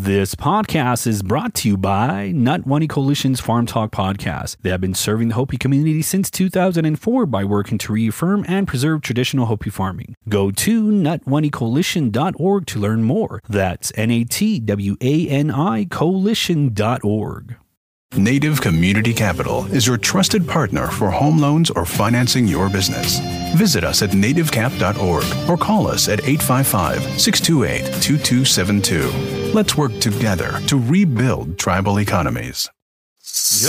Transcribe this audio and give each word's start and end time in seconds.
This 0.00 0.36
podcast 0.36 1.08
is 1.08 1.24
brought 1.24 1.54
to 1.54 1.68
you 1.68 1.76
by 1.76 2.30
Natwani 2.32 2.88
Coalition's 2.88 3.40
Farm 3.40 3.66
Talk 3.66 3.90
podcast. 3.90 4.56
They 4.62 4.70
have 4.70 4.80
been 4.80 4.94
serving 4.94 5.26
the 5.26 5.34
Hopi 5.34 5.58
community 5.58 6.02
since 6.02 6.30
2004 6.30 7.26
by 7.26 7.42
working 7.42 7.78
to 7.78 7.92
reaffirm 7.92 8.44
and 8.46 8.68
preserve 8.68 9.02
traditional 9.02 9.46
Hopi 9.46 9.70
farming. 9.70 10.14
Go 10.28 10.52
to 10.52 10.84
natwanicoalition.org 10.84 12.66
to 12.66 12.78
learn 12.78 13.02
more. 13.02 13.42
That's 13.48 13.90
N 13.96 14.12
A 14.12 14.22
T 14.22 14.60
W 14.60 14.96
A 15.00 15.28
N 15.28 15.50
I 15.50 15.84
coalition.org. 15.86 17.56
Native 18.16 18.60
Community 18.62 19.12
Capital 19.12 19.66
is 19.66 19.86
your 19.86 19.98
trusted 19.98 20.48
partner 20.48 20.88
for 20.88 21.10
home 21.10 21.38
loans 21.38 21.70
or 21.70 21.84
financing 21.84 22.48
your 22.48 22.70
business. 22.70 23.20
Visit 23.54 23.84
us 23.84 24.00
at 24.02 24.10
nativecap.org 24.10 25.48
or 25.48 25.56
call 25.58 25.86
us 25.86 26.08
at 26.08 26.20
855 26.26 27.20
628 27.20 28.02
2272. 28.02 29.52
Let's 29.52 29.76
work 29.76 29.92
together 30.00 30.58
to 30.68 30.78
rebuild 30.78 31.58
tribal 31.58 32.00
economies. 32.00 32.70
You 33.60 33.68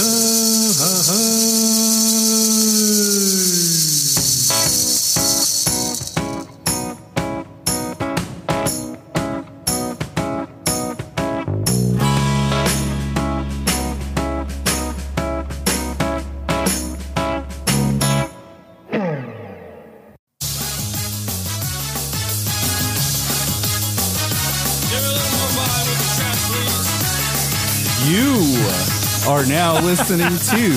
listening 29.90 30.28
to 30.28 30.70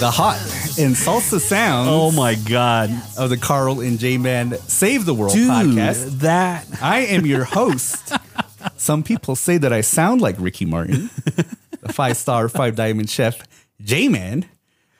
the 0.00 0.10
hot 0.10 0.38
and 0.78 0.94
salsa 0.94 1.38
sounds 1.38 1.86
Oh 1.90 2.10
my 2.12 2.34
God. 2.34 2.88
of 3.18 3.28
the 3.28 3.36
Carl 3.36 3.80
and 3.80 3.98
J 3.98 4.16
Man 4.16 4.56
Save 4.68 5.04
the 5.04 5.12
World 5.12 5.34
Dude, 5.34 5.50
podcast. 5.50 6.20
that. 6.20 6.66
I 6.80 7.00
am 7.00 7.26
your 7.26 7.44
host. 7.44 8.10
Some 8.78 9.02
people 9.02 9.36
say 9.36 9.58
that 9.58 9.70
I 9.70 9.82
sound 9.82 10.22
like 10.22 10.36
Ricky 10.38 10.64
Martin, 10.64 11.10
the 11.82 11.92
five 11.92 12.16
star, 12.16 12.48
five 12.48 12.74
diamond 12.74 13.10
chef, 13.10 13.42
J 13.82 14.08
Man. 14.08 14.46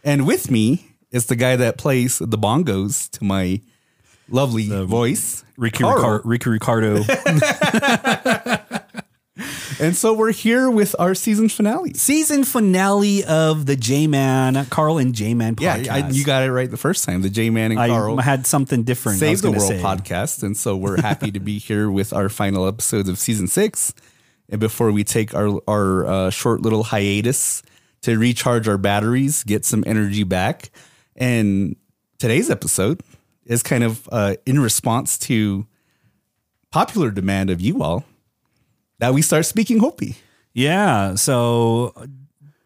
And 0.04 0.26
with 0.26 0.50
me 0.50 0.88
is 1.10 1.24
the 1.26 1.36
guy 1.36 1.56
that 1.56 1.78
plays 1.78 2.18
the 2.18 2.36
bongos 2.36 3.08
to 3.12 3.24
my 3.24 3.62
lovely 4.28 4.68
voice, 4.84 5.42
Ricky, 5.56 5.84
Carl. 5.84 6.20
Ricky 6.22 6.50
Ricardo. 6.50 7.02
And 9.82 9.96
so 9.96 10.12
we're 10.12 10.30
here 10.30 10.70
with 10.70 10.94
our 11.00 11.12
season 11.12 11.48
finale. 11.48 11.92
Season 11.94 12.44
finale 12.44 13.24
of 13.24 13.66
the 13.66 13.74
J 13.74 14.06
Man, 14.06 14.64
Carl 14.66 14.98
and 14.98 15.12
J 15.12 15.34
Man 15.34 15.56
Yeah. 15.58 15.82
I, 15.90 16.08
you 16.08 16.24
got 16.24 16.44
it 16.44 16.52
right 16.52 16.70
the 16.70 16.76
first 16.76 17.04
time. 17.04 17.22
The 17.22 17.28
J 17.28 17.50
Man 17.50 17.72
and 17.72 17.90
Carl. 17.90 18.20
I 18.20 18.22
had 18.22 18.46
something 18.46 18.84
different. 18.84 19.16
I 19.16 19.18
Save 19.18 19.30
was 19.30 19.42
the 19.42 19.50
World 19.50 19.62
say. 19.62 19.80
podcast. 19.80 20.44
And 20.44 20.56
so 20.56 20.76
we're 20.76 21.02
happy 21.02 21.32
to 21.32 21.40
be 21.40 21.58
here 21.58 21.90
with 21.90 22.12
our 22.12 22.28
final 22.28 22.68
episodes 22.68 23.08
of 23.08 23.18
season 23.18 23.48
six. 23.48 23.92
And 24.48 24.60
before 24.60 24.92
we 24.92 25.02
take 25.02 25.34
our, 25.34 25.60
our 25.66 26.06
uh, 26.06 26.30
short 26.30 26.60
little 26.62 26.84
hiatus 26.84 27.64
to 28.02 28.16
recharge 28.16 28.68
our 28.68 28.78
batteries, 28.78 29.42
get 29.42 29.64
some 29.64 29.82
energy 29.84 30.22
back. 30.22 30.70
And 31.16 31.74
today's 32.20 32.50
episode 32.50 33.00
is 33.46 33.64
kind 33.64 33.82
of 33.82 34.08
uh, 34.12 34.36
in 34.46 34.60
response 34.60 35.18
to 35.18 35.66
popular 36.70 37.10
demand 37.10 37.50
of 37.50 37.60
you 37.60 37.82
all 37.82 38.04
that 39.02 39.12
we 39.12 39.20
start 39.20 39.44
speaking 39.44 39.80
Hopi. 39.80 40.14
Yeah. 40.54 41.16
So 41.16 41.92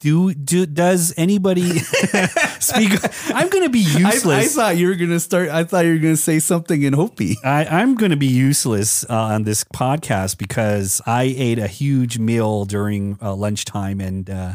do 0.01 0.35
do 0.35 0.67
does 0.67 1.15
anybody 1.17 1.79
speak? 2.61 2.93
I'm 3.35 3.49
going 3.49 3.65
to 3.65 3.71
be 3.71 3.87
I, 3.89 4.11
useless. 4.11 4.45
I 4.45 4.47
thought 4.49 4.77
you 4.77 4.89
were 4.89 4.97
gonna 4.97 5.19
start. 5.19 5.49
I 5.49 5.65
thought 5.65 5.87
you 5.87 5.93
were 5.93 5.99
gonna 5.99 6.17
say 6.19 6.39
something 6.39 6.83
in 6.83 6.93
Hopi. 6.93 7.39
I, 7.43 7.65
I'm 7.65 7.95
going 7.95 8.11
to 8.11 8.19
be 8.19 8.27
useless 8.27 9.03
uh, 9.09 9.33
on 9.35 9.45
this 9.45 9.65
podcast 9.65 10.37
because 10.37 11.01
I 11.07 11.23
ate 11.23 11.59
a 11.59 11.69
huge 11.69 12.19
meal 12.19 12.67
during 12.67 13.17
uh, 13.23 13.35
lunchtime 13.35 14.03
and 14.03 14.29
uh, 14.29 14.55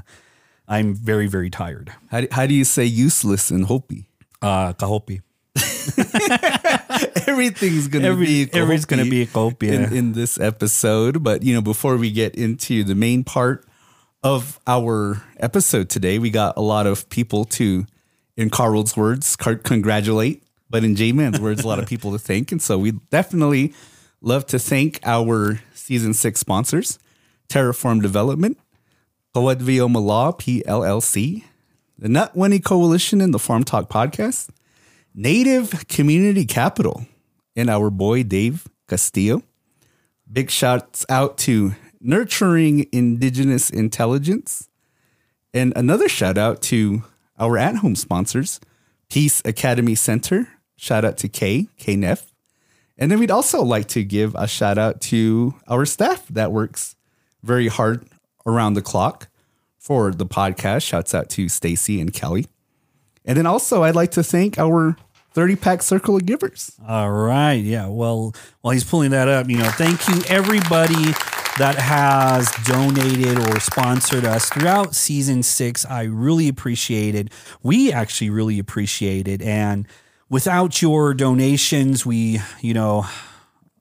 I'm 0.68 0.94
very, 0.94 1.25
very 1.25 1.50
tired. 1.50 1.92
How, 2.12 2.22
do- 2.22 2.28
how 2.31 2.46
do 2.46 2.53
you 2.53 2.63
say 2.63 2.86
useless 2.86 3.50
in 3.50 3.63
Hopi? 3.63 4.06
Uh, 4.40 4.74
kahopi. 4.74 5.22
Everything's 7.31 7.88
gonna 7.88 8.08
Every- 8.09 8.25
be 8.25 8.50
everything's 8.53 8.86
gonna 8.86 9.06
be 9.06 9.22
a 9.34 9.47
in, 9.47 9.53
yeah. 9.81 9.92
in 9.92 10.14
this 10.14 10.40
episode. 10.40 11.24
But 11.24 11.44
you 11.44 11.53
know, 11.53 11.62
before 11.62 11.96
we 11.97 12.12
get 12.12 12.36
into 12.36 12.84
the 12.84 12.96
main 12.96 13.24
part 13.24 13.66
of 14.24 14.59
our 14.68 15.24
episode 15.40 15.90
today, 15.90 16.19
we 16.19 16.30
got 16.30 16.58
a 16.58 16.62
lot 16.62 16.86
of 16.88 17.09
people 17.09 17.46
to, 17.46 17.86
in 18.38 18.50
Carl's 18.50 18.96
words, 18.97 19.36
congratulate. 19.36 20.44
But 20.69 20.84
in 20.84 20.96
J 20.96 21.12
Man's 21.12 21.40
words, 21.40 21.64
a 21.64 21.68
lot 21.68 21.80
of 21.80 21.88
people 21.88 22.12
to 22.14 22.19
thank, 22.19 22.52
and 22.52 22.62
so 22.62 22.78
we 22.78 22.92
definitely 23.09 23.74
love 24.22 24.46
to 24.48 24.59
thank 24.59 25.00
our 25.03 25.59
season 25.74 26.13
six 26.13 26.40
sponsors: 26.40 27.00
Terraform 27.50 28.02
Development, 28.02 28.58
Coenvioma 29.36 30.02
Law 30.02 30.31
PLLC, 30.31 31.44
the 31.98 32.08
Natwani 32.08 32.63
Coalition, 32.63 33.19
and 33.22 33.34
the 33.34 33.40
Farm 33.40 33.63
Talk 33.63 33.90
Podcast. 33.90 34.50
Native 35.13 35.90
Community 35.90 36.46
Capital 36.46 37.06
and 37.56 37.69
our 37.69 37.89
boy 37.89 38.23
Dave 38.23 38.67
Castillo. 38.88 39.44
Big 40.31 40.50
shouts 40.50 41.06
out 41.09 41.38
to 41.39 41.73
Nurturing 42.00 42.88
Indigenous 42.91 43.69
Intelligence. 43.69 44.69
And 45.53 45.73
another 45.75 46.07
shout 46.07 46.38
out 46.38 46.62
to 46.63 47.03
our 47.38 47.57
at 47.57 47.78
home 47.78 47.95
sponsors, 47.95 48.59
Peace 49.09 49.41
Academy 49.44 49.95
Center. 49.95 50.47
Shout 50.78 51.03
out 51.03 51.17
to 51.17 51.28
Kay, 51.28 51.67
KNEF. 51.79 52.31
And 52.97 53.12
then 53.12 53.19
we'd 53.19 53.31
also 53.31 53.63
like 53.63 53.88
to 53.89 54.03
give 54.03 54.35
a 54.35 54.47
shout 54.47 54.78
out 54.78 55.01
to 55.01 55.56
our 55.68 55.85
staff 55.85 56.28
that 56.28 56.51
works 56.51 56.95
very 57.44 57.68
hard 57.68 58.07
around 58.45 58.75
the 58.75 58.81
clock 58.81 59.28
for 59.78 60.12
the 60.12 60.25
podcast. 60.25 60.83
Shouts 60.83 61.13
out 61.13 61.29
to 61.31 61.50
Stacy 61.50 62.00
and 62.00 62.13
Kelly. 62.13 62.45
And 63.25 63.38
then 63.38 63.45
also, 63.45 63.83
I'd 63.83 63.95
like 63.95 64.12
to 64.12 64.23
thank 64.23 64.57
our 64.57 64.95
30 65.34 65.56
pack 65.56 65.81
circle 65.81 66.16
of 66.18 66.25
givers. 66.25 66.74
All 66.88 67.12
right. 67.12 67.53
Yeah. 67.53 67.88
Well, 67.88 68.34
while 68.62 68.74
he's 68.74 68.84
pulling 68.84 69.12
that 69.12 69.28
up, 69.28 69.50
you 69.50 69.58
know, 69.58 69.69
thank 69.72 70.08
you 70.08 70.22
everybody 70.28 71.14
that 71.58 71.75
has 71.78 72.50
donated 72.66 73.38
or 73.40 73.59
sponsored 73.59 74.25
us 74.25 74.50
throughout 74.50 74.96
season 74.96 75.44
six. 75.44 75.86
I 75.86 76.03
really 76.03 76.47
appreciate 76.47 77.16
it. 77.16 77.30
We 77.64 77.92
actually 77.92 78.30
really 78.30 78.59
appreciate 78.59 79.28
it. 79.28 79.42
And 79.42 79.88
without 80.30 80.81
your 80.81 81.14
donations, 81.14 82.06
we, 82.06 82.40
you 82.62 82.74
know, 82.74 83.06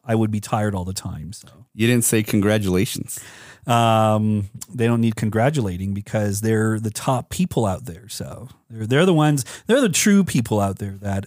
I 0.05 0.15
would 0.15 0.31
be 0.31 0.41
tired 0.41 0.75
all 0.75 0.85
the 0.85 0.93
time. 0.93 1.33
So 1.33 1.49
You 1.75 1.87
didn't 1.87 2.05
say 2.05 2.23
congratulations. 2.23 3.19
Um, 3.67 4.49
they 4.73 4.87
don't 4.87 5.01
need 5.01 5.17
congratulating 5.17 5.95
because 5.95 6.41
they're 6.41 6.81
the 6.81 6.91
top 6.91 7.31
people 7.31 7.67
out 7.67 7.85
there. 7.85 8.09
So 8.09 8.49
they're 8.69 8.87
they're 8.87 9.07
the 9.07 9.15
ones 9.15 9.45
they're 9.67 9.81
the 9.81 9.89
true 9.89 10.25
people 10.25 10.61
out 10.61 10.79
there 10.79 10.97
that 11.01 11.25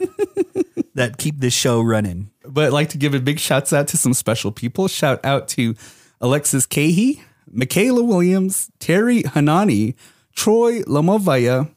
that 0.95 1.17
keep 1.17 1.39
this 1.39 1.53
show 1.53 1.81
running. 1.81 2.31
But 2.45 2.65
I'd 2.65 2.73
like 2.73 2.89
to 2.89 2.97
give 2.97 3.13
a 3.13 3.19
big 3.19 3.39
shouts 3.39 3.73
out 3.73 3.87
to 3.89 3.97
some 3.97 4.13
special 4.13 4.51
people. 4.51 4.87
Shout 4.87 5.23
out 5.25 5.47
to 5.49 5.75
Alexis 6.21 6.65
Cahey, 6.65 7.21
Michaela 7.49 8.03
Williams, 8.03 8.71
Terry 8.79 9.23
Hanani, 9.23 9.95
Troy 10.35 10.81
Lamovaya, 10.81 11.69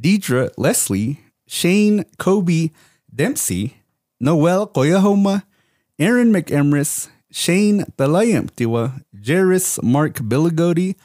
Deidre 0.00 0.50
Leslie, 0.56 1.20
Shane 1.46 2.04
Kobe 2.18 2.70
Dempsey, 3.14 3.76
Noel 4.20 4.66
Koyahoma, 4.66 5.44
Aaron 5.98 6.32
McEmrys, 6.32 7.08
Shane 7.32 7.80
Talayamtiwa, 7.96 9.02
Jairus 9.26 9.82
Mark 9.82 10.16
Billigody, 10.16 10.96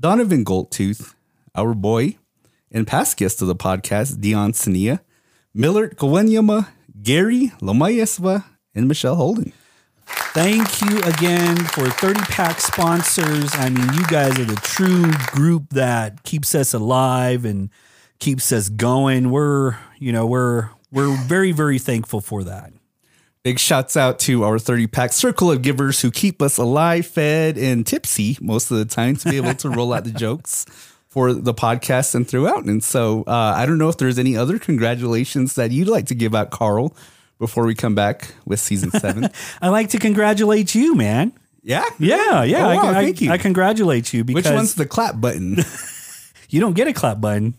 Donovan 0.00 0.42
Goldtooth, 0.42 1.14
our 1.54 1.74
boy, 1.74 2.16
and 2.72 2.86
past 2.86 3.18
guest 3.18 3.42
of 3.42 3.48
the 3.48 3.54
podcast, 3.54 4.20
Dion 4.20 4.52
Sania, 4.52 5.00
Millard 5.52 5.98
Kawanyama, 5.98 6.68
Gary 7.02 7.52
Lomayesva, 7.60 8.44
and 8.74 8.88
Michelle 8.88 9.16
Holden. 9.16 9.52
Thank 10.06 10.80
you 10.80 11.02
again 11.02 11.56
for 11.56 11.90
30 11.90 12.20
pack 12.20 12.60
sponsors. 12.60 13.50
I 13.54 13.68
mean, 13.68 13.92
you 13.92 14.06
guys 14.06 14.38
are 14.38 14.44
the 14.44 14.56
true 14.56 15.10
group 15.32 15.70
that 15.70 16.22
keeps 16.22 16.54
us 16.54 16.72
alive 16.72 17.44
and 17.44 17.68
keeps 18.18 18.50
us 18.50 18.70
going. 18.70 19.30
We're, 19.30 19.76
you 19.98 20.12
know, 20.12 20.26
we're 20.26 20.70
we're 20.90 21.16
very 21.24 21.52
very 21.52 21.78
thankful 21.78 22.22
for 22.22 22.44
that. 22.44 22.72
Big 23.46 23.60
shouts 23.60 23.96
out 23.96 24.18
to 24.18 24.42
our 24.42 24.58
30 24.58 24.88
pack 24.88 25.12
circle 25.12 25.52
of 25.52 25.62
givers 25.62 26.00
who 26.00 26.10
keep 26.10 26.42
us 26.42 26.58
alive, 26.58 27.06
fed, 27.06 27.56
and 27.56 27.86
tipsy 27.86 28.36
most 28.40 28.72
of 28.72 28.78
the 28.78 28.84
time 28.84 29.14
to 29.14 29.30
be 29.30 29.36
able 29.36 29.54
to 29.54 29.70
roll 29.70 29.92
out 29.92 30.02
the 30.02 30.10
jokes 30.10 30.66
for 31.06 31.32
the 31.32 31.54
podcast 31.54 32.16
and 32.16 32.26
throughout. 32.26 32.64
And 32.64 32.82
so 32.82 33.22
uh, 33.28 33.54
I 33.56 33.64
don't 33.64 33.78
know 33.78 33.88
if 33.88 33.98
there's 33.98 34.18
any 34.18 34.36
other 34.36 34.58
congratulations 34.58 35.54
that 35.54 35.70
you'd 35.70 35.86
like 35.86 36.06
to 36.06 36.14
give 36.16 36.34
out, 36.34 36.50
Carl, 36.50 36.96
before 37.38 37.64
we 37.64 37.76
come 37.76 37.94
back 37.94 38.34
with 38.46 38.58
season 38.58 38.90
seven. 38.90 39.28
I 39.62 39.68
like 39.68 39.90
to 39.90 40.00
congratulate 40.00 40.74
you, 40.74 40.96
man. 40.96 41.32
yeah? 41.62 41.84
Yeah, 42.00 42.42
yeah. 42.42 42.66
Oh, 42.66 42.68
I, 42.70 42.74
wow, 42.74 42.90
I- 42.90 42.94
thank 42.94 43.20
you. 43.20 43.30
I 43.30 43.38
congratulate 43.38 44.12
you 44.12 44.24
because 44.24 44.42
Which 44.42 44.52
one's 44.52 44.74
the 44.74 44.86
clap 44.86 45.20
button? 45.20 45.58
you 46.48 46.58
don't 46.58 46.74
get 46.74 46.88
a 46.88 46.92
clap 46.92 47.20
button. 47.20 47.54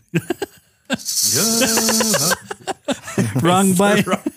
Wrong 3.42 3.72
button. 3.74 4.34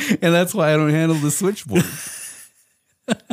and 0.22 0.34
that's 0.34 0.54
why 0.54 0.72
I 0.72 0.76
don't 0.76 0.90
handle 0.90 1.16
the 1.18 1.30
switchboard. 1.30 1.84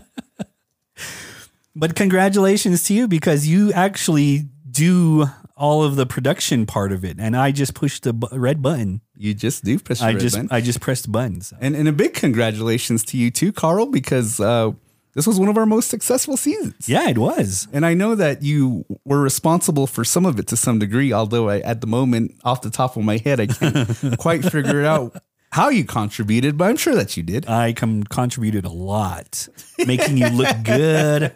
But 1.78 1.94
congratulations 1.94 2.84
to 2.86 2.96
you 2.96 3.08
because 3.08 3.48
you 3.48 3.72
actually 3.72 4.46
do 4.70 5.28
all 5.56 5.84
of 5.84 5.96
the 5.96 6.08
production 6.08 6.66
part 6.66 6.92
of 6.92 7.06
it, 7.06 7.18
and 7.20 7.38
I 7.38 7.52
just 7.52 7.76
pushed 7.76 8.02
the 8.02 8.14
bu- 8.14 8.36
red 8.36 8.64
button. 8.64 9.02
You 9.16 9.36
just 9.36 9.64
do 9.64 9.78
press 9.78 10.00
the 10.00 10.06
I 10.06 10.14
red 10.14 10.20
just 10.20 10.36
button. 10.36 10.50
I 10.52 10.60
just 10.60 10.82
pressed 10.82 11.12
buttons. 11.12 11.54
And, 11.62 11.76
and 11.76 11.88
a 11.88 11.92
big 11.92 12.16
congratulations 12.16 13.04
to 13.06 13.18
you 13.18 13.30
too, 13.30 13.54
Carl, 13.54 13.86
because 13.86 14.40
uh, 14.40 14.72
this 15.14 15.28
was 15.28 15.40
one 15.40 15.50
of 15.50 15.58
our 15.58 15.68
most 15.68 15.90
successful 15.90 16.36
seasons. 16.36 16.90
Yeah, 16.90 17.10
it 17.10 17.20
was. 17.20 17.68
And 17.72 17.86
I 17.86 17.94
know 17.94 18.16
that 18.16 18.42
you 18.42 18.84
were 19.06 19.22
responsible 19.22 19.86
for 19.86 20.04
some 20.04 20.26
of 20.26 20.40
it 20.40 20.48
to 20.48 20.58
some 20.58 20.80
degree, 20.80 21.14
although 21.14 21.48
I, 21.48 21.60
at 21.60 21.82
the 21.82 21.88
moment, 21.88 22.40
off 22.44 22.64
the 22.64 22.72
top 22.72 22.98
of 22.98 23.04
my 23.04 23.18
head, 23.18 23.40
I 23.40 23.46
can't 23.46 24.18
quite 24.18 24.44
figure 24.44 24.80
it 24.80 24.88
out 24.88 25.16
how 25.52 25.70
you 25.70 25.86
contributed, 25.86 26.58
but 26.58 26.66
I'm 26.70 26.78
sure 26.78 26.96
that 26.96 27.18
you 27.18 27.24
did. 27.24 27.48
I 27.48 27.74
com- 27.74 28.04
contributed 28.04 28.66
a 28.66 28.70
lot, 28.70 29.48
making 29.86 30.18
you 30.18 30.28
look 30.30 30.56
good, 30.64 31.34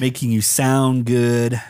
making 0.00 0.30
you 0.32 0.40
sound 0.40 1.04
good. 1.06 1.60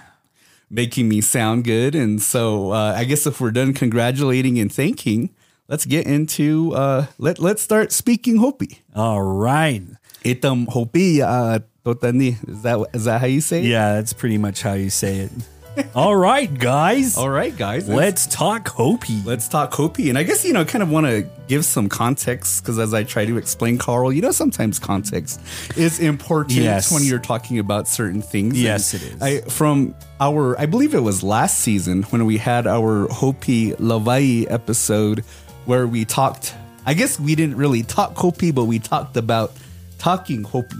making 0.70 1.08
me 1.08 1.20
sound 1.20 1.64
good. 1.64 1.94
And 1.94 2.20
so 2.20 2.72
uh, 2.72 2.94
I 2.96 3.04
guess 3.04 3.26
if 3.26 3.40
we're 3.40 3.50
done 3.52 3.72
congratulating 3.74 4.58
and 4.58 4.72
thanking, 4.72 5.30
let's 5.68 5.84
get 5.86 6.06
into 6.06 6.72
uh, 6.74 7.06
let 7.18 7.38
let's 7.38 7.62
start 7.62 7.92
speaking 7.92 8.36
Hopi. 8.38 8.82
All 8.94 9.22
right. 9.22 9.82
Itam 10.24 10.68
Hopi 10.68 11.22
uh, 11.22 11.58
totani. 11.84 12.36
Is 12.48 12.62
that 12.62 12.86
is 12.94 13.04
that 13.04 13.20
how 13.20 13.26
you 13.26 13.40
say 13.40 13.60
it? 13.60 13.66
Yeah, 13.66 13.94
that's 13.94 14.12
pretty 14.12 14.38
much 14.38 14.62
how 14.62 14.72
you 14.74 14.90
say 14.90 15.18
it. 15.20 15.32
All 15.94 16.14
right, 16.14 16.52
guys. 16.52 17.16
All 17.16 17.28
right, 17.30 17.56
guys. 17.56 17.88
Let's 17.88 18.26
talk 18.26 18.68
Hopi. 18.68 19.20
Let's 19.24 19.48
talk 19.48 19.72
Hopi. 19.72 20.08
And 20.08 20.16
I 20.18 20.22
guess, 20.22 20.44
you 20.44 20.52
know, 20.52 20.64
kind 20.64 20.82
of 20.82 20.90
want 20.90 21.06
to 21.06 21.26
give 21.48 21.64
some 21.64 21.88
context 21.88 22.62
because 22.62 22.78
as 22.78 22.94
I 22.94 23.02
try 23.04 23.24
to 23.24 23.36
explain, 23.38 23.78
Carl, 23.78 24.12
you 24.12 24.22
know, 24.22 24.30
sometimes 24.30 24.78
context 24.78 25.40
is 25.76 25.98
important 26.00 26.52
Yes. 26.58 26.92
when 26.92 27.02
you're 27.02 27.18
talking 27.18 27.58
about 27.58 27.88
certain 27.88 28.22
things. 28.22 28.60
Yes, 28.60 28.94
And 28.94 29.02
it 29.02 29.12
is. 29.14 29.22
I, 29.22 29.40
from 29.50 29.94
our, 30.20 30.58
I 30.60 30.66
believe 30.66 30.94
it 30.94 31.00
was 31.02 31.22
last 31.22 31.60
season 31.60 32.02
when 32.04 32.24
we 32.26 32.36
had 32.38 32.66
our 32.66 33.08
Hopi 33.08 33.72
Lavai 33.72 34.50
episode 34.50 35.20
where 35.64 35.86
we 35.86 36.04
talked, 36.04 36.54
I 36.86 36.94
guess 36.94 37.18
we 37.18 37.34
didn't 37.34 37.56
really 37.56 37.82
talk 37.82 38.16
Hopi, 38.16 38.52
but 38.52 38.64
we 38.66 38.78
talked 38.78 39.16
about 39.16 39.52
talking 39.98 40.44
Hopi. 40.44 40.76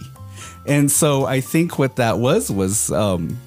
And 0.66 0.90
so 0.90 1.24
I 1.26 1.40
think 1.40 1.78
what 1.78 1.96
that 1.96 2.18
was 2.18 2.50
was, 2.50 2.90
um, 2.92 3.38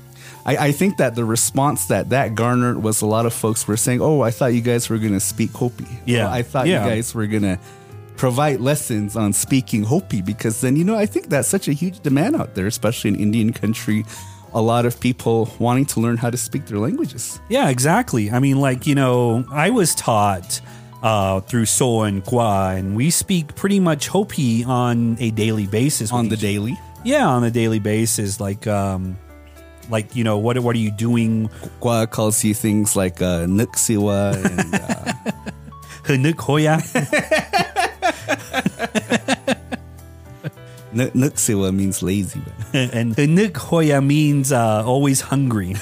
I, 0.48 0.68
I 0.68 0.72
think 0.72 0.98
that 0.98 1.14
the 1.16 1.26
response 1.26 1.86
that 1.88 2.10
that 2.10 2.34
garnered 2.34 2.82
was 2.82 3.02
a 3.02 3.06
lot 3.06 3.26
of 3.26 3.34
folks 3.34 3.68
were 3.68 3.78
saying, 3.78 4.02
"Oh, 4.02 4.22
I 4.22 4.32
thought 4.32 4.54
you 4.54 4.62
guys 4.62 4.90
were 4.90 4.98
going 4.98 5.14
to 5.14 5.20
speak 5.20 5.52
Hopi. 5.52 5.86
Yeah. 6.06 6.26
Or, 6.26 6.30
I 6.30 6.42
thought 6.42 6.68
Yeah. 6.68 6.84
you 6.86 6.90
guys 6.90 7.14
were 7.14 7.28
going 7.28 7.44
to 7.44 7.60
provide 8.16 8.60
lessons 8.62 9.16
on 9.16 9.32
speaking 9.34 9.84
Hopi 9.84 10.22
because 10.22 10.62
then 10.62 10.76
you 10.76 10.84
know 10.84 10.96
I 10.96 11.06
think 11.06 11.30
that's 11.30 11.48
such 11.48 11.68
a 11.68 11.74
huge 11.74 12.00
demand 12.00 12.36
out 12.36 12.56
there, 12.56 12.66
especially 12.68 13.10
in 13.12 13.20
Indian 13.20 13.52
country. 13.54 14.06
A 14.54 14.62
lot 14.62 14.86
of 14.86 14.98
people 15.00 15.54
wanting 15.60 15.86
to 15.88 16.00
learn 16.00 16.16
how 16.18 16.30
to 16.32 16.38
speak 16.38 16.66
their 16.66 16.80
languages. 16.80 17.40
Yeah, 17.50 17.68
exactly. 17.70 18.32
I 18.32 18.40
mean, 18.40 18.60
like, 18.62 18.88
you 18.88 18.96
know, 18.96 19.44
I 19.52 19.70
was 19.70 19.94
taught 19.94 20.62
uh, 21.04 21.42
through 21.42 21.66
So 21.66 22.04
and 22.04 22.24
Kwa, 22.24 22.74
and 22.76 22.96
we 22.96 23.10
speak 23.12 23.54
pretty 23.56 23.80
much 23.82 24.08
Hopi 24.08 24.64
on 24.64 25.18
a 25.20 25.30
daily 25.32 25.68
basis. 25.68 26.12
On 26.14 26.30
the 26.30 26.36
each- 26.36 26.42
daily, 26.42 26.78
Yeah, 27.04 27.28
on 27.28 27.44
a 27.44 27.52
daily 27.52 27.80
basis. 27.80 28.40
Like, 28.40 28.66
um, 28.66 29.18
like 29.90 30.16
you 30.16 30.24
know, 30.24 30.38
what 30.38 30.58
what 30.60 30.76
are 30.76 30.80
you 30.80 30.92
doing? 30.92 31.50
Kwa 31.80 32.08
calls 32.08 32.44
you 32.44 32.54
things 32.54 32.96
like 32.96 33.22
uh, 33.22 33.46
Nuksiwa 33.46 34.36
and 34.36 34.76
uh, 34.76 35.14
Hanuk 36.08 36.40
Hoya. 36.40 36.78
Nuksiwa 40.94 41.74
means 41.74 42.02
lazy. 42.02 42.42
And 42.74 43.16
Hanuk 43.16 43.56
Hoya 43.58 44.02
means 44.02 44.52
uh, 44.52 44.84
always 44.86 45.22
hungry. 45.22 45.76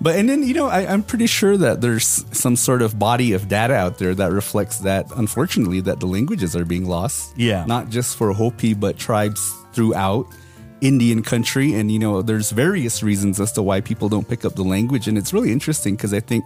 But 0.00 0.16
and 0.16 0.28
then 0.28 0.42
you 0.42 0.54
know 0.54 0.66
I, 0.66 0.86
I'm 0.92 1.02
pretty 1.02 1.26
sure 1.26 1.56
that 1.56 1.80
there's 1.80 2.24
some 2.32 2.56
sort 2.56 2.82
of 2.82 2.98
body 2.98 3.32
of 3.32 3.48
data 3.48 3.74
out 3.74 3.98
there 3.98 4.14
that 4.14 4.32
reflects 4.32 4.78
that 4.80 5.06
unfortunately 5.16 5.80
that 5.82 6.00
the 6.00 6.06
languages 6.06 6.56
are 6.56 6.64
being 6.64 6.86
lost. 6.86 7.32
Yeah. 7.36 7.64
not 7.66 7.88
just 7.88 8.16
for 8.16 8.32
Hopi 8.32 8.74
but 8.74 8.98
tribes 8.98 9.40
throughout 9.72 10.26
Indian 10.86 11.22
country, 11.22 11.74
and 11.74 11.90
you 11.90 11.98
know 11.98 12.22
there's 12.22 12.50
various 12.50 13.02
reasons 13.02 13.40
as 13.40 13.52
to 13.52 13.62
why 13.62 13.80
people 13.80 14.08
don't 14.08 14.28
pick 14.28 14.44
up 14.44 14.54
the 14.54 14.62
language, 14.64 15.08
and 15.08 15.18
it's 15.18 15.32
really 15.32 15.50
interesting 15.52 15.96
because 15.96 16.12
I 16.14 16.20
think 16.20 16.44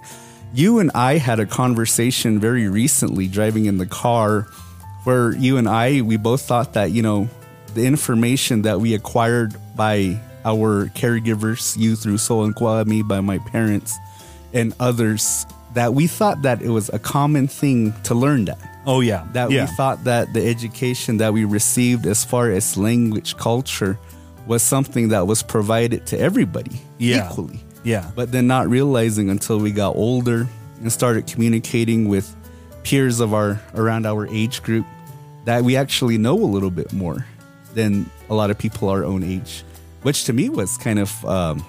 you 0.54 0.78
and 0.80 0.90
I 0.94 1.18
had 1.18 1.38
a 1.40 1.46
conversation 1.46 2.40
very 2.40 2.68
recently 2.68 3.28
driving 3.28 3.66
in 3.66 3.78
the 3.78 3.86
car 3.86 4.46
where 5.04 5.32
you 5.36 5.56
and 5.58 5.68
I 5.68 6.00
we 6.02 6.16
both 6.16 6.42
thought 6.42 6.72
that 6.74 6.90
you 6.92 7.02
know 7.02 7.28
the 7.74 7.84
information 7.86 8.62
that 8.62 8.80
we 8.80 8.94
acquired 8.94 9.54
by 9.76 10.18
our 10.44 10.86
caregivers, 10.94 11.76
you 11.78 11.94
through 11.96 12.18
Soul 12.18 12.44
and 12.44 12.54
Kwa, 12.56 12.84
me 12.84 13.02
by 13.02 13.20
my 13.20 13.38
parents 13.38 13.96
and 14.52 14.74
others, 14.80 15.46
that 15.74 15.92
we 15.94 16.06
thought 16.06 16.42
that 16.42 16.62
it 16.62 16.70
was 16.70 16.88
a 16.88 16.98
common 16.98 17.46
thing 17.46 17.92
to 18.04 18.14
learn 18.14 18.46
that. 18.46 18.58
Oh 18.86 19.00
yeah, 19.00 19.26
That 19.34 19.50
yeah. 19.50 19.66
we 19.66 19.76
thought 19.76 20.04
that 20.04 20.32
the 20.32 20.48
education 20.48 21.18
that 21.18 21.32
we 21.34 21.44
received 21.44 22.06
as 22.06 22.24
far 22.24 22.50
as 22.50 22.76
language 22.78 23.36
culture 23.36 23.98
was 24.50 24.62
something 24.64 25.08
that 25.10 25.28
was 25.28 25.44
provided 25.44 26.04
to 26.06 26.18
everybody 26.18 26.80
Yeah. 26.98 27.30
equally. 27.30 27.62
Yeah. 27.84 28.10
But 28.16 28.32
then 28.32 28.46
not 28.48 28.68
realizing 28.68 29.30
until 29.30 29.58
we 29.60 29.70
got 29.70 29.94
older 29.94 30.48
and 30.80 30.92
started 30.92 31.28
communicating 31.28 32.08
with 32.08 32.26
peers 32.82 33.20
of 33.20 33.32
our 33.32 33.60
around 33.74 34.06
our 34.06 34.26
age 34.26 34.60
group 34.62 34.86
that 35.44 35.62
we 35.62 35.76
actually 35.76 36.18
know 36.18 36.34
a 36.34 36.50
little 36.56 36.70
bit 36.70 36.92
more 36.92 37.24
than 37.74 38.10
a 38.28 38.34
lot 38.34 38.50
of 38.50 38.58
people 38.58 38.88
our 38.88 39.04
own 39.04 39.22
age, 39.22 39.62
which 40.02 40.24
to 40.24 40.32
me 40.32 40.48
was 40.48 40.76
kind 40.78 40.98
of 40.98 41.10
um, 41.24 41.64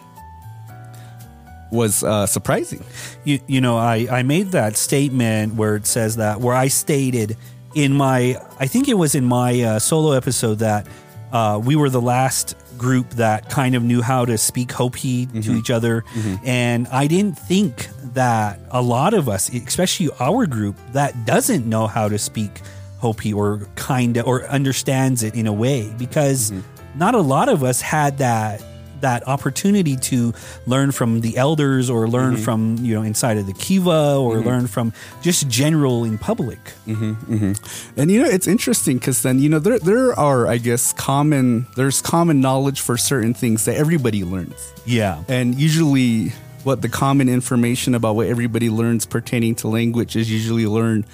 was 1.71 2.03
uh, 2.03 2.25
surprising. 2.25 2.83
you, 3.23 3.39
you 3.47 3.61
know, 3.61 3.77
I, 3.77 4.07
I 4.11 4.23
made 4.23 4.51
that 4.51 4.75
statement 4.75 5.53
where 5.55 5.75
it 5.75 5.85
says 5.85 6.15
that, 6.17 6.41
where 6.41 6.55
I 6.55 6.67
stated 6.67 7.37
in 7.75 7.93
my, 7.93 8.37
I 8.59 8.67
think 8.67 8.89
it 8.89 8.95
was 8.95 9.15
in 9.15 9.23
my 9.23 9.61
uh, 9.61 9.79
solo 9.79 10.11
episode 10.11 10.59
that 10.59 10.85
uh, 11.31 11.61
we 11.63 11.75
were 11.75 11.89
the 11.89 12.01
last 12.01 12.55
group 12.77 13.11
that 13.11 13.49
kind 13.49 13.75
of 13.75 13.83
knew 13.83 14.01
how 14.01 14.25
to 14.25 14.37
speak 14.37 14.71
Hopi 14.71 15.27
to 15.27 15.31
mm-hmm. 15.33 15.57
each 15.57 15.69
other. 15.69 16.01
Mm-hmm. 16.13 16.45
And 16.45 16.87
I 16.87 17.07
didn't 17.07 17.37
think 17.37 17.89
that 18.13 18.59
a 18.71 18.81
lot 18.81 19.13
of 19.13 19.29
us, 19.29 19.49
especially 19.53 20.09
our 20.19 20.45
group, 20.47 20.75
that 20.93 21.25
doesn't 21.25 21.67
know 21.67 21.87
how 21.87 22.09
to 22.09 22.17
speak 22.17 22.61
Hopi 22.99 23.33
or 23.33 23.67
kind 23.75 24.17
of, 24.17 24.25
or 24.27 24.45
understands 24.47 25.23
it 25.23 25.35
in 25.35 25.47
a 25.47 25.53
way. 25.53 25.93
Because 25.97 26.51
mm-hmm. 26.51 26.99
not 26.99 27.13
a 27.13 27.21
lot 27.21 27.49
of 27.49 27.63
us 27.63 27.81
had 27.81 28.17
that 28.17 28.63
that 29.01 29.27
opportunity 29.27 29.95
to 29.97 30.33
learn 30.65 30.91
from 30.91 31.21
the 31.21 31.37
elders 31.37 31.89
or 31.89 32.07
learn 32.07 32.35
mm-hmm. 32.35 32.43
from 32.43 32.77
you 32.81 32.95
know 32.95 33.01
inside 33.01 33.37
of 33.37 33.45
the 33.45 33.53
kiva 33.53 34.15
or 34.15 34.37
mm-hmm. 34.37 34.47
learn 34.47 34.67
from 34.67 34.93
just 35.21 35.47
general 35.49 36.03
in 36.03 36.17
public. 36.17 36.59
Mm-hmm, 36.87 37.53
and 37.99 38.11
you 38.11 38.21
know, 38.21 38.29
it's 38.29 38.47
interesting 38.47 38.97
because 38.97 39.21
then 39.21 39.39
you 39.39 39.49
know 39.49 39.59
there 39.59 39.79
there 39.79 40.13
are 40.13 40.47
I 40.47 40.57
guess 40.57 40.93
common 40.93 41.67
there's 41.75 42.01
common 42.01 42.41
knowledge 42.41 42.81
for 42.81 42.97
certain 42.97 43.33
things 43.33 43.65
that 43.65 43.75
everybody 43.75 44.23
learns, 44.23 44.73
yeah. 44.85 45.23
And 45.27 45.55
usually 45.55 46.33
what 46.63 46.81
the 46.81 46.89
common 46.89 47.27
information 47.27 47.95
about 47.95 48.15
what 48.15 48.27
everybody 48.27 48.69
learns 48.69 49.05
pertaining 49.05 49.55
to 49.55 49.67
language 49.67 50.15
is 50.15 50.31
usually 50.31 50.67
learned 50.67 51.05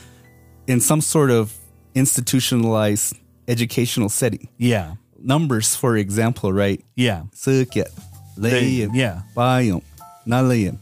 in 0.67 0.82
some 0.82 1.00
sort 1.00 1.32
of 1.32 1.56
institutionalized 1.96 3.15
educational 3.48 4.10
setting. 4.10 4.50
yeah 4.58 4.96
Numbers, 5.21 5.75
for 5.75 5.97
example, 5.97 6.53
right? 6.53 6.83
yeah 6.95 7.24
Circuit, 7.33 7.91
layim, 8.38 8.91
yeah. 8.93 9.21
bayum, 9.36 9.83
nalayim, 10.25 10.77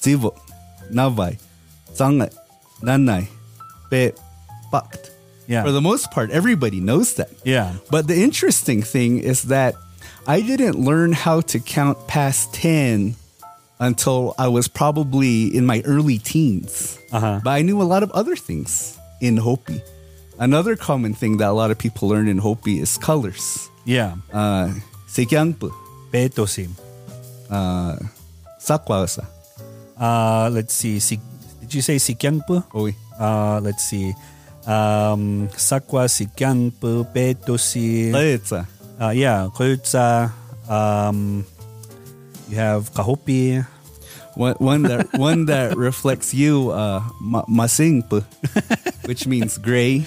zivo, 0.00 0.38
navai, 0.90 1.38
zangat, 1.94 2.34
nanai, 2.80 3.28
be, 3.90 4.12
bakt, 4.70 5.10
Yeah. 5.46 5.64
For 5.64 5.72
the 5.72 5.80
most 5.80 6.10
part, 6.10 6.30
everybody 6.30 6.80
knows 6.80 7.14
that. 7.14 7.30
Yeah. 7.44 7.74
But 7.90 8.06
the 8.06 8.22
interesting 8.22 8.82
thing 8.82 9.18
is 9.18 9.44
that 9.44 9.74
I 10.26 10.40
didn't 10.40 10.78
learn 10.78 11.12
how 11.12 11.40
to 11.52 11.58
count 11.58 12.06
past 12.06 12.54
10 12.54 13.16
until 13.80 14.34
I 14.38 14.48
was 14.48 14.68
probably 14.68 15.54
in 15.54 15.66
my 15.66 15.82
early 15.84 16.18
teens. 16.18 16.98
Uh-huh. 17.10 17.40
But 17.42 17.50
I 17.50 17.62
knew 17.62 17.82
a 17.82 17.84
lot 17.84 18.02
of 18.02 18.10
other 18.12 18.36
things 18.36 18.96
in 19.20 19.36
Hopi. 19.36 19.82
Another 20.38 20.76
common 20.76 21.14
thing 21.14 21.38
that 21.38 21.48
a 21.48 21.52
lot 21.52 21.70
of 21.70 21.78
people 21.78 22.08
learn 22.08 22.28
in 22.28 22.38
Hopi 22.38 22.78
is 22.78 22.96
colors. 22.96 23.68
Yeah. 23.84 24.14
Uh, 24.32 24.70
Sekyangpu, 25.08 25.70
Petosim. 26.12 26.70
uh, 27.50 27.96
Sakwasa. 28.58 29.26
Uh, 29.98 30.48
let's 30.52 30.74
see. 30.74 30.98
Si, 31.00 31.18
did 31.60 31.74
you 31.74 31.82
say 31.82 31.96
Sikyangpu? 31.96 32.62
Oi. 32.74 32.94
Uh, 33.18 33.60
let's 33.62 33.84
see. 33.84 34.14
Um, 34.66 35.48
Sakwa, 35.58 36.06
Sikyangpu, 36.06 37.06
Petosi. 37.12 38.10
Laetsa. 38.12 38.66
Uh, 39.00 39.10
yeah, 39.10 39.48
Koyutsa. 39.52 40.30
Um, 40.68 41.44
you 42.48 42.56
have 42.56 42.92
Kahopi. 42.94 43.66
One, 44.34 44.54
one 44.58 44.82
that 44.84 45.12
one 45.18 45.44
that 45.46 45.76
reflects 45.76 46.32
you, 46.32 46.70
uh, 46.70 47.02
ma- 47.20 47.44
Masingpu, 47.44 48.24
which 49.04 49.26
means 49.26 49.58
gray, 49.58 50.06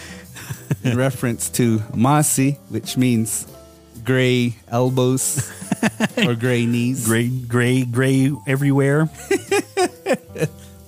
in 0.84 0.98
reference 0.98 1.48
to 1.62 1.78
Masi, 1.94 2.58
which 2.70 2.98
means 2.98 3.46
gray 4.06 4.56
elbows 4.70 5.52
or 6.18 6.36
gray 6.36 6.66
knees. 6.66 7.06
Gray, 7.10 7.30
gray, 7.30 7.84
gray 7.86 8.32
everywhere. 8.48 9.06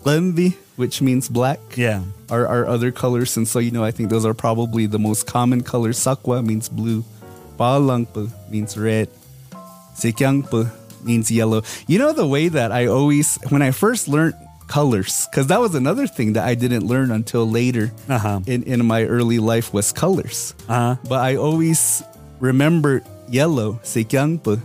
Lembi, 0.03 0.55
which 0.75 1.01
means 1.01 1.27
black. 1.29 1.59
Yeah. 1.75 2.03
Are, 2.29 2.47
are 2.47 2.65
other 2.65 2.91
colors, 2.91 3.37
and 3.37 3.47
so 3.47 3.59
you 3.59 3.71
know, 3.71 3.83
I 3.83 3.91
think 3.91 4.09
those 4.09 4.25
are 4.25 4.33
probably 4.33 4.85
the 4.85 4.99
most 4.99 5.27
common 5.27 5.61
colors. 5.63 5.97
Sakwa 5.99 6.43
means 6.45 6.67
blue, 6.69 7.03
Palangpu 7.57 8.29
means 8.49 8.77
red, 8.77 9.09
Sikyangpu 9.95 10.69
means 11.03 11.31
yellow. 11.31 11.61
You 11.87 11.99
know 11.99 12.11
the 12.13 12.27
way 12.27 12.49
that 12.49 12.71
I 12.71 12.87
always, 12.87 13.37
when 13.49 13.61
I 13.61 13.71
first 13.71 14.07
learned 14.07 14.35
colors, 14.67 15.27
because 15.31 15.47
that 15.47 15.61
was 15.61 15.73
another 15.75 16.05
thing 16.07 16.33
that 16.33 16.43
I 16.45 16.55
didn't 16.55 16.83
learn 16.85 17.11
until 17.11 17.47
later 17.49 17.91
Uh-huh. 18.09 18.41
in, 18.45 18.63
in 18.63 18.85
my 18.85 19.05
early 19.05 19.39
life 19.39 19.73
was 19.73 19.93
colors. 19.93 20.53
Uh-huh. 20.67 20.95
But 21.07 21.19
I 21.23 21.37
always 21.37 22.03
remembered 22.39 23.03
yellow, 23.29 23.79
Sikyangpu, 23.83 24.59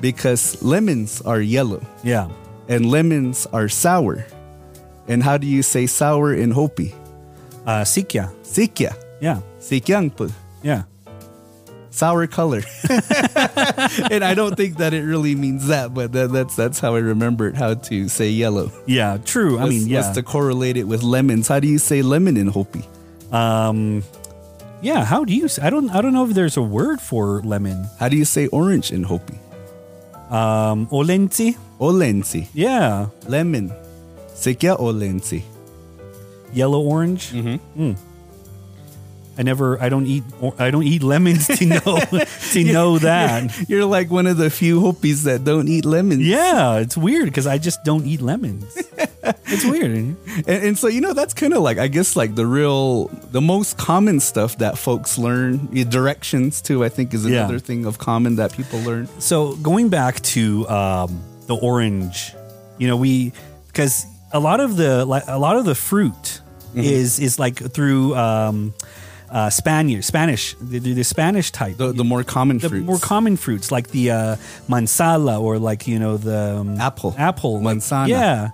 because 0.00 0.62
lemons 0.62 1.20
are 1.22 1.40
yellow 1.40 1.80
Yeah. 2.02 2.28
and 2.68 2.90
lemons 2.90 3.46
are 3.52 3.68
sour. 3.68 4.26
And 5.08 5.22
how 5.22 5.36
do 5.38 5.46
you 5.46 5.62
say 5.62 5.86
sour 5.86 6.32
in 6.34 6.50
Hopi? 6.50 6.94
Uh, 7.66 7.82
Sikya. 7.84 8.30
Sikya, 8.42 8.94
Yeah. 9.20 9.40
Sikyangpu, 9.60 10.32
Yeah. 10.62 10.82
sour 11.90 12.26
color. 12.26 12.62
and 14.10 14.24
I 14.24 14.34
don't 14.34 14.56
think 14.56 14.78
that 14.78 14.92
it 14.92 15.02
really 15.02 15.34
means 15.34 15.68
that, 15.68 15.94
but 15.94 16.12
that, 16.12 16.32
that's 16.32 16.56
that's 16.56 16.80
how 16.80 16.94
I 16.94 16.98
remembered 16.98 17.56
how 17.56 17.74
to 17.74 18.08
say 18.08 18.30
yellow. 18.30 18.70
Yeah. 18.86 19.18
True. 19.24 19.58
I 19.58 19.62
What's- 19.64 19.70
mean, 19.70 19.88
yeah. 19.88 20.12
to 20.12 20.22
correlate 20.22 20.76
it 20.76 20.84
with 20.88 21.02
lemons? 21.02 21.48
How 21.48 21.60
do 21.60 21.68
you 21.68 21.78
say 21.78 22.02
lemon 22.02 22.36
in 22.36 22.48
Hopi? 22.48 22.84
um, 23.32 24.02
yeah. 24.82 25.04
How 25.04 25.24
do 25.24 25.34
you? 25.34 25.48
I 25.62 25.70
don't. 25.70 25.90
I 25.90 26.00
don't 26.02 26.12
know 26.12 26.24
if 26.24 26.34
there's 26.34 26.56
a 26.56 26.62
word 26.62 27.00
for 27.00 27.40
lemon. 27.42 27.86
How 27.98 28.08
do 28.08 28.16
you 28.16 28.24
say 28.24 28.46
orange 28.48 28.90
in 28.92 29.02
Hopi? 29.04 29.38
Um, 30.30 30.86
olensi. 30.88 31.56
Olensi, 31.80 32.46
Yeah. 32.54 33.08
lemon. 33.28 33.72
Sikya 34.34 34.78
olensi. 34.78 35.42
Yellow 36.52 36.80
orange. 36.80 37.32
Mm-hmm. 37.32 37.92
I 39.36 39.42
never. 39.42 39.80
I 39.82 39.88
don't 39.88 40.06
eat. 40.06 40.22
I 40.58 40.70
don't 40.70 40.84
eat 40.84 41.02
lemons 41.02 41.48
to 41.48 41.66
know 41.82 41.98
to 42.52 42.64
know 42.64 42.98
that. 42.98 43.50
You're 43.68 43.84
like 43.84 44.10
one 44.10 44.26
of 44.28 44.36
the 44.36 44.48
few 44.50 44.80
Hopis 44.80 45.24
that 45.24 45.42
don't 45.44 45.66
eat 45.68 45.84
lemons. 45.84 46.22
Yeah, 46.22 46.78
it's 46.78 46.96
weird 46.96 47.24
because 47.26 47.46
I 47.46 47.58
just 47.58 47.82
don't 47.84 48.06
eat 48.06 48.20
lemons. 48.22 48.64
it's 49.46 49.64
weird. 49.64 50.16
And, 50.46 50.64
and 50.66 50.78
so 50.78 50.88
you 50.88 51.00
know 51.00 51.12
that's 51.14 51.32
kind 51.34 51.52
of 51.54 51.62
like 51.62 51.78
I 51.78 51.88
guess 51.88 52.16
like 52.16 52.34
the 52.34 52.44
real 52.46 53.06
the 53.30 53.40
most 53.40 53.78
common 53.78 54.18
stuff 54.20 54.58
that 54.58 54.76
folks 54.78 55.16
learn 55.18 55.66
directions 55.88 56.60
to 56.62 56.84
I 56.84 56.88
think 56.88 57.14
is 57.14 57.24
Yeah. 57.24 57.44
another 57.44 57.58
thing 57.60 57.86
of 57.86 57.98
common 57.98 58.36
that 58.36 58.52
people 58.52 58.80
learn. 58.80 59.08
So 59.20 59.54
going 59.56 59.88
back 59.90 60.20
to 60.34 60.68
um, 60.68 61.22
the 61.46 61.54
orange, 61.56 62.34
you 62.78 62.88
know, 62.88 62.96
we 62.96 63.32
because 63.68 64.04
a 64.32 64.40
lot 64.40 64.58
of 64.60 64.76
the 64.76 65.04
like 65.04 65.22
a 65.28 65.38
lot 65.38 65.56
of 65.56 65.64
the 65.64 65.74
fruit 65.74 66.40
is 66.74 67.18
is 67.20 67.38
like 67.38 67.56
through 67.72 68.16
um, 68.16 68.74
uh, 69.30 69.50
Spanish, 69.50 70.06
Spanish, 70.06 70.54
the, 70.60 70.78
the 70.80 71.02
Spanish 71.04 71.50
type. 71.52 71.76
The, 71.76 71.92
the 71.92 72.04
more 72.04 72.24
common 72.24 72.58
the 72.58 72.68
fruits. 72.68 72.86
more 72.86 72.98
common 72.98 73.36
fruits 73.36 73.70
like 73.70 73.88
the 73.90 74.10
uh, 74.10 74.36
mansala 74.68 75.40
or 75.40 75.58
like 75.58 75.86
you 75.86 75.98
know 76.00 76.16
the 76.16 76.56
um, 76.58 76.80
Apple. 76.80 77.14
apple 77.18 77.60
like- 77.60 77.76
Manzana. 77.78 78.08
yeah 78.08 78.50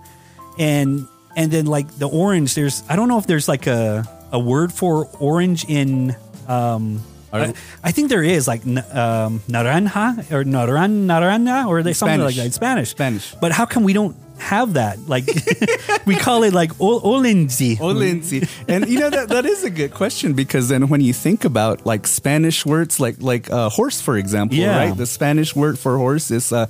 and 0.61 1.09
and 1.37 1.50
then 1.50 1.64
like 1.67 1.88
the 1.99 2.07
orange 2.09 2.55
there's 2.55 2.85
i 2.88 2.95
don't 2.95 3.09
know 3.09 3.19
if 3.19 3.26
there's 3.26 3.49
like 3.49 3.67
a 3.67 4.05
a 4.31 4.38
word 4.38 4.73
for 4.73 5.07
orange 5.19 5.64
in 5.69 6.14
um 6.47 7.00
I, 7.33 7.55
I 7.85 7.93
think 7.93 8.09
there 8.09 8.25
is 8.25 8.49
like 8.49 8.62
um, 8.67 9.38
naranja 9.47 10.19
or 10.33 10.43
naran 10.43 11.07
naranja 11.07 11.67
or 11.69 11.79
something 11.95 12.21
like 12.21 12.35
that 12.35 12.47
in 12.47 12.50
Spanish. 12.52 12.90
Spanish. 12.90 13.35
But 13.40 13.52
how 13.52 13.67
come 13.67 13.85
we 13.85 13.93
don't 13.93 14.17
have 14.38 14.73
that? 14.75 14.99
Like 15.07 15.26
we 16.07 16.17
call 16.17 16.43
it 16.43 16.52
like 16.52 16.73
ol- 16.81 17.00
olenzi. 17.02 17.79
Olensi. 17.79 18.49
and 18.67 18.88
you 18.88 18.99
know 18.99 19.11
that 19.11 19.29
that 19.29 19.47
is 19.47 19.62
a 19.62 19.71
good 19.71 19.95
question 19.95 20.33
because 20.35 20.69
then 20.69 20.88
when 20.88 21.00
you 21.00 21.12
think 21.12 21.45
about 21.45 21.87
like 21.87 22.07
Spanish 22.09 22.67
words 22.67 22.99
like 22.99 23.23
like 23.23 23.49
uh, 23.50 23.69
horse 23.71 24.00
for 24.00 24.17
example, 24.17 24.59
Yeah. 24.59 24.76
right? 24.76 24.97
The 24.97 25.07
Spanish 25.07 25.55
word 25.55 25.79
for 25.79 25.97
horse 25.99 26.33
is 26.33 26.52
uh. 26.52 26.67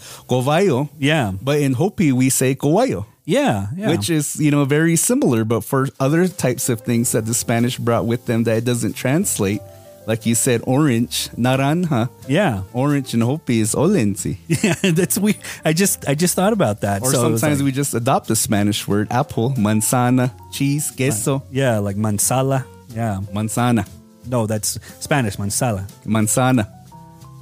Yeah. 0.99 1.33
But 1.41 1.61
in 1.61 1.73
Hopi 1.73 2.13
we 2.13 2.29
say 2.29 2.55
cowayo. 2.55 3.07
Yeah, 3.31 3.69
yeah. 3.77 3.91
Which 3.95 4.11
is, 4.11 4.35
you 4.43 4.51
know, 4.51 4.65
very 4.67 4.97
similar, 4.97 5.45
but 5.45 5.63
for 5.63 5.89
other 6.01 6.27
types 6.27 6.69
of 6.69 6.81
things 6.83 7.13
that 7.13 7.25
the 7.27 7.35
Spanish 7.35 7.79
brought 7.79 8.05
with 8.07 8.27
them 8.27 8.43
that 8.45 8.57
it 8.59 8.65
doesn't 8.65 8.95
translate, 8.99 9.61
like 10.07 10.27
you 10.27 10.35
said, 10.35 10.63
orange, 10.67 11.29
naranja. 11.39 12.09
yeah. 12.27 12.63
Orange 12.73 13.15
in 13.15 13.21
Hopi 13.21 13.61
is 13.61 13.75
olensi. 13.75 14.39
Yeah, 14.65 14.75
that's 14.93 15.17
we. 15.19 15.37
I 15.65 15.73
just 15.73 16.09
I 16.09 16.15
just 16.19 16.35
thought 16.35 16.53
about 16.53 16.81
that. 16.81 17.03
Or 17.03 17.11
So 17.13 17.23
sometimes 17.23 17.61
like- 17.61 17.67
we 17.67 17.73
just 17.73 17.95
adopt 17.95 18.27
the 18.27 18.35
Spanish 18.35 18.89
word 18.89 19.07
apple, 19.13 19.51
manzana, 19.57 20.33
cheese, 20.51 20.91
queso, 20.91 21.43
yeah, 21.53 21.79
like 21.79 21.97
mansala. 21.97 22.65
Yeah, 22.91 23.21
manzana, 23.33 23.87
no, 24.27 24.47
that's 24.51 24.81
Spanish 24.99 25.37
mansala. 25.37 25.87
manzana. 26.05 26.67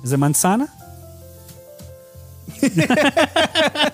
Is 0.05 0.13
it 0.13 0.21
manzana? 0.21 0.69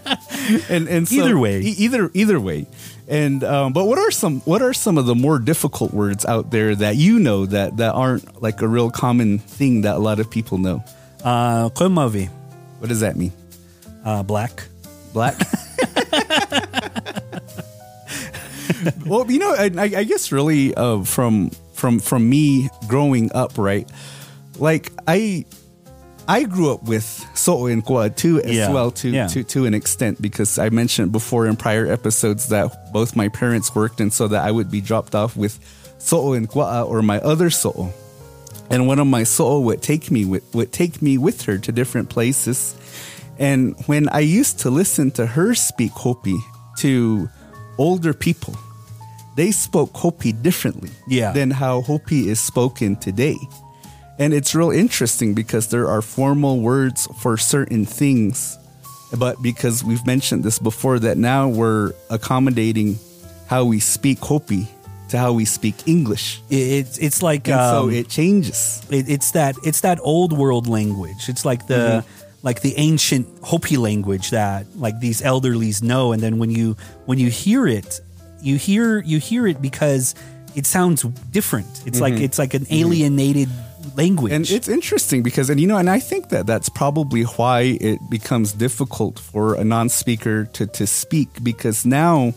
And 0.69 0.89
and 0.89 1.09
so, 1.09 1.17
Either 1.17 1.39
way. 1.39 1.61
e- 1.61 1.75
either 1.79 2.11
either 2.15 2.41
way. 2.41 2.67
And 3.09 3.43
um, 3.45 3.73
but 3.73 3.85
what 3.87 3.99
are 3.99 4.11
some 4.11 4.41
what 4.41 4.63
are 4.63 4.73
some 4.75 4.99
of 4.99 5.07
the 5.07 5.15
more 5.15 5.39
difficult 5.39 5.93
words 5.93 6.25
out 6.25 6.51
there 6.51 6.75
that 6.75 6.97
you 6.97 7.19
know 7.19 7.47
that 7.47 7.77
that 7.79 7.95
aren't 7.95 8.43
like 8.43 8.61
a 8.63 8.69
real 8.69 8.91
common 8.91 9.39
thing 9.39 9.83
that 9.83 9.97
a 9.97 9.99
lot 9.99 10.21
of 10.21 10.31
people 10.31 10.59
know? 10.59 10.83
Uh, 11.23 11.69
What 11.71 12.89
does 12.89 13.01
that 13.01 13.17
mean? 13.17 13.33
uh, 14.05 14.23
black. 14.23 14.65
Black. 15.13 15.39
well, 19.07 19.31
you 19.31 19.39
know, 19.39 19.55
I, 19.55 19.71
I 19.77 19.85
I 20.01 20.05
guess 20.05 20.33
really 20.33 20.75
uh, 20.75 21.03
from 21.05 21.51
from 21.73 22.01
from 22.01 22.29
me 22.29 22.69
growing 22.89 23.31
up, 23.35 23.53
right? 23.57 23.89
Like 24.59 24.93
I 25.07 25.45
I 26.27 26.45
grew 26.45 26.73
up 26.73 26.83
with 26.85 27.05
so 27.35 27.67
and 27.67 27.85
Kwa 27.85 28.09
too 28.11 28.41
as 28.43 28.57
Yeah. 28.57 28.71
well 28.73 28.91
to, 28.93 29.09
Yeah. 29.11 29.27
to 29.29 29.43
to 29.45 29.67
an 29.67 29.75
extent 29.75 30.21
because 30.23 30.59
I 30.59 30.71
mentioned 30.71 31.13
before 31.13 31.47
in 31.47 31.57
prior 31.57 31.87
episodes 31.91 32.49
that 32.49 32.93
both 32.93 33.15
my 33.17 33.29
parents 33.29 33.75
worked 33.75 34.01
and 34.01 34.13
so 34.13 34.29
that 34.29 34.43
I 34.45 34.51
would 34.51 34.71
be 34.71 34.81
dropped 34.81 35.15
off 35.15 35.37
with 35.37 35.59
so 35.99 36.33
and 36.33 36.49
Kwa 36.49 36.65
uh, 36.83 36.85
or 36.85 37.03
my 37.03 37.19
other 37.21 37.51
soul. 37.51 37.93
And 38.71 38.87
one 38.87 38.99
of 38.99 39.07
my 39.07 39.25
soul 39.25 39.63
would 39.65 39.83
take 39.83 40.11
me 40.11 40.25
with 40.25 40.43
would 40.55 40.73
take 40.73 41.03
me 41.03 41.19
with 41.19 41.43
her 41.43 41.59
to 41.59 41.73
different 41.73 42.09
places. 42.09 42.75
And 43.39 43.75
when 43.87 44.09
I 44.09 44.21
used 44.21 44.61
to 44.61 44.71
listen 44.71 45.11
to 45.13 45.27
her 45.27 45.55
speak 45.55 45.93
Hopi 45.93 46.37
to 46.79 47.29
older 47.77 48.15
people, 48.15 48.55
they 49.37 49.51
spoke 49.53 49.91
Hopi 49.95 50.33
differently 50.33 50.91
Yeah. 51.09 51.33
than 51.33 51.51
how 51.51 51.83
Hopi 51.83 52.29
is 52.31 52.41
spoken 52.41 52.97
today. 52.97 53.37
And 54.19 54.33
it's 54.33 54.55
real 54.55 54.71
interesting 54.71 55.35
because 55.35 55.69
there 55.69 55.89
are 55.89 56.03
formal 56.03 56.61
words 56.61 57.09
for 57.21 57.37
certain 57.37 57.85
things. 57.85 58.59
But 59.17 59.43
because 59.43 59.85
we've 59.85 60.05
mentioned 60.07 60.45
this 60.45 60.59
before, 60.59 60.99
that 61.01 61.17
now 61.19 61.49
we're 61.49 61.93
accommodating 62.11 62.99
how 63.47 63.65
we 63.65 63.81
speak 63.81 64.19
Hopi 64.19 64.69
to 65.09 65.19
how 65.19 65.33
we 65.33 65.45
speak 65.45 65.87
English. 65.87 66.43
It's 66.51 66.99
it's 66.99 67.23
like 67.23 67.49
And 67.49 67.61
so 67.61 67.85
um, 67.85 67.91
it 67.91 68.09
changes. 68.09 68.83
it, 68.91 69.09
it's 69.09 69.33
that 69.33 69.57
it's 69.65 69.81
that 69.83 69.99
old 70.01 70.33
world 70.33 70.67
language. 70.67 71.29
It's 71.29 71.45
like 71.45 71.67
the 71.67 72.05
mm-hmm. 72.05 72.37
like 72.43 72.63
the 72.63 72.75
ancient 72.77 73.27
Hopi 73.43 73.77
language 73.77 74.31
that 74.31 74.67
like 74.77 74.99
these 75.01 75.21
elderlies 75.21 75.83
know, 75.83 76.13
and 76.13 76.23
then 76.23 76.39
when 76.39 76.51
you 76.51 76.77
when 77.07 77.19
you 77.19 77.31
hear 77.31 77.67
it, 77.67 78.01
you 78.41 78.57
hear 78.57 79.01
you 79.03 79.19
hear 79.19 79.47
it 79.47 79.61
because 79.61 80.15
it 80.55 80.67
sounds 80.67 81.03
different. 81.03 81.83
It's 81.87 82.01
like 82.01 82.15
mm-hmm. 82.15 82.25
it's 82.25 82.39
like 82.39 82.55
an 82.55 82.65
mm-hmm. 82.65 82.75
alienated 82.75 83.49
language. 83.97 84.33
And 84.33 84.51
it's 84.51 84.69
interesting 84.69 85.23
because, 85.23 85.51
and 85.51 85.61
you 85.61 85.67
know, 85.67 85.77
and 85.77 85.91
I 85.91 86.01
think 86.01 86.29
that 86.31 86.47
that's 86.47 86.69
probably 86.69 87.23
why 87.23 87.79
it 87.81 87.99
becomes 88.11 88.53
difficult 88.53 89.19
for 89.19 89.55
a 89.55 89.65
non-speaker 89.65 90.47
to 90.47 90.67
to 90.67 90.87
speak 90.87 91.29
because 91.43 91.85
now, 91.85 92.33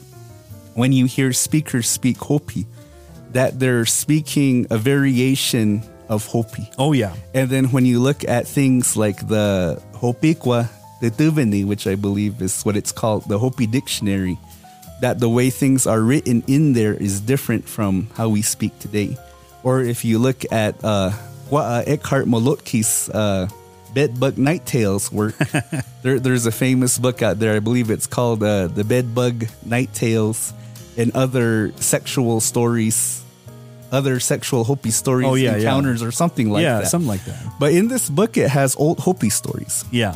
when 0.76 0.92
you 0.92 1.06
hear 1.06 1.34
speakers 1.34 1.88
speak 1.90 2.18
Hopi, 2.18 2.66
that 3.32 3.60
they're 3.60 3.86
speaking 3.86 4.68
a 4.70 4.78
variation 4.78 5.84
of 6.10 6.26
Hopi. 6.26 6.70
oh 6.78 6.94
yeah, 6.94 7.14
And 7.34 7.50
then 7.50 7.66
when 7.72 7.86
you 7.86 8.00
look 8.00 8.24
at 8.24 8.48
things 8.48 8.96
like 8.96 9.28
the 9.28 9.82
Hopiqua, 9.94 10.70
the 11.02 11.12
Tuveni, 11.12 11.66
which 11.66 11.86
I 11.86 11.96
believe 11.96 12.42
is 12.42 12.64
what 12.64 12.78
it's 12.78 12.92
called, 12.92 13.28
the 13.28 13.38
Hopi 13.38 13.68
dictionary, 13.68 14.38
that 15.02 15.20
the 15.20 15.30
way 15.30 15.50
things 15.50 15.86
are 15.86 16.02
written 16.02 16.44
in 16.48 16.74
there 16.74 16.94
is 16.94 17.22
different 17.22 17.68
from 17.68 18.10
how 18.16 18.30
we 18.30 18.42
speak 18.42 18.78
today. 18.80 19.18
Or 19.64 19.82
if 19.82 20.06
you 20.06 20.18
look 20.18 20.44
at 20.52 20.76
uh, 20.84 21.12
uh, 21.52 21.84
Ekkehart 21.86 22.26
Malotki's 22.26 23.10
uh, 23.10 23.48
Bedbug 23.94 24.38
Night 24.38 24.66
Tales 24.66 25.12
work, 25.12 25.36
there, 26.04 26.20
there's 26.20 26.46
a 26.46 26.52
famous 26.52 26.98
book 27.00 27.22
out 27.22 27.40
there. 27.40 27.56
I 27.56 27.60
believe 27.60 27.90
it's 27.90 28.08
called 28.08 28.44
uh, 28.44 28.68
The 28.68 28.84
Bedbug 28.84 29.46
Night 29.66 29.94
Tales 29.94 30.54
and 30.98 31.16
Other 31.16 31.72
Sexual 31.78 32.42
Stories, 32.42 33.24
Other 33.92 34.20
Sexual 34.20 34.66
Hopi 34.66 34.92
Stories, 34.92 35.28
Oh, 35.28 35.36
yeah, 35.36 35.52
yeah. 35.52 35.58
Encounters, 35.58 36.04
or 36.04 36.12
something 36.12 36.50
like 36.52 36.64
yeah, 36.64 36.80
that. 36.82 36.88
something 36.88 37.08
like 37.08 37.24
that. 37.26 37.42
But 37.60 37.74
in 37.74 37.88
this 37.88 38.10
book, 38.10 38.38
it 38.38 38.50
has 38.50 38.76
old 38.76 39.00
Hopi 39.00 39.30
stories, 39.30 39.86
Yeah, 39.92 40.16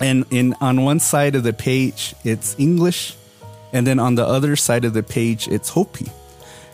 and 0.00 0.24
in 0.30 0.54
on 0.60 0.82
one 0.82 0.98
side 0.98 1.34
of 1.36 1.42
the 1.44 1.52
page 1.52 2.14
it's 2.24 2.56
English, 2.58 3.14
and 3.72 3.86
then 3.86 3.98
on 3.98 4.14
the 4.16 4.26
other 4.26 4.56
side 4.56 4.84
of 4.84 4.94
the 4.94 5.02
page 5.02 5.46
it's 5.48 5.68
Hopi. 5.68 6.06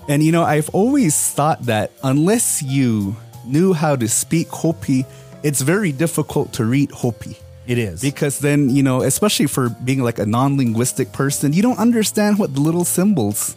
And 0.08 0.22
you 0.22 0.32
know, 0.32 0.44
I've 0.44 0.70
always 0.70 1.14
thought 1.30 1.62
that 1.66 1.90
unless 2.02 2.62
you 2.62 3.16
knew 3.48 3.72
how 3.72 3.96
to 3.96 4.08
speak 4.08 4.48
Hopi, 4.48 5.04
it's 5.42 5.60
very 5.60 5.92
difficult 5.92 6.52
to 6.54 6.64
read 6.64 6.90
Hopi. 6.90 7.36
it 7.66 7.78
is 7.78 8.00
Because 8.00 8.38
then, 8.40 8.70
you 8.70 8.82
know, 8.82 9.02
especially 9.02 9.46
for 9.46 9.68
being 9.68 10.02
like 10.02 10.18
a 10.18 10.26
non 10.26 10.56
linguistic 10.56 11.12
person, 11.12 11.52
you 11.52 11.62
don't 11.62 11.78
understand 11.78 12.38
what 12.38 12.54
the 12.54 12.60
little 12.60 12.84
symbols 12.84 13.56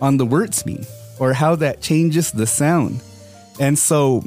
on 0.00 0.16
the 0.16 0.26
words 0.26 0.66
mean 0.66 0.84
or 1.18 1.32
how 1.32 1.54
that 1.56 1.80
changes 1.80 2.32
the 2.32 2.46
sound. 2.46 3.00
And 3.60 3.78
so, 3.78 4.24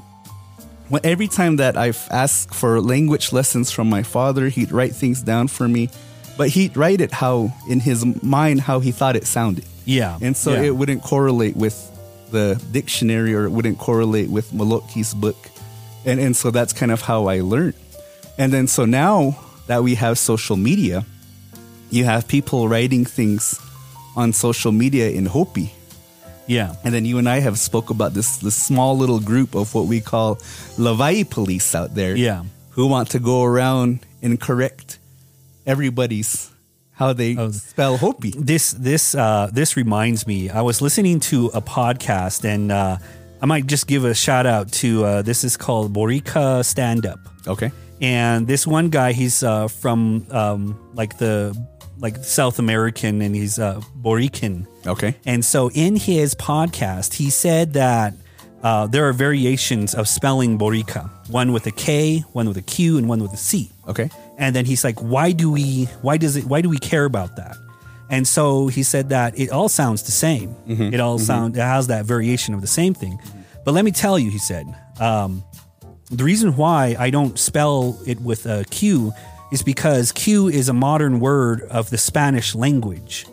when, 0.90 1.06
every 1.06 1.28
time 1.28 1.58
that 1.58 1.76
I've 1.76 2.08
asked 2.12 2.54
for 2.54 2.80
language 2.80 3.34
lessons 3.34 3.72
from 3.72 3.90
my 3.90 4.04
father, 4.04 4.48
he'd 4.48 4.72
write 4.72 4.96
things 4.96 5.22
down 5.22 5.50
for 5.50 5.68
me, 5.68 5.90
but 6.38 6.50
he'd 6.50 6.78
write 6.78 7.02
it 7.02 7.12
how, 7.12 7.54
in 7.70 7.82
his 7.82 8.06
mind, 8.24 8.62
how 8.62 8.80
he 8.80 8.92
thought 8.92 9.16
it 9.16 9.28
sounded. 9.28 9.66
yeah, 9.86 10.18
And 10.22 10.36
so 10.36 10.54
yeah. 10.54 10.64
it 10.64 10.76
wouldn't 10.76 11.04
correlate 11.04 11.56
with 11.58 11.76
the 12.32 12.62
dictionary 12.72 13.34
or 13.34 13.46
it 13.46 13.52
wouldn't 13.52 13.78
correlate 13.78 14.30
with 14.30 14.52
Malotki's 14.52 15.14
book. 15.14 15.38
And, 16.06 16.20
and 16.20 16.36
so 16.36 16.52
that's 16.52 16.74
kind 16.74 16.92
of 16.92 17.02
how 17.02 17.28
I 17.28 17.42
learned. 17.42 17.76
And 18.38 18.54
then 18.54 18.68
so 18.68 18.86
now 18.86 19.40
that 19.68 19.84
we 19.84 19.96
have 19.96 20.18
social 20.18 20.56
media, 20.56 21.06
you 21.90 22.06
have 22.06 22.28
people 22.28 22.68
writing 22.70 23.06
things 23.06 23.60
on 24.16 24.34
social 24.34 24.72
media 24.72 25.10
in 25.10 25.26
Hopi. 25.26 25.74
yeah, 26.48 26.76
And 26.84 26.94
then 26.94 27.06
you 27.06 27.18
and 27.18 27.28
I 27.28 27.40
have 27.40 27.60
spoke 27.60 27.90
about 27.90 28.14
this 28.14 28.38
this 28.38 28.56
small 28.56 28.98
little 28.98 29.20
group 29.20 29.56
of 29.56 29.74
what 29.76 29.86
we 29.88 30.02
call 30.02 30.36
Lavai 30.78 31.30
police 31.30 31.76
out 31.76 31.94
there. 31.96 32.16
Yeah. 32.16 32.44
Who 32.72 32.88
want 32.88 33.10
to 33.12 33.20
go 33.20 33.44
around 33.44 34.00
and 34.22 34.40
correct 34.40 35.00
everybody's 35.66 36.50
how 36.98 37.14
they 37.14 37.38
Oh. 37.38 37.52
spell 37.52 37.98
Hopi. 37.98 38.32
this 38.38 38.72
this 38.74 39.16
uh, 39.16 39.50
this 39.54 39.78
reminds 39.78 40.26
me. 40.28 40.50
I 40.50 40.62
was 40.62 40.82
listening 40.82 41.20
to 41.32 41.48
a 41.54 41.62
podcast, 41.62 42.44
and 42.44 42.72
uh, 42.72 42.98
I 43.42 43.46
might 43.46 43.68
just 43.68 43.88
give 43.88 44.04
a 44.04 44.14
shout 44.14 44.46
out 44.46 44.72
to 44.82 45.06
uh, 45.06 45.22
this 45.22 45.44
is 45.44 45.56
called 45.58 45.94
Borica 45.94 46.66
Stand 46.66 47.06
Up. 47.06 47.20
Okay. 47.48 47.72
and 48.02 48.46
this 48.48 48.68
one 48.68 48.90
guy 48.90 49.12
he's 49.14 49.42
uh, 49.44 49.68
from 49.68 50.26
um, 50.32 50.76
like 50.94 51.18
the 51.18 51.56
like 52.00 52.18
South 52.24 52.60
American 52.60 53.22
and 53.22 53.34
he's 53.36 53.58
uh, 53.58 53.82
Borican. 54.02 54.66
Okay. 54.86 55.16
And 55.26 55.44
so 55.44 55.72
in 55.74 55.96
his 55.96 56.36
podcast, 56.36 57.14
he 57.14 57.30
said 57.32 57.74
that 57.74 58.14
uh, 58.64 58.86
there 58.88 59.08
are 59.08 59.14
variations 59.14 59.96
of 59.96 60.08
spelling 60.08 60.58
Borica, 60.60 61.10
one 61.30 61.54
with 61.54 61.66
a 61.68 61.72
K, 61.72 62.20
one 62.34 62.48
with 62.48 62.58
a 62.58 62.62
Q, 62.62 62.98
and 63.00 63.08
one 63.10 63.22
with 63.22 63.34
a 63.34 63.38
C. 63.38 63.72
Okay. 63.88 64.10
And 64.38 64.56
then 64.56 64.66
he's 64.66 64.84
like, 64.84 65.00
why 65.00 65.32
do 65.32 65.52
we, 65.52 65.86
why 66.02 66.18
does 66.18 66.36
it, 66.36 66.46
why 66.46 66.62
do 66.62 66.70
we 66.70 66.78
care 66.78 67.06
about 67.06 67.36
that? 67.38 67.58
And 68.10 68.28
so 68.28 68.68
he 68.68 68.84
said 68.84 69.10
that 69.10 69.38
it 69.38 69.50
all 69.50 69.68
sounds 69.68 70.04
the 70.04 70.12
same. 70.12 70.56
It 70.94 71.00
all 71.00 71.18
sound, 71.20 71.58
it 71.58 71.62
has 71.62 71.88
that 71.88 72.06
variation 72.06 72.54
of 72.54 72.62
the 72.62 72.68
same 72.68 72.94
thing. 72.94 73.20
But 73.66 73.74
let 73.74 73.84
me 73.84 73.92
tell 73.92 74.18
you, 74.18 74.30
he 74.30 74.38
said, 74.38 74.66
um, 75.00 75.44
the 76.10 76.24
reason 76.24 76.56
why 76.56 76.96
I 76.98 77.10
don't 77.10 77.38
spell 77.38 78.00
it 78.06 78.22
with 78.22 78.46
a 78.46 78.64
Q 78.70 79.12
is 79.52 79.62
because 79.64 80.12
Q 80.14 80.48
is 80.48 80.70
a 80.70 80.74
modern 80.74 81.20
word 81.20 81.64
of 81.64 81.90
the 81.90 81.98
Spanish 81.98 82.56
language. 82.56 83.26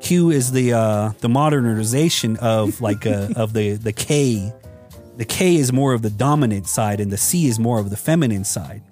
Q 0.00 0.30
is 0.30 0.50
the 0.52 0.72
uh, 0.72 1.12
the 1.20 1.28
modernization 1.28 2.36
of 2.38 2.80
like 2.80 3.06
uh 3.06 3.28
of 3.36 3.52
the 3.52 3.74
the 3.74 3.92
K. 3.92 4.50
The 5.18 5.24
K 5.26 5.56
is 5.56 5.72
more 5.72 5.92
of 5.92 6.00
the 6.00 6.10
dominant 6.10 6.66
side, 6.68 7.00
and 7.00 7.12
the 7.12 7.18
C 7.18 7.46
is 7.46 7.58
more 7.58 7.78
of 7.78 7.90
the 7.90 7.96
feminine 7.98 8.44
side. 8.44 8.82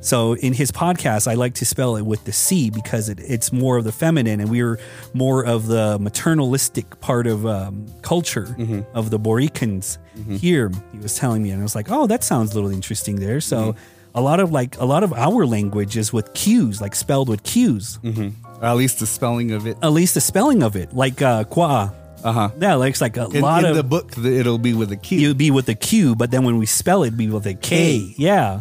So 0.00 0.34
in 0.34 0.52
his 0.54 0.70
podcast, 0.72 1.28
I 1.28 1.34
like 1.34 1.54
to 1.54 1.64
spell 1.66 1.96
it 1.96 2.02
with 2.06 2.24
the 2.24 2.32
C 2.32 2.70
because 2.70 3.08
it, 3.08 3.20
it's 3.20 3.52
more 3.52 3.76
of 3.76 3.84
the 3.84 3.92
feminine, 3.92 4.40
and 4.40 4.48
we're 4.50 4.78
more 5.12 5.44
of 5.44 5.66
the 5.66 5.98
maternalistic 6.00 7.00
part 7.00 7.26
of 7.26 7.44
um, 7.46 7.86
culture 8.02 8.56
of 8.94 9.10
the 9.10 9.18
Boricans 9.18 9.98
here. 10.38 10.70
He 10.92 10.98
was 10.98 11.16
telling 11.16 11.42
me, 11.42 11.50
and 11.50 11.60
I 11.60 11.62
was 11.62 11.74
like, 11.74 11.90
"Oh, 11.90 12.06
that 12.06 12.24
sounds 12.24 12.52
a 12.52 12.54
little 12.54 12.70
interesting 12.70 13.16
there." 13.16 13.40
So 13.40 13.74
a 14.14 14.20
lot 14.20 14.40
of 14.40 14.50
like 14.52 14.78
a 14.78 14.84
lot 14.84 15.02
of 15.04 15.12
our 15.12 15.46
language 15.46 15.96
is 15.96 16.12
with 16.12 16.32
Q's, 16.34 16.80
like 16.80 16.94
spelled 16.94 17.28
with 17.28 17.42
Q's. 17.42 17.98
Or 18.04 18.64
at 18.66 18.74
least 18.74 19.00
the 19.00 19.06
spelling 19.06 19.52
of 19.52 19.66
it. 19.66 19.76
At 19.82 19.92
least 19.92 20.14
the 20.14 20.20
spelling 20.20 20.62
of 20.62 20.76
it, 20.76 20.92
like 20.94 21.20
uh, 21.22 21.44
qua. 21.44 21.90
Uh 22.22 22.32
huh. 22.32 22.50
Yeah, 22.60 22.74
like 22.74 22.90
it's 22.90 23.00
like 23.00 23.16
a 23.16 23.26
In, 23.28 23.40
lot 23.40 23.64
in 23.64 23.70
of 23.70 23.76
the 23.76 23.82
book, 23.82 24.16
it'll 24.18 24.58
be 24.58 24.74
with 24.74 24.92
a 24.92 24.96
Q. 24.96 25.20
It'll 25.20 25.34
be 25.34 25.50
with 25.50 25.68
a 25.70 25.74
Q, 25.74 26.14
but 26.14 26.30
then 26.30 26.44
when 26.44 26.58
we 26.58 26.66
spell 26.66 27.02
it, 27.02 27.08
it'd 27.08 27.18
be 27.18 27.28
with 27.30 27.46
a 27.46 27.54
K. 27.54 28.14
Yeah. 28.18 28.60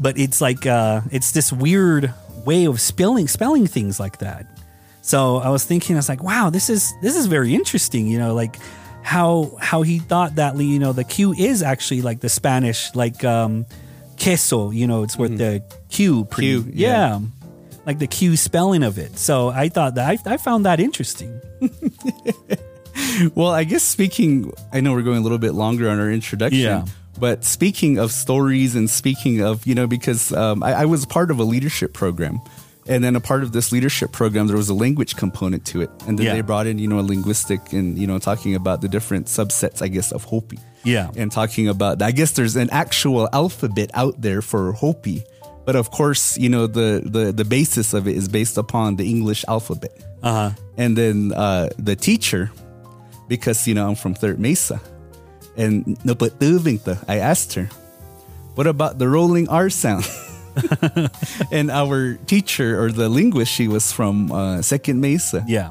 But 0.00 0.18
it's 0.18 0.40
like 0.40 0.66
uh 0.66 1.02
it's 1.12 1.32
this 1.32 1.52
weird 1.52 2.12
way 2.46 2.64
of 2.64 2.80
spelling 2.80 3.28
spelling 3.28 3.66
things 3.66 4.00
like 4.00 4.18
that. 4.18 4.46
So 5.02 5.36
I 5.36 5.50
was 5.50 5.64
thinking, 5.64 5.96
I 5.96 5.98
was 5.98 6.08
like, 6.08 6.22
wow, 6.22 6.50
this 6.50 6.70
is 6.70 6.92
this 7.02 7.16
is 7.16 7.26
very 7.26 7.54
interesting, 7.54 8.06
you 8.06 8.18
know, 8.18 8.34
like 8.34 8.56
how 9.02 9.56
how 9.60 9.82
he 9.82 9.98
thought 9.98 10.36
that 10.36 10.56
you 10.56 10.78
know 10.78 10.92
the 10.92 11.04
Q 11.04 11.32
is 11.34 11.62
actually 11.62 12.02
like 12.02 12.20
the 12.20 12.28
Spanish 12.28 12.94
like 12.94 13.22
um 13.24 13.66
queso, 14.22 14.70
you 14.70 14.86
know, 14.86 15.02
it's 15.02 15.16
with 15.16 15.38
the 15.38 15.62
Q 15.90 16.24
pre- 16.24 16.54
Mm-hmm. 16.56 16.70
Q, 16.70 16.72
yeah. 16.74 17.18
yeah. 17.18 17.20
Like 17.86 17.98
the 17.98 18.06
Q 18.06 18.36
spelling 18.36 18.82
of 18.82 18.98
it. 18.98 19.18
So 19.18 19.48
I 19.48 19.68
thought 19.68 19.94
that 19.96 20.08
I, 20.26 20.34
I 20.34 20.36
found 20.36 20.64
that 20.64 20.80
interesting. 20.80 21.40
Well, 23.34 23.50
I 23.50 23.64
guess 23.64 23.82
speaking, 23.82 24.52
I 24.72 24.80
know 24.80 24.92
we're 24.92 25.02
going 25.02 25.18
a 25.18 25.20
little 25.20 25.38
bit 25.38 25.52
longer 25.52 25.88
on 25.88 26.00
our 26.00 26.10
introduction. 26.10 26.60
Yeah. 26.60 26.84
But 27.18 27.44
speaking 27.44 27.98
of 27.98 28.12
stories 28.12 28.74
and 28.74 28.88
speaking 28.88 29.40
of, 29.40 29.66
you 29.66 29.74
know, 29.74 29.86
because 29.86 30.32
um, 30.32 30.62
I, 30.62 30.72
I 30.72 30.84
was 30.86 31.04
part 31.06 31.30
of 31.30 31.38
a 31.38 31.44
leadership 31.44 31.92
program. 31.92 32.40
And 32.88 33.04
then 33.04 33.14
a 33.14 33.20
part 33.20 33.42
of 33.42 33.52
this 33.52 33.72
leadership 33.72 34.10
program, 34.10 34.46
there 34.46 34.56
was 34.56 34.68
a 34.70 34.74
language 34.74 35.14
component 35.14 35.64
to 35.66 35.82
it. 35.82 35.90
And 36.06 36.18
then 36.18 36.26
Yeah. 36.26 36.34
they 36.34 36.40
brought 36.40 36.66
in, 36.66 36.78
you 36.78 36.88
know, 36.88 36.98
a 36.98 37.02
linguistic 37.04 37.72
and, 37.72 37.96
you 37.98 38.06
know, 38.06 38.18
talking 38.18 38.54
about 38.54 38.80
the 38.80 38.88
different 38.88 39.26
subsets, 39.26 39.82
I 39.82 39.88
guess, 39.88 40.12
of 40.12 40.24
Hopi. 40.24 40.58
Yeah. 40.82 41.10
And 41.14 41.30
talking 41.30 41.68
about, 41.68 42.00
I 42.02 42.10
guess 42.10 42.32
there's 42.32 42.56
an 42.56 42.70
actual 42.70 43.28
alphabet 43.32 43.90
out 43.94 44.20
there 44.20 44.40
for 44.42 44.72
Hopi. 44.72 45.22
But 45.66 45.76
of 45.76 45.90
course, 45.90 46.38
you 46.38 46.48
know, 46.48 46.66
the, 46.66 47.02
the, 47.04 47.32
the 47.32 47.44
basis 47.44 47.92
of 47.92 48.08
it 48.08 48.16
is 48.16 48.28
based 48.28 48.56
upon 48.56 48.96
the 48.96 49.08
English 49.08 49.44
alphabet. 49.46 49.92
Uh-huh. 50.22 50.50
And 50.76 50.96
then 50.96 51.32
uh, 51.36 51.68
the 51.78 51.94
teacher, 51.94 52.50
because 53.28 53.68
you 53.68 53.74
know 53.74 53.86
I'm 53.88 53.94
from 53.94 54.14
Third 54.14 54.40
Mesa, 54.40 54.80
and 55.60 56.00
no, 56.04 56.14
but 56.16 56.40
Tuvingta, 56.40 57.04
I 57.06 57.20
asked 57.20 57.52
her, 57.54 57.68
"What 58.56 58.66
about 58.66 58.96
the 58.96 59.08
rolling 59.08 59.48
R 59.48 59.68
sound?" 59.68 60.08
and 61.52 61.70
our 61.70 62.14
teacher 62.26 62.82
or 62.82 62.90
the 62.90 63.08
linguist, 63.08 63.52
she 63.52 63.68
was 63.68 63.92
from 63.92 64.32
uh, 64.32 64.62
Second 64.62 65.00
Mesa. 65.00 65.44
Yeah. 65.46 65.70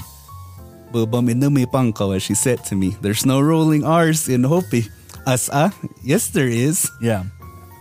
She 0.91 2.34
said 2.34 2.65
to 2.65 2.75
me, 2.75 2.97
"There's 3.02 3.25
no 3.25 3.41
rolling 3.41 3.84
R's 3.84 4.28
in 4.30 4.43
Hopi." 4.43 4.89
As 5.28 5.49
ah, 5.54 5.71
yes, 6.04 6.30
there 6.30 6.47
is. 6.47 6.89
Yeah. 7.02 7.25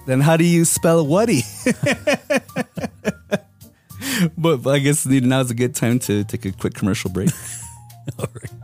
Then 0.06 0.20
how 0.20 0.36
do 0.36 0.44
you 0.44 0.64
spell 0.64 1.06
Waddy? 1.06 1.42
but, 4.36 4.56
but 4.62 4.70
I 4.70 4.78
guess 4.78 5.06
now's 5.06 5.50
a 5.50 5.54
good 5.54 5.74
time 5.74 5.98
to 6.00 6.24
take 6.24 6.44
a 6.44 6.52
quick 6.52 6.74
commercial 6.74 7.10
break. 7.10 7.30
All 8.18 8.28
right. 8.34 8.57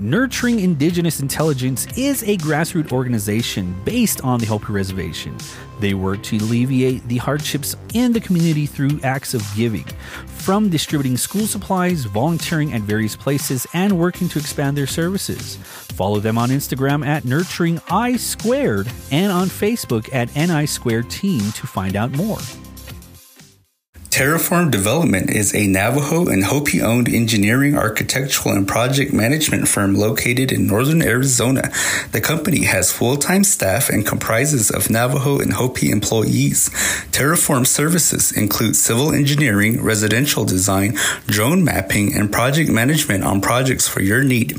Nurturing 0.00 0.60
Indigenous 0.60 1.20
Intelligence 1.20 1.86
is 1.94 2.22
a 2.22 2.38
grassroots 2.38 2.90
organization 2.90 3.76
based 3.84 4.22
on 4.22 4.40
the 4.40 4.46
Hopi 4.46 4.72
Reservation. 4.72 5.36
They 5.78 5.92
work 5.92 6.22
to 6.22 6.38
alleviate 6.38 7.06
the 7.06 7.18
hardships 7.18 7.76
in 7.92 8.12
the 8.12 8.20
community 8.20 8.64
through 8.64 8.98
acts 9.02 9.34
of 9.34 9.46
giving, 9.54 9.84
from 10.24 10.70
distributing 10.70 11.18
school 11.18 11.46
supplies, 11.46 12.04
volunteering 12.04 12.72
at 12.72 12.80
various 12.80 13.14
places, 13.14 13.66
and 13.74 13.98
working 13.98 14.30
to 14.30 14.38
expand 14.38 14.74
their 14.74 14.86
services. 14.86 15.56
Follow 15.56 16.18
them 16.18 16.38
on 16.38 16.48
Instagram 16.48 17.06
at 17.06 17.26
Nurturing 17.26 17.78
I 17.90 18.16
Squared 18.16 18.90
and 19.10 19.30
on 19.30 19.48
Facebook 19.48 20.08
at 20.14 20.34
NI 20.34 20.64
Squared 20.64 21.10
Team 21.10 21.40
to 21.52 21.66
find 21.66 21.94
out 21.94 22.10
more. 22.12 22.38
Terraform 24.10 24.72
Development 24.72 25.30
is 25.30 25.54
a 25.54 25.68
Navajo 25.68 26.26
and 26.26 26.42
Hopi 26.42 26.82
owned 26.82 27.08
engineering, 27.08 27.78
architectural, 27.78 28.56
and 28.56 28.66
project 28.66 29.12
management 29.12 29.68
firm 29.68 29.94
located 29.94 30.50
in 30.50 30.66
northern 30.66 31.00
Arizona. 31.00 31.70
The 32.10 32.20
company 32.20 32.64
has 32.64 32.90
full 32.90 33.16
time 33.16 33.44
staff 33.44 33.88
and 33.88 34.04
comprises 34.04 34.68
of 34.68 34.90
Navajo 34.90 35.38
and 35.38 35.52
Hopi 35.52 35.90
employees. 35.92 36.70
Terraform 37.12 37.64
services 37.64 38.32
include 38.32 38.74
civil 38.74 39.12
engineering, 39.12 39.80
residential 39.80 40.44
design, 40.44 40.98
drone 41.26 41.62
mapping, 41.62 42.12
and 42.12 42.32
project 42.32 42.68
management 42.68 43.22
on 43.22 43.40
projects 43.40 43.86
for 43.86 44.02
your 44.02 44.24
need. 44.24 44.50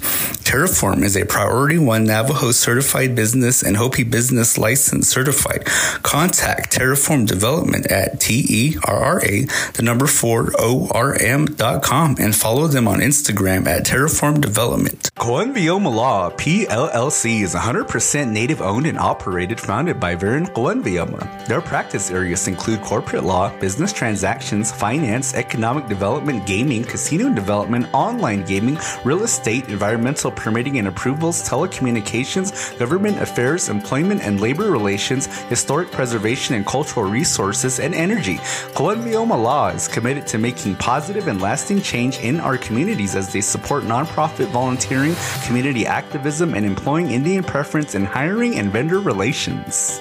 Terraform 0.48 1.04
is 1.04 1.18
a 1.18 1.26
Priority 1.26 1.78
1 1.78 2.06
Navajo 2.06 2.52
certified 2.52 3.16
business 3.16 3.64
and 3.64 3.76
Hopi 3.76 4.04
business 4.04 4.58
license 4.58 5.10
certified. 5.10 5.66
Contact 6.04 6.72
Terraform 6.72 7.28
Development 7.28 7.86
at 7.88 8.22
T 8.22 8.46
E 8.48 8.78
R 8.86 8.98
R 8.98 9.26
A 9.26 9.41
the 9.74 9.82
number 9.84 10.08
4 10.08 10.54
ORM.com 10.60 12.16
and 12.20 12.36
follow 12.36 12.68
them 12.68 12.88
on 12.88 13.00
Instagram 13.00 13.68
at 13.68 13.86
Terraform 13.86 14.42
Development. 14.42 15.10
Coenvioma 15.16 15.94
Law 15.94 16.30
PLLC 16.32 17.42
is 17.42 17.54
100% 17.56 18.32
native 18.32 18.62
owned 18.62 18.86
and 18.86 18.98
operated, 18.98 19.60
founded 19.60 20.00
by 20.00 20.16
Vern 20.16 20.46
Coenvioma. 20.48 21.46
Their 21.48 21.62
practice 21.62 22.12
areas 22.12 22.48
include 22.48 22.82
corporate 22.82 23.24
law, 23.24 23.56
business 23.60 23.94
transactions, 23.94 24.72
finance, 24.72 25.34
economic 25.36 25.88
development, 25.88 26.46
gaming, 26.46 26.84
casino 26.84 27.34
development, 27.34 27.88
online 27.94 28.44
gaming, 28.46 28.78
real 29.04 29.24
estate, 29.24 29.70
environmental 29.70 30.32
permitting 30.32 30.80
and 30.80 30.88
approvals, 30.88 31.48
telecommunications, 31.48 32.78
government 32.80 33.22
affairs, 33.22 33.70
employment 33.70 34.22
and 34.22 34.42
labor 34.42 34.72
relations, 34.72 35.28
historic 35.44 35.92
preservation 35.92 36.56
and 36.56 36.66
cultural 36.66 37.10
resources, 37.10 37.80
and 37.80 37.94
energy. 37.94 38.38
Coenvioma 38.74 39.31
Law 39.36 39.70
is 39.70 39.88
committed 39.88 40.28
to 40.28 40.38
making 40.38 40.76
positive 40.76 41.28
and 41.28 41.42
lasting 41.42 41.82
change 41.82 42.20
in 42.20 42.40
our 42.40 42.58
communities 42.58 43.16
as 43.16 43.32
they 43.32 43.42
support 43.42 43.84
nonprofit 43.84 44.48
volunteering, 44.48 45.16
community 45.46 45.86
activism, 45.86 46.54
and 46.54 46.66
employing 46.66 47.12
Indian 47.12 47.44
preference 47.44 47.96
in 47.96 48.06
hiring 48.06 48.56
and 48.56 48.72
vendor 48.72 49.00
relations. 49.00 50.00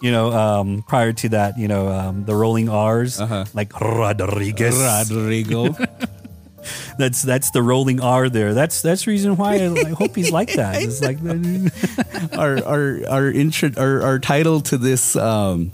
You 0.00 0.12
know, 0.12 0.32
um, 0.32 0.84
prior 0.86 1.12
to 1.12 1.28
that, 1.30 1.58
you 1.58 1.66
know, 1.66 1.88
um, 1.88 2.24
the 2.24 2.34
rolling 2.34 2.68
R's, 2.68 3.20
like 3.54 3.80
Rodriguez. 3.80 4.78
Rodrigo. 4.78 5.74
That's 6.98 7.22
that's 7.22 7.50
the 7.52 7.62
rolling 7.62 8.00
R 8.00 8.28
there. 8.28 8.54
That's 8.54 8.82
that's 8.82 9.04
the 9.04 9.10
reason 9.10 9.36
why 9.36 9.54
I, 9.54 9.72
I 9.72 9.90
hope 9.90 10.14
he's 10.14 10.32
like 10.32 10.52
that. 10.54 10.82
It's 10.88 11.00
like 11.00 11.18
our 12.38 12.62
our 12.64 13.00
our 13.08 13.30
intro 13.30 13.70
our, 13.76 14.02
our 14.02 14.18
title 14.18 14.60
to 14.62 14.78
this 14.78 15.16
um, 15.16 15.72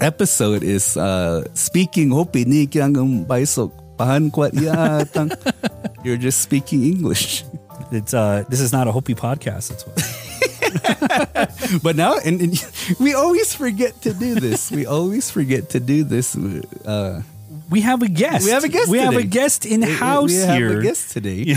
episode 0.00 0.62
is 0.62 0.96
uh, 0.96 1.44
speaking 1.54 2.10
Hopi 2.10 2.44
ni 2.44 2.66
kyang 2.66 3.26
baisok 3.26 3.72
pahan 3.98 4.30
kwat 4.30 4.52
yatang. 4.54 5.30
You're 6.04 6.20
just 6.20 6.40
speaking 6.40 6.84
English. 6.84 7.44
it's 7.90 8.12
uh 8.12 8.44
this 8.48 8.60
is 8.60 8.72
not 8.72 8.86
a 8.86 8.92
Hopi 8.92 9.14
podcast. 9.14 9.70
That's 9.72 9.84
why. 9.86 9.94
But 11.82 11.96
now, 11.96 12.16
and, 12.24 12.40
and 12.40 12.52
we 13.00 13.14
always 13.14 13.52
forget 13.54 14.00
to 14.02 14.12
do 14.12 14.36
this. 14.36 14.70
We 14.70 14.84
always 14.86 15.30
forget 15.30 15.70
to 15.76 15.80
do 15.80 16.04
this. 16.04 16.36
Uh, 16.84 17.22
We 17.68 17.84
have 17.84 18.00
a 18.00 18.08
guest. 18.08 18.48
We 18.48 18.52
have 18.56 18.64
a 18.64 18.72
guest 18.72 18.88
We 18.88 18.96
have 18.96 19.16
a 19.20 19.28
guest 19.28 19.68
in 19.68 19.84
house 19.84 20.32
we 20.32 20.40
here. 20.40 20.72
have 20.72 20.80
a 20.80 20.82
guest 20.88 21.12
today, 21.12 21.52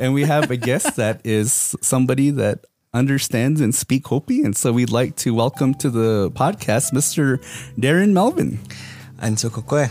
and 0.00 0.16
we 0.16 0.24
have 0.24 0.48
a 0.48 0.56
guest 0.56 0.96
that 0.96 1.20
is 1.20 1.76
somebody 1.84 2.32
that 2.40 2.64
understands 2.92 3.60
and 3.60 3.74
speak 3.74 4.06
Hopi, 4.08 4.42
and 4.42 4.56
so 4.56 4.72
we'd 4.72 4.90
like 4.90 5.16
to 5.16 5.32
welcome 5.34 5.74
to 5.74 5.90
the 5.90 6.30
podcast 6.32 6.92
Mr. 6.92 7.38
Darren 7.78 8.12
Melvin. 8.12 8.58
An 9.20 9.36
so 9.36 9.50
ko 9.50 9.62
ko 9.62 9.86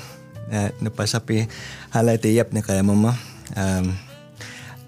na 0.51 0.69
napasapi 0.81 1.49
halate 1.93 2.33
yap 2.33 2.51
mama. 2.83 3.17
Um, 3.55 3.97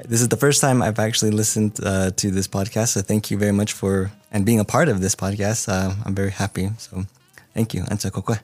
this 0.07 0.21
is 0.21 0.27
the 0.29 0.35
first 0.37 0.59
time 0.61 0.81
I've 0.81 0.99
actually 0.99 1.31
listened 1.31 1.79
uh, 1.83 2.11
to 2.17 2.31
this 2.31 2.47
podcast, 2.47 2.89
so 2.89 3.01
thank 3.01 3.31
you 3.31 3.37
very 3.37 3.53
much 3.53 3.71
for 3.73 4.11
and 4.31 4.45
being 4.45 4.59
a 4.59 4.65
part 4.65 4.89
of 4.89 4.99
this 5.01 5.15
podcast. 5.15 5.69
Uh, 5.69 5.93
I'm 6.05 6.15
very 6.15 6.31
happy. 6.31 6.69
So 6.79 7.05
thank 7.53 7.73
you. 7.73 7.85
An 7.89 7.99
so 7.99 8.09
ko 8.09 8.21
ko. 8.21 8.35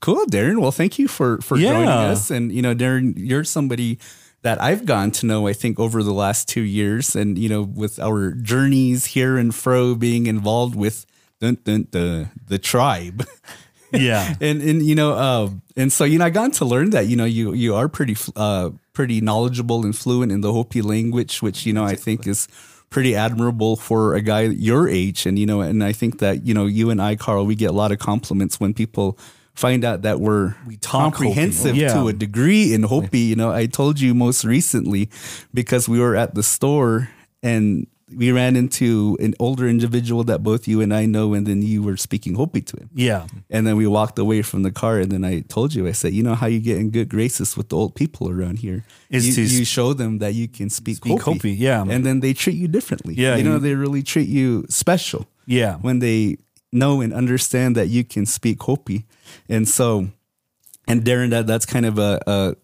Cool, 0.00 0.26
Darren. 0.26 0.60
Well, 0.60 0.72
thank 0.72 0.98
you 0.98 1.06
for 1.06 1.38
for 1.42 1.58
Yeah. 1.58 1.72
joining 1.72 1.88
us. 1.88 2.30
And 2.30 2.50
you 2.50 2.62
know, 2.62 2.74
Darren, 2.74 3.14
you're 3.16 3.44
somebody 3.44 3.98
that 4.42 4.60
I've 4.62 4.86
gone 4.86 5.10
to 5.12 5.26
know. 5.26 5.46
I 5.46 5.52
think 5.52 5.78
over 5.78 6.02
the 6.02 6.12
last 6.12 6.48
two 6.48 6.62
years, 6.62 7.16
and 7.16 7.38
you 7.38 7.48
know, 7.48 7.62
with 7.62 7.98
our 7.98 8.32
journeys 8.32 9.06
here 9.06 9.36
and 9.36 9.54
fro, 9.54 9.94
being 9.94 10.26
involved 10.26 10.74
with 10.74 11.06
dun, 11.40 11.58
dun, 11.64 11.88
the 11.90 12.28
the 12.46 12.58
tribe. 12.58 13.26
Yeah. 13.90 14.34
and 14.40 14.60
and 14.60 14.82
you 14.82 14.94
know, 14.94 15.14
uh, 15.14 15.50
and 15.74 15.90
so 15.90 16.04
you 16.04 16.18
know, 16.18 16.26
I 16.26 16.30
got 16.30 16.52
to 16.54 16.66
learn 16.66 16.90
that 16.90 17.06
you 17.06 17.16
know 17.16 17.24
you 17.24 17.54
you 17.54 17.74
are 17.74 17.88
pretty 17.88 18.16
uh 18.36 18.68
pretty 18.92 19.22
knowledgeable 19.22 19.82
and 19.82 19.96
fluent 19.96 20.30
in 20.30 20.42
the 20.42 20.52
Hopi 20.52 20.82
language, 20.82 21.40
which 21.40 21.64
you 21.64 21.72
know 21.72 21.84
I 21.84 21.94
think 21.94 22.26
is 22.26 22.48
pretty 22.90 23.14
admirable 23.16 23.76
for 23.76 24.14
a 24.14 24.20
guy 24.20 24.42
your 24.42 24.88
age. 24.88 25.24
And 25.24 25.38
you 25.38 25.46
know, 25.46 25.62
and 25.62 25.82
I 25.82 25.92
think 25.92 26.18
that 26.18 26.46
you 26.46 26.52
know 26.52 26.66
you 26.66 26.90
and 26.90 27.00
I, 27.00 27.16
Carl, 27.16 27.46
we 27.46 27.54
get 27.54 27.70
a 27.70 27.72
lot 27.72 27.90
of 27.90 27.98
compliments 27.98 28.60
when 28.60 28.74
people 28.74 29.18
find 29.58 29.84
out 29.84 30.02
that 30.02 30.20
we're 30.20 30.54
we 30.66 30.76
comprehensive 30.76 31.74
Yeah. 31.76 31.94
to 31.94 32.08
a 32.08 32.12
degree 32.12 32.72
in 32.74 32.82
Hopi. 32.84 33.18
You 33.30 33.36
know, 33.36 33.50
I 33.62 33.66
told 33.66 33.98
you 34.00 34.14
most 34.14 34.44
recently 34.44 35.08
because 35.52 35.88
we 35.92 35.98
were 36.04 36.14
at 36.16 36.34
the 36.34 36.42
store 36.42 37.08
and 37.42 37.86
we 38.16 38.32
ran 38.32 38.56
into 38.56 39.18
an 39.20 39.34
older 39.38 39.66
individual 39.68 40.24
that 40.24 40.42
both 40.42 40.66
you 40.66 40.80
and 40.80 40.92
I 40.94 41.04
know, 41.06 41.34
and 41.36 41.44
then 41.46 41.60
you 41.60 41.82
were 41.82 41.98
speaking 41.98 42.36
Hopi 42.36 42.62
to 42.62 42.76
him. 42.80 42.88
Yeah. 42.94 43.26
And 43.50 43.66
then 43.66 43.76
we 43.76 43.86
walked 43.86 44.18
away 44.18 44.40
from 44.42 44.62
the 44.62 44.70
car, 44.70 44.98
and 45.02 45.10
then 45.12 45.24
I 45.24 45.40
told 45.54 45.74
you, 45.74 45.86
I 45.86 45.92
said, 45.92 46.14
you 46.14 46.22
know 46.22 46.34
how 46.34 46.46
you 46.48 46.58
get 46.60 46.78
in 46.78 46.88
good 46.90 47.08
graces 47.10 47.54
with 47.56 47.68
the 47.68 47.76
old 47.76 47.92
people 47.94 48.30
around 48.30 48.60
here 48.60 48.84
Is 49.10 49.36
you, 49.36 49.44
you 49.58 49.64
show 49.66 49.92
them 49.92 50.18
that 50.20 50.32
you 50.34 50.48
can 50.48 50.70
speak, 50.70 50.96
Speak 50.96 51.20
Hopi. 51.20 51.32
Hopi, 51.38 51.52
yeah. 51.52 51.84
and 51.92 52.00
then 52.06 52.20
they 52.20 52.32
treat 52.32 52.56
you 52.56 52.66
differently. 52.68 53.14
Yeah, 53.14 53.36
you 53.36 53.44
know 53.44 53.54
you- 53.56 53.64
they 53.66 53.74
really 53.74 54.02
treat 54.02 54.28
you 54.28 54.64
special. 54.70 55.26
Yeah. 55.44 55.76
when 55.82 55.98
they 55.98 56.36
know 56.72 57.00
and 57.00 57.12
understand 57.12 57.76
that 57.76 57.88
you 57.88 58.04
can 58.04 58.26
speak 58.26 58.62
Hopi, 58.62 59.04
and 59.48 59.68
so, 59.68 60.08
and 60.86 61.04
Darren, 61.04 61.30
that 61.30 61.46
that's 61.46 61.66
kind 61.66 61.86
of 61.86 61.98
a 61.98 62.20
a, 62.26 62.56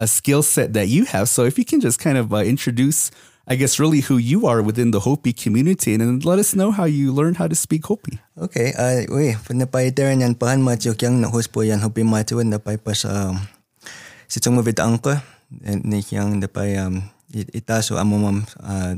a 0.00 0.06
skill 0.06 0.42
set 0.42 0.72
that 0.72 0.88
you 0.88 1.04
have. 1.04 1.28
So 1.28 1.44
if 1.44 1.58
you 1.58 1.64
can 1.64 1.80
just 1.80 2.00
kind 2.00 2.18
of 2.18 2.32
uh, 2.32 2.44
introduce. 2.44 3.10
I 3.50 3.58
guess 3.58 3.82
really 3.82 3.98
who 4.06 4.14
you 4.14 4.46
are 4.46 4.62
within 4.62 4.94
the 4.94 5.00
Hopi 5.02 5.32
community, 5.32 5.90
and 5.90 6.00
then 6.00 6.20
let 6.22 6.38
us 6.38 6.54
know 6.54 6.70
how 6.70 6.84
you 6.86 7.10
learned 7.10 7.42
how 7.42 7.50
to 7.50 7.58
speak 7.58 7.82
Hopi. 7.82 8.22
Okay. 8.38 8.70
Uh, 8.78 9.10
uy, 9.10 9.34
napay 9.50 9.90
teran 9.90 10.22
yan 10.22 10.38
pahan 10.38 10.62
ma 10.62 10.78
chok 10.78 11.02
yang 11.02 11.18
na 11.18 11.26
hos 11.26 11.50
po 11.50 11.66
yan 11.66 11.82
hopi 11.82 12.06
ma 12.06 12.22
tuan 12.22 12.46
napay 12.46 12.78
pas 12.78 13.02
um, 13.10 13.42
si 14.30 14.38
chong 14.38 14.54
mo 14.54 14.62
vita 14.62 14.86
angka 14.86 15.26
ni 15.82 15.98
yang 16.14 16.38
napay 16.38 16.78
um, 16.78 17.02
itaso 17.34 17.98
amo 17.98 18.22
mam 18.22 18.38
uh, 18.62 18.94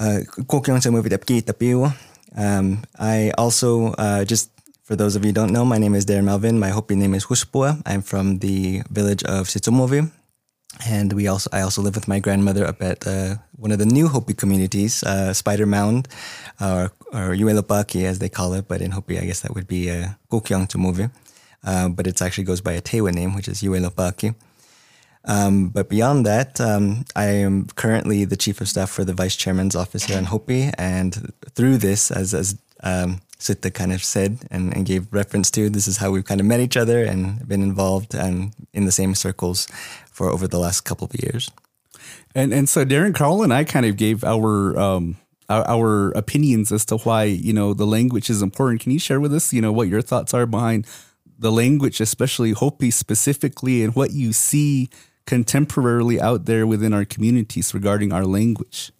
uh, 0.00 0.18
kok 0.48 0.64
yang 0.64 0.80
sa 0.80 0.88
mo 0.88 1.04
vita 1.04 1.20
ki 1.20 1.44
tapiwa. 1.44 1.92
Um, 2.36 2.82
I 2.98 3.32
also 3.38 3.92
uh, 3.94 4.24
just 4.24 4.50
for 4.88 4.96
those 4.96 5.16
of 5.16 5.24
you 5.26 5.32
don't 5.32 5.52
know, 5.52 5.66
my 5.66 5.76
name 5.76 5.94
is 5.94 6.06
Darren 6.06 6.24
Melvin. 6.24 6.58
My 6.58 6.70
Hopi 6.70 6.96
name 6.96 7.12
is 7.12 7.26
Huspua. 7.26 7.82
I'm 7.84 8.00
from 8.00 8.38
the 8.38 8.80
village 8.90 9.22
of 9.24 9.46
Sitsumovi. 9.46 10.10
And 10.86 11.12
we 11.12 11.28
also, 11.28 11.50
I 11.52 11.60
also 11.60 11.82
live 11.82 11.94
with 11.94 12.08
my 12.08 12.20
grandmother 12.20 12.64
up 12.66 12.80
at 12.80 13.06
uh, 13.06 13.36
one 13.56 13.70
of 13.70 13.78
the 13.78 13.84
new 13.84 14.08
Hopi 14.08 14.32
communities, 14.32 15.02
uh, 15.02 15.34
Spider 15.34 15.66
Mound, 15.66 16.08
or, 16.58 16.92
or 17.12 17.34
Uelopaki 17.36 18.04
as 18.04 18.18
they 18.18 18.30
call 18.30 18.54
it. 18.54 18.66
But 18.66 18.80
in 18.80 18.92
Hopi, 18.92 19.18
I 19.18 19.26
guess 19.26 19.40
that 19.40 19.54
would 19.54 19.66
be 19.66 19.90
uh, 19.90 20.08
Kukyang 20.30 20.68
Tumuvi. 20.68 21.10
Uh, 21.62 21.90
but 21.90 22.06
it 22.06 22.22
actually 22.22 22.44
goes 22.44 22.62
by 22.62 22.72
a 22.72 22.80
Tewa 22.80 23.12
name, 23.12 23.34
which 23.34 23.48
is 23.48 23.60
Uelopaki. 23.62 24.34
Um, 25.28 25.68
but 25.68 25.90
beyond 25.90 26.24
that, 26.24 26.58
um, 26.60 27.04
I 27.14 27.26
am 27.26 27.66
currently 27.76 28.24
the 28.24 28.36
chief 28.36 28.62
of 28.62 28.68
staff 28.68 28.90
for 28.90 29.04
the 29.04 29.12
vice 29.12 29.36
chairman's 29.36 29.76
office 29.76 30.04
here 30.04 30.18
in 30.18 30.24
Hopi. 30.24 30.70
And 30.78 31.32
through 31.54 31.76
this, 31.78 32.10
as, 32.10 32.32
as 32.32 32.58
um, 32.82 33.20
Sutta 33.38 33.72
kind 33.72 33.92
of 33.92 34.02
said 34.02 34.38
and, 34.50 34.74
and 34.74 34.86
gave 34.86 35.12
reference 35.12 35.50
to, 35.52 35.68
this 35.68 35.86
is 35.86 35.98
how 35.98 36.10
we've 36.10 36.24
kind 36.24 36.40
of 36.40 36.46
met 36.46 36.60
each 36.60 36.78
other 36.78 37.04
and 37.04 37.46
been 37.46 37.62
involved 37.62 38.14
and 38.14 38.54
in 38.72 38.86
the 38.86 38.90
same 38.90 39.14
circles 39.14 39.66
for 40.10 40.30
over 40.30 40.48
the 40.48 40.58
last 40.58 40.80
couple 40.80 41.06
of 41.06 41.14
years. 41.22 41.50
And 42.34 42.52
and 42.52 42.68
so 42.68 42.84
Darren 42.84 43.14
Carl 43.14 43.42
and 43.42 43.52
I 43.52 43.64
kind 43.64 43.86
of 43.86 43.96
gave 43.96 44.24
our 44.24 44.78
um 44.78 45.16
our 45.48 46.10
opinions 46.10 46.70
as 46.70 46.84
to 46.86 46.98
why 46.98 47.24
you 47.24 47.52
know 47.52 47.74
the 47.74 47.86
language 47.86 48.28
is 48.30 48.42
important. 48.42 48.80
Can 48.82 48.92
you 48.92 48.98
share 48.98 49.20
with 49.20 49.34
us 49.34 49.52
you 49.52 49.60
know 49.60 49.72
what 49.72 49.88
your 49.88 50.02
thoughts 50.02 50.34
are 50.34 50.46
behind 50.46 50.86
the 51.38 51.52
language, 51.52 52.00
especially 52.00 52.52
Hopi 52.52 52.90
specifically, 52.90 53.82
and 53.82 53.94
what 53.94 54.12
you 54.12 54.32
see 54.32 54.90
contemporarily 55.28 56.18
out 56.18 56.46
there 56.46 56.66
within 56.66 56.94
our 56.94 57.04
communities 57.04 57.74
regarding 57.74 58.12
our 58.12 58.24
language? 58.24 58.90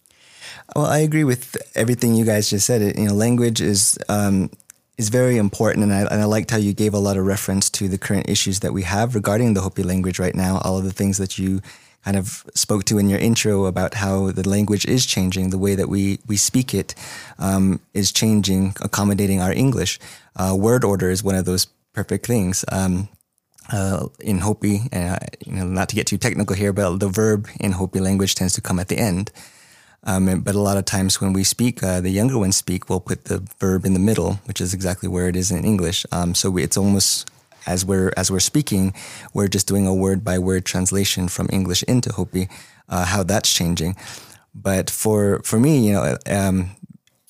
Well, 0.75 0.85
I 0.85 0.99
agree 0.99 1.23
with 1.23 1.57
everything 1.75 2.13
you 2.13 2.23
guys 2.23 2.51
just 2.51 2.67
said. 2.67 2.81
You 2.97 3.07
know, 3.07 3.13
language 3.13 3.59
is 3.59 3.97
um, 4.07 4.51
is 4.97 5.09
very 5.09 5.37
important, 5.37 5.83
and 5.83 5.93
I, 5.93 6.01
and 6.01 6.21
I 6.21 6.25
liked 6.25 6.51
how 6.51 6.57
you 6.57 6.73
gave 6.73 6.93
a 6.93 6.99
lot 6.99 7.17
of 7.17 7.25
reference 7.25 7.69
to 7.71 7.87
the 7.87 7.97
current 7.97 8.29
issues 8.29 8.59
that 8.59 8.73
we 8.73 8.83
have 8.83 9.15
regarding 9.15 9.55
the 9.55 9.61
Hopi 9.61 9.81
language 9.81 10.19
right 10.19 10.35
now. 10.35 10.59
All 10.63 10.77
of 10.77 10.83
the 10.83 10.93
things 10.93 11.17
that 11.17 11.39
you 11.39 11.61
kind 12.05 12.15
of 12.15 12.45
spoke 12.53 12.85
to 12.85 12.99
in 12.99 13.09
your 13.09 13.19
intro 13.19 13.65
about 13.65 13.95
how 13.95 14.31
the 14.31 14.47
language 14.47 14.85
is 14.85 15.05
changing, 15.05 15.49
the 15.49 15.57
way 15.57 15.73
that 15.73 15.89
we 15.89 16.19
we 16.27 16.37
speak 16.37 16.73
it 16.73 16.93
um, 17.39 17.79
is 17.93 18.11
changing, 18.11 18.75
accommodating 18.81 19.41
our 19.41 19.53
English. 19.53 19.99
Uh, 20.35 20.55
word 20.55 20.83
order 20.83 21.09
is 21.09 21.23
one 21.23 21.35
of 21.35 21.45
those 21.45 21.65
perfect 21.93 22.27
things. 22.27 22.63
Um, 22.71 23.09
uh, 23.71 24.07
in 24.19 24.39
Hopi, 24.39 24.81
uh, 24.91 25.17
you 25.45 25.53
know, 25.53 25.65
not 25.65 25.89
to 25.89 25.95
get 25.95 26.07
too 26.07 26.17
technical 26.17 26.55
here, 26.55 26.73
but 26.73 26.99
the 26.99 27.09
verb 27.09 27.47
in 27.59 27.73
Hopi 27.73 27.99
language 27.99 28.35
tends 28.35 28.53
to 28.53 28.61
come 28.61 28.79
at 28.79 28.87
the 28.87 28.97
end. 28.97 29.31
Um, 30.03 30.41
but 30.41 30.55
a 30.55 30.59
lot 30.59 30.77
of 30.77 30.85
times 30.85 31.19
when 31.19 31.33
we 31.33 31.43
speak, 31.43 31.83
uh, 31.83 31.99
the 31.99 32.09
younger 32.09 32.37
ones 32.37 32.55
speak, 32.55 32.89
we'll 32.89 33.01
put 33.01 33.25
the 33.25 33.43
verb 33.59 33.85
in 33.85 33.93
the 33.93 33.99
middle, 33.99 34.39
which 34.45 34.61
is 34.61 34.73
exactly 34.73 35.09
where 35.09 35.27
it 35.27 35.35
is 35.35 35.51
in 35.51 35.65
English. 35.65 36.05
Um, 36.11 36.33
so 36.33 36.49
we, 36.49 36.63
it's 36.63 36.77
almost 36.77 37.29
as 37.67 37.85
we're 37.85 38.11
as 38.15 38.31
we're 38.31 38.39
speaking, 38.39 38.93
we're 39.33 39.49
just 39.49 39.67
doing 39.67 39.85
a 39.85 39.93
word 39.93 40.23
by 40.23 40.39
word 40.39 40.65
translation 40.65 41.27
from 41.27 41.49
English 41.51 41.83
into 41.83 42.13
Hopi. 42.13 42.47
Uh, 42.87 43.05
how 43.05 43.21
that's 43.21 43.53
changing, 43.53 43.95
but 44.55 44.89
for 44.89 45.41
for 45.43 45.59
me, 45.59 45.85
you 45.85 45.93
know, 45.93 46.17
um, 46.25 46.71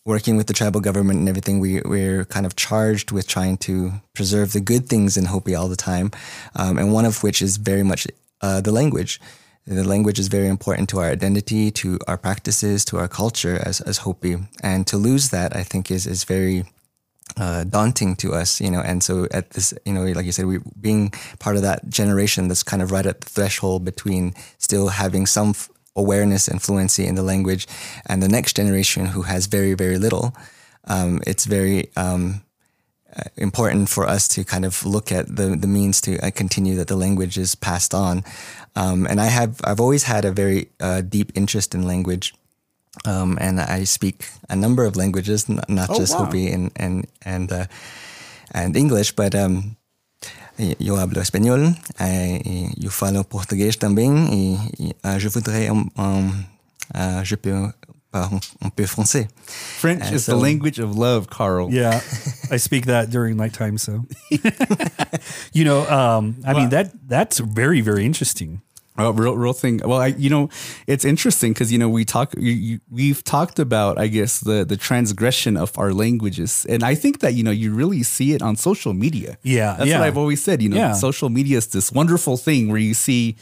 working 0.06 0.38
with 0.38 0.48
the 0.48 0.54
tribal 0.54 0.82
government 0.82 1.20
and 1.20 1.30
everything, 1.30 1.60
we 1.60 1.82
we're 1.82 2.26
kind 2.26 2.46
of 2.46 2.56
charged 2.56 3.12
with 3.12 3.28
trying 3.28 3.58
to 3.58 3.92
preserve 4.14 4.54
the 4.54 4.62
good 4.62 4.88
things 4.88 5.18
in 5.18 5.26
Hopi 5.26 5.56
all 5.56 5.68
the 5.68 5.76
time, 5.76 6.12
um, 6.56 6.78
and 6.78 6.94
one 6.94 7.06
of 7.06 7.24
which 7.24 7.42
is 7.42 7.58
very 7.58 7.84
much 7.84 8.08
uh, 8.42 8.62
the 8.62 8.72
language. 8.72 9.20
The 9.66 9.84
language 9.84 10.18
is 10.18 10.30
very 10.30 10.48
important 10.48 10.90
to 10.90 11.00
our 11.00 11.12
identity, 11.12 11.70
to 11.72 12.00
our 12.08 12.18
practices, 12.18 12.84
to 12.86 12.98
our 12.98 13.08
culture 13.08 13.62
as, 13.64 13.82
as 13.82 14.00
Hopi. 14.00 14.38
And 14.64 14.88
to 14.88 14.98
lose 14.98 15.30
that, 15.30 15.56
I 15.56 15.62
think, 15.62 15.92
is, 15.92 16.08
is 16.08 16.24
very 16.24 16.64
uh, 17.38 17.66
daunting 17.66 18.16
to 18.18 18.34
us, 18.34 18.60
you 18.60 18.72
know. 18.72 18.82
And 18.82 19.04
so 19.04 19.28
at 19.32 19.52
this, 19.52 19.74
you 19.86 19.94
know, 19.94 20.06
like 20.06 20.26
you 20.26 20.32
said, 20.32 20.46
we 20.46 20.60
being 20.82 21.12
part 21.38 21.56
of 21.56 21.62
that 21.62 21.88
generation 21.88 22.48
that's 22.48 22.64
kind 22.64 22.82
of 22.82 22.92
right 22.92 23.06
at 23.06 23.22
the 23.22 23.30
threshold 23.30 23.86
between 23.86 24.34
still 24.58 24.88
having 24.88 25.28
some 25.28 25.50
f- 25.50 25.70
awareness 26.00 26.48
and 26.48 26.62
fluency 26.62 27.06
in 27.06 27.16
the 27.16 27.24
language 27.34 27.68
and 28.06 28.22
the 28.22 28.30
next 28.38 28.56
generation 28.56 29.06
who 29.14 29.24
has 29.24 29.48
very, 29.48 29.76
very 29.76 29.98
little. 29.98 30.34
Um, 30.88 31.20
it's 31.28 31.46
very 31.46 31.90
um, 31.96 32.42
uh, 33.16 33.30
important 33.36 33.90
for 33.90 34.10
us 34.16 34.28
to 34.28 34.44
kind 34.44 34.66
of 34.66 34.86
look 34.86 35.12
at 35.12 35.26
the, 35.36 35.58
the 35.58 35.68
means 35.68 36.02
to 36.02 36.12
uh, 36.20 36.32
continue 36.32 36.76
that 36.78 36.88
the 36.88 36.96
language 36.96 37.38
is 37.38 37.56
passed 37.56 37.94
on. 37.94 38.24
Um, 38.76 39.08
and 39.10 39.20
I 39.20 39.30
have, 39.30 39.52
I've 39.64 39.82
always 39.82 40.04
had 40.04 40.26
a 40.26 40.32
very 40.32 40.70
uh, 40.80 41.02
deep 41.02 41.32
interest 41.36 41.76
in 41.76 41.88
language. 41.88 42.34
Um, 43.06 43.38
and 43.40 43.60
I 43.60 43.86
speak 43.86 44.28
a 44.50 44.56
number 44.56 44.86
of 44.86 44.96
languages, 44.96 45.48
not, 45.48 45.70
not 45.70 45.90
Oh, 45.90 45.98
just 45.98 46.14
wow. 46.14 46.26
Hopi 46.26 46.52
and, 46.52 46.72
and, 46.76 47.08
and, 47.22 47.52
uh, 47.52 47.66
and 48.52 48.76
English, 48.76 49.16
but, 49.16 49.36
um, 49.36 49.76
yo 50.80 50.98
hablo 50.98 51.22
español, 51.22 51.78
eh, 52.00 52.42
y 52.44 52.84
yo 52.84 52.90
falo 52.92 53.24
portugués 53.24 53.78
también, 53.78 54.28
y, 54.32 54.58
y, 54.78 54.96
uh, 55.04 55.18
je 55.20 55.30
voudrais, 55.30 55.70
um, 55.70 55.90
um, 55.98 56.46
uh, 56.94 57.24
je 57.24 57.36
peux 57.36 57.72
parler 58.12 58.40
un 58.62 58.70
peu 58.72 58.86
français. 58.88 59.28
French 59.80 60.02
And 60.04 60.16
is 60.16 60.26
so- 60.26 60.32
the 60.36 60.42
language 60.42 60.80
of 60.80 60.96
love, 60.98 61.28
Carl. 61.30 61.70
Yeah, 61.72 62.02
I 62.52 62.58
speak 62.58 62.88
that 62.88 63.10
during 63.12 63.38
nighttime. 63.38 63.78
So, 63.78 64.06
you 65.54 65.64
know, 65.64 65.86
um, 65.88 66.38
I 66.46 66.54
mean 66.54 66.70
that 66.70 66.92
that's 67.08 67.40
very 67.40 67.82
very 67.82 68.06
interesting. 68.06 68.62
Oh, 69.00 69.12
real, 69.12 69.36
real 69.38 69.54
thing. 69.54 69.80
Well, 69.84 70.02
I, 70.02 70.08
you 70.08 70.30
know, 70.30 70.50
it's 70.86 71.06
interesting 71.06 71.54
because 71.54 71.72
you 71.72 71.80
know 71.80 71.88
we 71.88 72.04
talk, 72.04 72.34
you, 72.38 72.52
you, 72.52 72.80
we've 72.92 73.24
talked 73.24 73.58
about, 73.58 73.98
I 73.98 74.08
guess, 74.08 74.42
the 74.42 74.66
the 74.66 74.76
transgression 74.76 75.56
of 75.56 75.78
our 75.80 75.94
languages, 75.94 76.66
and 76.68 76.84
I 76.84 76.96
think 76.96 77.22
that 77.22 77.34
you 77.34 77.44
know 77.44 77.52
you 77.52 77.74
really 77.74 78.04
see 78.04 78.34
it 78.34 78.42
on 78.42 78.58
social 78.58 78.94
media. 78.94 79.38
Yeah, 79.42 79.76
that's 79.78 79.90
yeah. 79.90 80.00
what 80.00 80.08
I've 80.08 80.18
always 80.18 80.44
said. 80.44 80.62
You 80.62 80.70
know, 80.70 80.76
Yeah. 80.76 80.94
social 80.94 81.30
media 81.30 81.58
is 81.58 81.68
this 81.68 81.92
wonderful 81.92 82.36
thing 82.36 82.68
where 82.68 82.78
you 82.78 82.94
see 82.94 83.38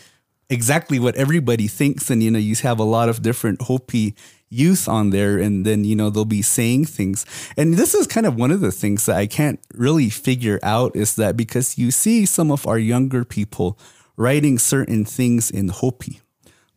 exactly 0.50 1.00
what 1.00 1.16
everybody 1.16 1.68
thinks, 1.68 2.12
and 2.12 2.22
you 2.22 2.30
know, 2.30 2.40
you 2.40 2.56
have 2.62 2.80
a 2.80 2.84
lot 2.84 3.10
of 3.10 3.22
different 3.24 3.64
Hopi 3.64 4.14
youth 4.50 4.88
on 4.88 5.10
there, 5.10 5.40
and 5.40 5.66
then 5.66 5.84
you 5.84 5.96
know 5.96 6.12
they'll 6.12 6.24
be 6.24 6.44
saying 6.44 6.86
things, 6.86 7.26
and 7.58 7.74
this 7.74 7.96
is 7.96 8.06
kind 8.06 8.28
of 8.28 8.36
one 8.36 8.52
of 8.52 8.62
the 8.62 8.72
things 8.72 9.08
that 9.08 9.18
I 9.18 9.26
can't 9.26 9.60
really 9.74 10.10
figure 10.10 10.60
out 10.62 10.96
is 10.96 11.16
that 11.16 11.36
because 11.36 11.78
you 11.80 11.90
see 11.90 12.26
some 12.28 12.52
of 12.52 12.68
our 12.68 12.78
younger 12.78 13.26
people 13.26 13.78
writing 14.18 14.58
certain 14.60 15.06
things 15.06 15.50
in 15.50 15.70
Hopi, 15.70 16.22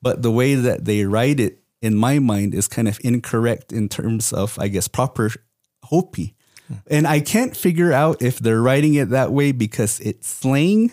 but 0.02 0.22
the 0.22 0.30
way 0.30 0.54
that 0.54 0.84
they 0.84 1.04
write 1.04 1.40
it, 1.40 1.58
in 1.82 1.96
my 1.96 2.18
mind, 2.18 2.54
is 2.54 2.68
kind 2.68 2.86
of 2.86 3.00
incorrect 3.02 3.72
in 3.72 3.88
terms 3.88 4.32
of, 4.32 4.58
I 4.58 4.68
guess, 4.68 4.86
proper 4.86 5.30
Hopi. 5.84 6.34
And 6.86 7.06
I 7.06 7.20
can't 7.20 7.56
figure 7.56 7.92
out 7.92 8.22
if 8.22 8.38
they're 8.38 8.62
writing 8.62 8.94
it 8.94 9.10
that 9.10 9.32
way 9.32 9.50
because 9.52 9.98
it's 10.00 10.28
slang 10.28 10.92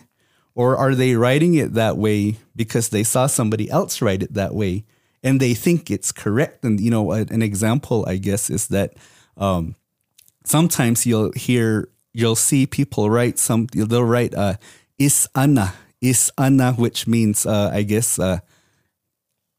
or 0.56 0.76
are 0.76 0.96
they 0.96 1.16
writing 1.16 1.54
it 1.54 1.74
that 1.74 1.98
way 1.98 2.38
because 2.56 2.90
they 2.90 3.04
saw 3.04 3.28
somebody 3.28 3.70
else 3.70 4.02
write 4.02 4.24
it 4.24 4.34
that 4.34 4.56
way 4.56 4.86
and 5.22 5.40
they 5.40 5.54
think 5.54 5.92
it's 5.92 6.12
correct. 6.12 6.64
And, 6.64 6.80
you 6.80 6.90
know, 6.90 7.12
an 7.12 7.42
example, 7.42 8.06
I 8.08 8.18
guess, 8.18 8.50
is 8.50 8.68
that 8.70 8.94
um, 9.38 9.76
sometimes 10.46 11.06
you'll 11.06 11.32
hear, 11.34 11.90
you'll 12.14 12.36
see 12.36 12.66
people 12.66 13.10
write 13.10 13.38
some, 13.38 13.68
they'll 13.72 14.04
write 14.04 14.34
uh, 14.34 14.56
is 14.98 15.28
ana, 15.36 15.74
is 16.02 16.32
ana, 16.38 16.74
which 16.74 17.08
means, 17.08 17.46
uh, 17.46 17.72
I 17.74 17.84
guess, 17.84 18.20
uh, 18.20 18.40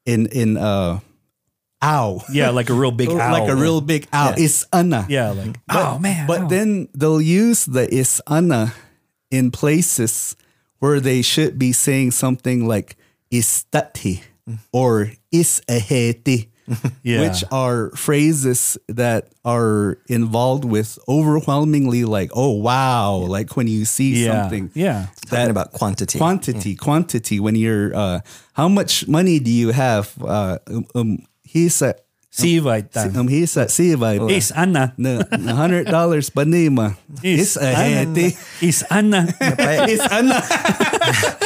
in, 0.07 0.27
in, 0.29 0.57
uh, 0.57 1.01
ow. 1.83 2.22
Yeah, 2.33 2.51
like 2.51 2.70
a 2.70 2.74
real 2.74 2.90
big 2.90 3.09
owl. 3.11 3.33
like 3.38 3.48
a 3.48 3.57
real 3.57 3.81
big 3.81 4.07
ow. 4.12 4.35
Is 4.37 4.66
Anna. 4.72 5.07
yeah, 5.09 5.31
like 5.31 5.57
oh 5.70 5.98
man, 5.98 6.27
But 6.27 6.42
ow. 6.42 6.48
then 6.48 6.88
they'll 6.94 7.20
use 7.20 7.66
the 7.66 7.92
is 7.92 8.22
Anna 8.27 8.74
in 9.31 9.51
places 9.51 10.37
where 10.79 11.01
they 11.01 11.22
should 11.22 11.59
be 11.59 11.72
saying 11.72 12.12
something 12.12 12.66
like 12.66 12.96
istati 13.31 14.22
or 14.72 15.12
is 15.31 15.61
a 15.68 15.81
aheti, 15.81 16.48
Yeah. 17.03 17.21
which 17.21 17.45
are 17.51 17.91
phrases 17.91 18.77
that 18.89 19.33
are 19.45 19.99
involved 20.09 20.65
with 20.65 20.99
overwhelmingly 21.09 22.05
like, 22.05 22.31
oh 22.35 22.53
wow, 22.53 23.15
like 23.17 23.57
when 23.57 23.67
you 23.67 23.85
see 23.85 24.25
yeah, 24.25 24.43
something. 24.43 24.71
yeah, 24.75 25.07
Talking 25.27 25.51
about 25.51 25.73
quantity. 25.73 26.19
Quantity, 26.19 26.77
quantity. 26.77 27.41
When 27.41 27.55
you're, 27.55 27.95
uh, 27.95 28.21
how 28.53 28.69
much 28.69 29.09
money 29.09 29.39
do 29.39 29.51
you 29.51 29.71
have? 29.73 30.13
Uh, 30.23 30.59
um, 30.69 30.87
um, 30.95 31.19
he's 31.43 31.81
a, 32.33 32.41
see 32.41 32.61
right 32.61 32.85
then. 32.93 33.17
um, 33.17 33.29
he's 33.29 33.57
a, 33.57 33.69
see 33.69 33.93
if 33.93 34.03
I, 34.03 34.21
Is 34.29 34.53
Anna. 34.53 34.93
na 34.99 35.23
na 35.33 35.55
hundred 35.55 35.87
dollars 35.88 36.31
pa 36.31 36.45
nima. 36.45 36.97
Is 37.25 37.57
a 37.57 37.73
heti. 37.73 38.37
Is 38.61 38.85
Anna. 38.91 39.27
Is 39.88 40.01
ana. 40.01 40.38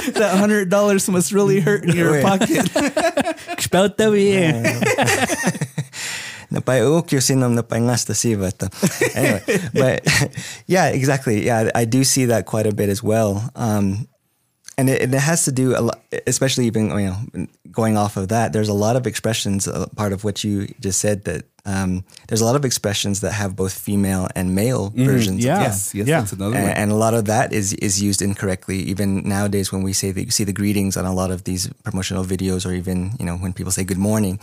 that 0.18 0.35
hundred 0.38 0.68
dollars 0.68 1.09
must 1.09 1.33
really 1.33 1.61
hurt 1.61 1.85
in 1.85 1.95
your 1.95 2.21
pocket. 2.23 2.66
Spelt 3.62 3.97
that 3.97 4.11
bien. 4.11 4.64
Napay 6.53 6.85
yung 6.85 7.25
sinom 7.25 7.57
napay 7.57 7.81
ngasta 7.81 8.12
siva 8.12 8.53
to. 8.53 8.68
Anyway, 9.16 9.42
but 9.73 10.05
yeah, 10.66 10.92
exactly. 10.92 11.47
Yeah, 11.47 11.71
I 11.75 11.87
do 11.87 12.05
see 12.05 12.27
that 12.29 12.45
quite 12.45 12.66
a 12.66 12.75
bit 12.75 12.90
as 12.90 13.01
well. 13.03 13.40
Um, 13.57 14.05
and 14.83 14.90
it, 14.90 14.99
it 15.14 15.14
has 15.31 15.45
to 15.47 15.53
do 15.53 15.79
a 15.79 15.83
lot, 15.87 16.03
especially 16.27 16.66
even 16.66 16.90
you 16.99 17.07
know 17.07 17.47
going 17.71 17.95
off 17.97 18.16
of 18.18 18.27
that. 18.35 18.53
There's 18.53 18.68
a 18.68 18.75
lot 18.87 18.97
of 18.99 19.07
expressions. 19.07 19.68
Uh, 19.68 19.87
part 19.95 20.12
of 20.12 20.25
what 20.27 20.42
you 20.45 20.66
just 20.83 20.99
said 20.99 21.23
that 21.25 21.45
um, 21.64 22.03
there's 22.27 22.42
a 22.42 22.45
lot 22.45 22.57
of 22.59 22.64
expressions 22.64 23.21
that 23.23 23.33
have 23.33 23.55
both 23.55 23.73
female 23.73 24.27
and 24.35 24.55
male 24.55 24.90
versions. 24.90 25.45
yeah. 25.45 25.61
yes, 25.62 25.95
yes, 25.95 26.07
Yeah. 26.09 26.21
that's 26.21 26.33
another 26.35 26.57
And, 26.59 26.66
one. 26.66 26.77
and 26.77 26.88
a 26.90 26.99
lot 27.05 27.14
of 27.14 27.25
that 27.31 27.53
is 27.53 27.73
is 27.79 28.03
used 28.03 28.21
incorrectly. 28.21 28.79
Even 28.92 29.23
nowadays, 29.23 29.71
when 29.73 29.83
we 29.87 29.92
say 29.92 30.11
that 30.14 30.25
you 30.27 30.33
see 30.35 30.45
the 30.45 30.53
greetings 30.62 30.97
on 30.97 31.05
a 31.07 31.14
lot 31.14 31.31
of 31.31 31.45
these 31.45 31.71
promotional 31.87 32.25
videos, 32.25 32.66
or 32.66 32.73
even 32.75 33.12
you 33.21 33.25
know 33.27 33.37
when 33.38 33.53
people 33.55 33.71
say 33.73 33.85
good 33.85 34.03
morning, 34.11 34.38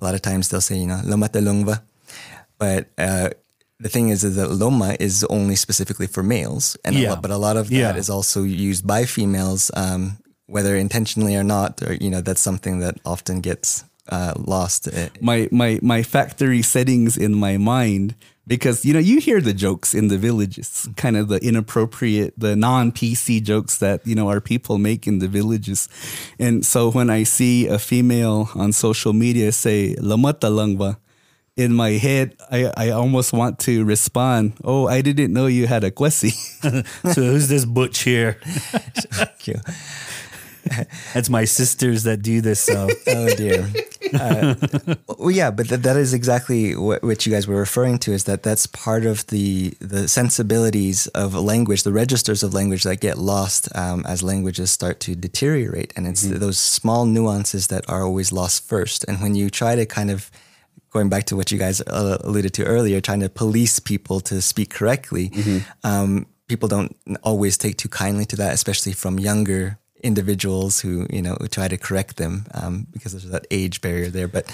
a 0.00 0.04
lot 0.04 0.14
of 0.14 0.20
times 0.22 0.48
they'll 0.48 0.60
say 0.70 0.76
you 0.82 0.88
know 0.90 1.00
lomata 1.06 1.40
longva, 1.40 1.76
but 2.58 2.82
uh, 2.98 3.28
the 3.84 3.90
thing 3.90 4.08
is, 4.08 4.24
is 4.24 4.34
that 4.36 4.48
loma 4.50 4.96
is 4.98 5.24
only 5.28 5.56
specifically 5.56 6.08
for 6.14 6.22
males, 6.22 6.64
and 6.84 6.96
a 6.96 7.08
lot, 7.10 7.20
but 7.24 7.30
a 7.30 7.36
lot 7.46 7.56
of 7.60 7.70
Yeah. 7.70 7.92
that 7.92 7.96
is 8.02 8.08
also 8.08 8.40
used 8.42 8.84
by 8.94 9.04
females, 9.04 9.70
um, 9.84 10.02
whether 10.54 10.74
intentionally 10.86 11.36
or 11.36 11.44
not. 11.44 11.70
Or 11.86 11.92
you 12.04 12.10
know 12.12 12.22
that's 12.26 12.40
something 12.48 12.80
that 12.84 12.94
often 13.04 13.36
gets 13.50 13.84
uh, 14.08 14.32
lost. 14.54 14.88
Uh, 14.88 15.08
my 15.20 15.48
my 15.52 15.78
my 15.82 16.02
factory 16.02 16.62
settings 16.62 17.16
in 17.26 17.32
my 17.46 17.54
mind 17.58 18.14
because 18.46 18.84
you 18.86 18.92
know 18.94 19.04
you 19.10 19.20
hear 19.20 19.40
the 19.40 19.54
jokes 19.66 19.94
in 19.94 20.08
the 20.08 20.18
villages 20.18 20.88
kind 20.96 21.16
of 21.16 21.28
the 21.28 21.38
inappropriate 21.50 22.32
the 22.46 22.54
non 22.56 22.92
PC 22.92 23.42
jokes 23.50 23.78
that 23.84 23.98
you 24.06 24.14
know 24.14 24.28
our 24.32 24.40
people 24.40 24.76
make 24.78 25.02
in 25.10 25.18
the 25.20 25.28
villages 25.28 25.88
and 26.38 26.64
so 26.72 26.90
when 26.90 27.08
I 27.08 27.24
see 27.24 27.66
a 27.68 27.78
female 27.78 28.48
on 28.54 28.72
social 28.72 29.12
media 29.24 29.52
say 29.52 29.94
lamata 30.10 30.48
langba 30.58 30.96
in 31.56 31.72
my 31.72 31.90
head 31.90 32.36
I, 32.50 32.72
I 32.76 32.90
almost 32.90 33.32
want 33.32 33.58
to 33.60 33.84
respond 33.84 34.54
oh 34.64 34.88
I 34.88 35.02
didn't 35.02 35.32
know 35.32 35.46
you 35.46 35.66
had 35.66 35.84
a 35.84 35.90
kwesi 35.90 36.32
so 37.14 37.22
who's 37.22 37.48
this 37.48 37.64
butch 37.64 38.00
here? 38.00 38.38
That's 41.14 41.28
my 41.28 41.44
sisters 41.44 42.04
that 42.04 42.22
do 42.22 42.40
this. 42.40 42.60
So 42.60 42.88
oh 43.08 43.34
dear. 43.34 43.70
Uh, 44.12 44.54
well, 45.18 45.30
yeah, 45.30 45.50
but 45.50 45.68
th- 45.68 45.80
that 45.80 45.96
is 45.96 46.14
exactly 46.14 46.76
what, 46.76 47.02
what 47.02 47.26
you 47.26 47.32
guys 47.32 47.46
were 47.46 47.56
referring 47.56 47.98
to. 47.98 48.12
Is 48.12 48.24
that 48.24 48.42
that's 48.42 48.66
part 48.66 49.04
of 49.04 49.26
the 49.28 49.70
the 49.80 50.08
sensibilities 50.08 51.06
of 51.08 51.34
language, 51.34 51.82
the 51.82 51.92
registers 51.92 52.42
of 52.42 52.54
language 52.54 52.84
that 52.84 53.00
get 53.00 53.18
lost 53.18 53.68
um, 53.76 54.04
as 54.06 54.22
languages 54.22 54.70
start 54.70 55.00
to 55.00 55.14
deteriorate, 55.14 55.92
and 55.96 56.06
it's 56.06 56.22
those 56.22 56.58
small 56.58 57.06
nuances 57.06 57.68
that 57.68 57.88
are 57.88 58.02
always 58.02 58.32
lost 58.32 58.66
first. 58.68 59.04
And 59.04 59.20
when 59.20 59.34
you 59.34 59.50
try 59.50 59.74
to 59.74 59.86
kind 59.86 60.10
of 60.10 60.30
going 60.94 61.08
back 61.08 61.24
to 61.24 61.36
what 61.36 61.50
you 61.52 61.58
guys 61.58 61.80
uh, 61.82 62.18
alluded 62.22 62.54
to 62.54 62.64
earlier, 62.64 63.00
trying 63.00 63.20
to 63.20 63.28
police 63.28 63.78
people 63.80 64.20
to 64.20 64.40
speak 64.40 64.70
correctly, 64.70 65.30
um, 65.82 66.26
people 66.48 66.68
don't 66.68 66.96
always 67.22 67.58
take 67.58 67.76
too 67.76 67.88
kindly 67.88 68.24
to 68.24 68.36
that, 68.36 68.54
especially 68.54 68.92
from 68.92 69.18
younger 69.18 69.78
individuals 70.02 70.80
who 70.80 71.06
you 71.10 71.22
know 71.22 71.36
try 71.50 71.66
to 71.66 71.76
correct 71.76 72.16
them 72.16 72.46
um, 72.54 72.86
because 72.92 73.12
there's 73.12 73.28
that 73.28 73.46
age 73.50 73.80
barrier 73.80 74.08
there. 74.08 74.28
But 74.28 74.44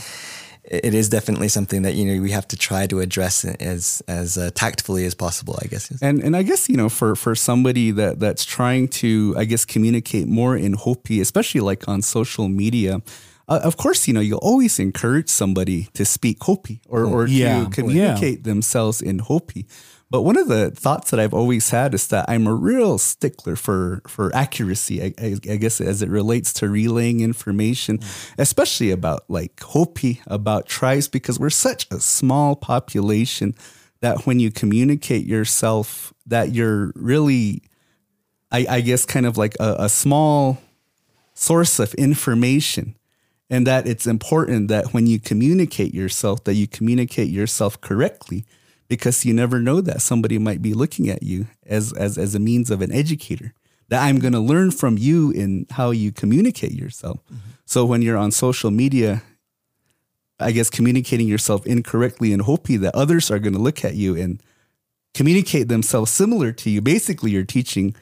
it 0.65 0.95
is 0.95 1.09
definitely 1.09 1.49
something 1.49 1.83
that 1.83 1.95
you 1.95 2.05
know 2.05 2.23
we 2.23 2.31
have 2.31 2.47
to 2.49 2.57
try 2.57 2.87
to 2.87 3.01
address 3.01 3.45
as 3.45 4.03
as 4.09 4.39
uh, 4.39 4.51
tactfully 4.55 5.05
as 5.05 5.15
possible. 5.15 5.59
I 5.63 5.67
guess. 5.67 5.91
And 6.01 6.23
and 6.23 6.37
I 6.37 6.43
guess 6.43 6.69
you 6.69 6.77
know 6.77 6.89
for 6.89 7.17
for 7.17 7.35
somebody 7.35 7.91
that 7.93 8.21
that's 8.21 8.45
trying 8.45 8.89
to 9.03 9.35
I 9.37 9.45
guess 9.45 9.65
communicate 9.65 10.27
more 10.29 10.57
in 10.57 10.73
Hopi, 10.75 11.21
especially 11.21 11.61
like 11.61 11.89
on 11.89 12.03
social 12.03 12.49
media. 12.49 13.03
Uh, 13.51 13.59
of 13.65 13.77
course, 13.77 14.07
you 14.09 14.15
know 14.15 14.21
you 14.21 14.37
always 14.37 14.79
encourage 14.79 15.29
somebody 15.29 15.89
to 15.95 16.05
speak 16.05 16.39
Hopi 16.45 16.81
or 16.89 17.05
or 17.05 17.27
Yeah. 17.27 17.65
to 17.65 17.71
communicate 17.71 18.45
themselves 18.45 19.03
in 19.03 19.19
Hopi. 19.19 19.67
But 20.09 20.23
one 20.23 20.37
of 20.37 20.49
the 20.49 20.71
thoughts 20.73 21.11
that 21.11 21.21
I've 21.21 21.35
always 21.35 21.71
had 21.71 21.95
is 21.95 22.09
that 22.09 22.25
I'm 22.29 22.47
a 22.47 22.55
real 22.55 22.99
stickler 22.99 23.57
for 23.57 24.03
for 24.07 24.35
accuracy. 24.35 25.03
I, 25.03 25.15
I, 25.21 25.37
I 25.53 25.57
guess 25.57 25.81
as 25.81 26.01
it 26.03 26.09
relates 26.09 26.53
to 26.55 26.69
relaying 26.69 27.21
information, 27.21 27.99
especially 28.39 28.91
about 28.93 29.21
like 29.29 29.61
Hopi, 29.61 30.21
about 30.27 30.67
tribes, 30.67 31.09
because 31.09 31.39
we're 31.41 31.51
such 31.51 31.87
a 31.91 31.99
small 32.01 32.55
population 32.57 33.55
that 34.01 34.27
when 34.27 34.41
you 34.41 34.51
communicate 34.51 35.27
yourself, 35.27 36.13
that 36.27 36.53
you're 36.55 36.93
really, 36.97 37.63
I, 38.51 38.67
I 38.79 38.81
guess, 38.81 39.05
kind 39.07 39.27
of 39.27 39.37
like 39.37 39.55
a, 39.61 39.77
a 39.85 39.89
small 39.89 40.59
source 41.35 41.79
of 41.79 41.95
information 41.95 42.95
and 43.51 43.67
that 43.67 43.87
it's 43.87 44.07
important 44.07 44.69
that 44.69 44.95
when 44.95 45.07
you 45.07 45.19
communicate 45.19 45.93
yourself 45.93 46.45
that 46.45 46.55
you 46.55 46.67
communicate 46.67 47.29
yourself 47.29 47.81
correctly 47.81 48.47
because 48.91 49.25
you 49.25 49.33
never 49.33 49.61
know 49.61 49.81
that 49.81 50.03
somebody 50.03 50.37
might 50.37 50.61
be 50.61 50.75
looking 50.75 51.09
at 51.09 51.23
you 51.23 51.47
as 51.65 51.93
as 51.93 52.19
as 52.19 52.35
a 52.35 52.41
means 52.41 52.71
of 52.71 52.83
an 52.83 52.93
educator. 52.93 53.55
That 53.89 54.03
I'm 54.03 54.19
going 54.19 54.35
to 54.35 54.41
learn 54.41 54.71
from 54.71 54.99
you 54.99 55.33
in 55.33 55.67
how 55.71 55.91
you 55.91 56.13
communicate 56.13 56.73
yourself. 56.73 57.19
Mm-hmm. 57.25 57.51
So 57.67 57.85
when 57.85 58.03
you're 58.03 58.17
on 58.17 58.31
social 58.31 58.71
media 58.71 59.23
I 60.43 60.53
guess 60.53 60.71
communicating 60.71 61.29
yourself 61.29 61.67
incorrectly 61.67 62.33
and 62.33 62.43
Hopi 62.43 62.79
that 62.79 62.95
others 62.95 63.31
are 63.31 63.39
going 63.39 63.53
to 63.53 63.59
look 63.59 63.85
at 63.85 63.95
you 63.95 64.17
and 64.17 64.43
communicate 65.13 65.69
themselves 65.69 66.11
similar 66.11 66.51
to 66.53 66.71
you. 66.71 66.81
Basically 66.81 67.31
you're 67.33 67.45
teaching 67.45 67.95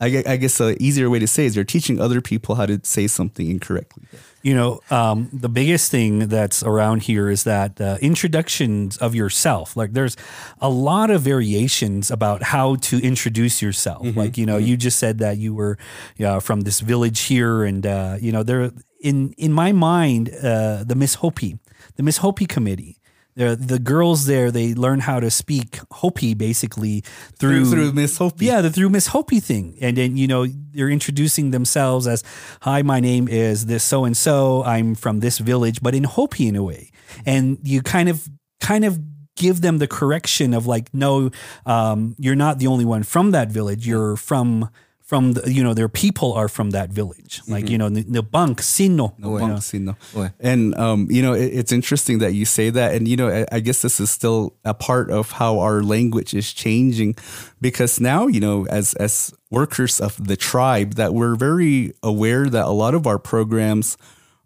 I, 0.00 0.22
I 0.26 0.36
guess 0.36 0.60
a 0.60 0.80
easier 0.80 1.10
way 1.10 1.18
to 1.18 1.26
say 1.26 1.44
is 1.44 1.56
you're 1.56 1.64
teaching 1.64 2.00
other 2.00 2.20
people 2.20 2.54
how 2.54 2.66
to 2.66 2.80
say 2.84 3.08
something 3.08 3.50
incorrectly. 3.50 4.04
you 4.42 4.54
know, 4.54 4.80
um, 4.90 5.28
the 5.32 5.48
biggest 5.48 5.90
thing 5.90 6.28
that's 6.28 6.62
around 6.62 7.02
here 7.02 7.28
is 7.28 7.42
that 7.44 7.80
uh, 7.80 7.98
introductions 8.00 8.96
of 8.98 9.14
yourself. 9.14 9.76
Like, 9.76 9.94
there's 9.94 10.16
a 10.60 10.68
lot 10.68 11.10
of 11.10 11.22
variations 11.22 12.10
about 12.10 12.44
how 12.44 12.76
to 12.76 13.02
introduce 13.02 13.60
yourself. 13.60 14.06
Like, 14.16 14.38
you 14.38 14.46
know, 14.46 14.56
you 14.56 14.76
just 14.76 14.98
said 14.98 15.18
that 15.18 15.38
you 15.38 15.52
were 15.54 15.78
uh, 16.24 16.38
from 16.40 16.60
this 16.60 16.78
village 16.80 17.22
here, 17.22 17.64
and 17.64 17.84
uh, 17.84 18.16
you 18.20 18.30
know, 18.30 18.44
there 18.44 18.70
in 19.00 19.32
in 19.32 19.52
my 19.52 19.72
mind, 19.72 20.30
uh, 20.42 20.84
the 20.84 20.94
Miss 20.94 21.16
Hopi, 21.16 21.58
the 21.96 22.02
Miss 22.02 22.18
Hopi 22.18 22.46
committee. 22.46 22.97
The, 23.38 23.54
the 23.54 23.78
girls 23.78 24.26
there, 24.26 24.50
they 24.50 24.74
learn 24.74 24.98
how 24.98 25.20
to 25.20 25.30
speak 25.30 25.78
Hopi 25.92 26.34
basically 26.34 27.04
through 27.38 27.66
Through, 27.66 27.70
through 27.70 27.92
Miss 27.92 28.18
Hopi. 28.18 28.46
yeah, 28.46 28.60
the 28.60 28.70
through 28.70 28.88
Miss 28.90 29.06
Hopi 29.06 29.38
thing. 29.38 29.78
And 29.80 29.96
then, 29.96 30.16
you 30.16 30.26
know, 30.26 30.44
they're 30.72 30.90
introducing 30.90 31.52
themselves 31.52 32.08
as, 32.08 32.24
hi, 32.62 32.82
my 32.82 32.98
name 32.98 33.28
is 33.28 33.66
this 33.66 33.84
so 33.84 34.04
and 34.04 34.16
so. 34.16 34.64
I'm 34.64 34.96
from 34.96 35.20
this 35.20 35.38
village, 35.38 35.80
but 35.80 35.94
in 35.94 36.02
Hopi 36.02 36.48
in 36.48 36.56
a 36.56 36.64
way. 36.64 36.90
And 37.24 37.58
you 37.62 37.80
kind 37.80 38.08
of, 38.08 38.28
kind 38.60 38.84
of 38.84 38.98
give 39.36 39.60
them 39.60 39.78
the 39.78 39.86
correction 39.86 40.52
of 40.52 40.66
like, 40.66 40.92
no, 40.92 41.30
um, 41.64 42.16
you're 42.18 42.34
not 42.34 42.58
the 42.58 42.66
only 42.66 42.84
one 42.84 43.04
from 43.04 43.30
that 43.30 43.52
village. 43.52 43.86
You're 43.86 44.16
from, 44.16 44.68
from 45.08 45.32
the, 45.32 45.50
you 45.50 45.62
know, 45.62 45.72
their 45.72 45.88
people 45.88 46.34
are 46.34 46.48
from 46.48 46.72
that 46.72 46.90
village. 46.90 47.40
Like, 47.48 47.70
you 47.70 47.78
know, 47.78 47.88
the, 47.88 48.02
the 48.02 48.22
bunk, 48.22 48.60
sino. 48.60 49.14
No 49.16 49.38
you 49.38 49.40
know. 49.40 49.48
bunk, 49.54 49.62
see, 49.62 49.78
no. 49.78 49.96
Ouais. 50.12 50.30
And 50.38 50.74
um, 50.76 51.08
you 51.10 51.22
know, 51.22 51.32
it, 51.32 51.46
it's 51.46 51.72
interesting 51.72 52.18
that 52.18 52.34
you 52.34 52.44
say 52.44 52.68
that, 52.68 52.94
and 52.94 53.08
you 53.08 53.16
know, 53.16 53.30
I, 53.30 53.46
I 53.50 53.60
guess 53.60 53.80
this 53.80 54.00
is 54.00 54.10
still 54.10 54.52
a 54.66 54.74
part 54.74 55.10
of 55.10 55.30
how 55.30 55.60
our 55.60 55.82
language 55.82 56.34
is 56.34 56.52
changing, 56.52 57.16
because 57.58 58.02
now 58.02 58.26
you 58.26 58.38
know, 58.38 58.66
as 58.66 58.92
as 59.00 59.32
workers 59.50 59.98
of 59.98 60.28
the 60.28 60.36
tribe, 60.36 60.96
that 60.96 61.14
we're 61.14 61.36
very 61.36 61.94
aware 62.02 62.44
that 62.44 62.66
a 62.66 62.76
lot 62.76 62.94
of 62.94 63.06
our 63.06 63.18
programs, 63.18 63.96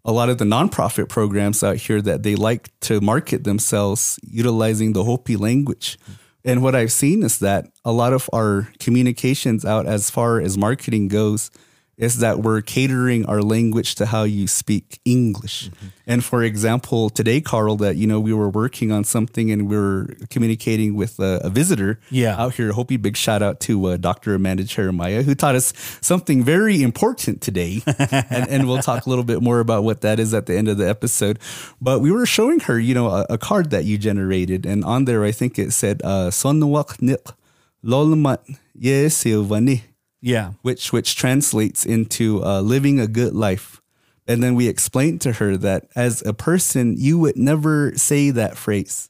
a 0.05 0.13
lot 0.13 0.29
of 0.29 0.37
the 0.37 0.45
nonprofit 0.45 1.09
programs 1.09 1.61
out 1.61 1.75
here, 1.75 2.01
that 2.01 2.23
they 2.23 2.35
like 2.35 2.71
to 2.79 3.01
market 3.01 3.43
themselves 3.43 4.17
utilizing 4.23 4.93
the 4.93 5.03
Hopi 5.03 5.35
language. 5.35 5.99
And 6.45 6.61
what 6.61 6.75
I've 6.75 6.91
seen 6.91 7.23
is 7.23 7.39
that 7.39 7.67
a 7.85 7.91
lot 7.91 8.13
of 8.13 8.29
our 8.33 8.69
communications 8.79 9.63
out 9.63 9.85
as 9.85 10.09
far 10.09 10.39
as 10.41 10.57
marketing 10.57 11.07
goes 11.07 11.49
is 11.95 12.17
that 12.17 12.39
we're 12.39 12.61
catering 12.61 13.23
our 13.27 13.41
language 13.41 13.93
to 13.95 14.05
how 14.07 14.23
you 14.23 14.47
speak 14.47 14.99
English. 15.05 15.69
And 16.07 16.23
for 16.25 16.41
example, 16.43 17.09
today, 17.11 17.39
Carl, 17.39 17.75
that 17.77 17.95
you 17.97 18.07
know 18.07 18.19
we 18.19 18.33
were 18.33 18.49
working 18.49 18.91
on 18.91 19.03
something 19.03 19.51
and 19.51 19.69
we 19.69 19.77
were 19.77 20.07
communicating 20.31 20.95
with 20.95 21.19
a, 21.19 21.39
a 21.43 21.49
visitor 21.51 21.99
Yeah. 22.09 22.35
out 22.41 22.55
here. 22.55 22.71
Hope 22.73 22.89
you 22.91 22.97
big 22.97 23.15
shout 23.15 23.41
out 23.43 23.59
to 23.61 23.85
uh, 23.85 23.97
Dr. 23.97 24.33
Amanda 24.33 24.63
Jeremiah, 24.63 25.21
who 25.21 25.35
taught 25.35 25.53
us 25.55 25.71
something 26.01 26.43
very 26.43 26.81
important 26.81 27.41
today. 27.41 27.81
and, 27.99 28.49
and 28.49 28.67
we'll 28.67 28.81
talk 28.81 29.05
a 29.05 29.09
little 29.09 29.23
bit 29.23 29.41
more 29.43 29.59
about 29.59 29.83
what 29.83 30.01
that 30.01 30.19
is 30.19 30.33
at 30.33 30.47
the 30.47 30.57
end 30.57 30.67
of 30.67 30.77
the 30.77 30.89
episode. 30.89 31.37
But 31.79 31.99
we 32.01 32.11
were 32.11 32.25
showing 32.25 32.59
her, 32.61 32.79
you 32.79 32.95
know, 32.95 33.07
a, 33.09 33.25
a 33.29 33.37
card 33.37 33.69
that 33.69 33.85
you 33.85 33.97
generated, 33.99 34.65
and 34.65 34.83
on 34.83 35.05
there, 35.05 35.23
I 35.23 35.31
think 35.31 35.59
it 35.59 35.71
said 35.73 36.01
uh, 36.03 36.31
"Sonwak 36.31 37.01
nik 37.01 37.25
lolmat 37.85 38.39
ye 38.73 39.05
silvani." 39.07 39.81
Yeah. 40.23 40.53
which 40.61 40.93
which 40.93 41.15
translates 41.15 41.85
into 41.85 42.41
uh, 42.43 42.61
living 42.61 42.99
a 42.99 43.07
good 43.07 43.33
life. 43.35 43.81
And 44.25 44.41
then 44.41 44.55
we 44.55 44.69
explained 44.69 45.19
to 45.21 45.33
her 45.33 45.57
that 45.57 45.81
as 45.97 46.23
a 46.25 46.33
person, 46.33 46.95
you 46.97 47.19
would 47.19 47.35
never 47.35 47.91
say 47.97 48.31
that 48.31 48.55
phrase 48.57 49.09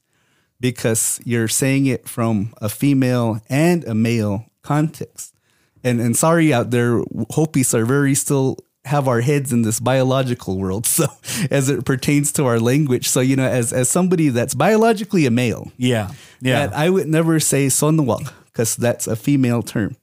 because 0.59 1.21
you're 1.23 1.47
saying 1.47 1.85
it 1.85 2.09
from 2.09 2.53
a 2.57 2.67
female 2.67 3.39
and 3.47 3.83
a 3.85 3.93
male 3.93 4.45
context. 4.63 5.35
And 5.83 6.01
and 6.01 6.15
sorry 6.17 6.51
out 6.53 6.71
there, 6.71 7.03
Hopis 7.31 7.73
are 7.75 7.85
very 7.85 8.15
still 8.15 8.57
have 8.85 9.07
our 9.07 9.21
heads 9.21 9.53
in 9.53 9.61
this 9.61 9.79
biological 9.79 10.57
world. 10.57 10.85
So 10.97 11.05
as 11.51 11.69
it 11.69 11.85
pertains 11.85 12.31
to 12.33 12.45
our 12.45 12.59
language, 12.59 13.07
so 13.07 13.19
you 13.21 13.35
know, 13.35 13.47
as 13.47 13.71
as 13.73 13.87
somebody 13.89 14.29
that's 14.29 14.55
biologically 14.55 15.25
a 15.27 15.31
male, 15.31 15.71
Yeah. 15.77 16.09
Yeah. 16.41 16.67
that 16.67 16.75
I 16.75 16.89
would 16.89 17.07
never 17.07 17.39
say 17.39 17.67
sonwak 17.69 18.31
because 18.45 18.75
that's 18.75 19.07
a 19.07 19.15
female 19.15 19.61
term. 19.61 19.95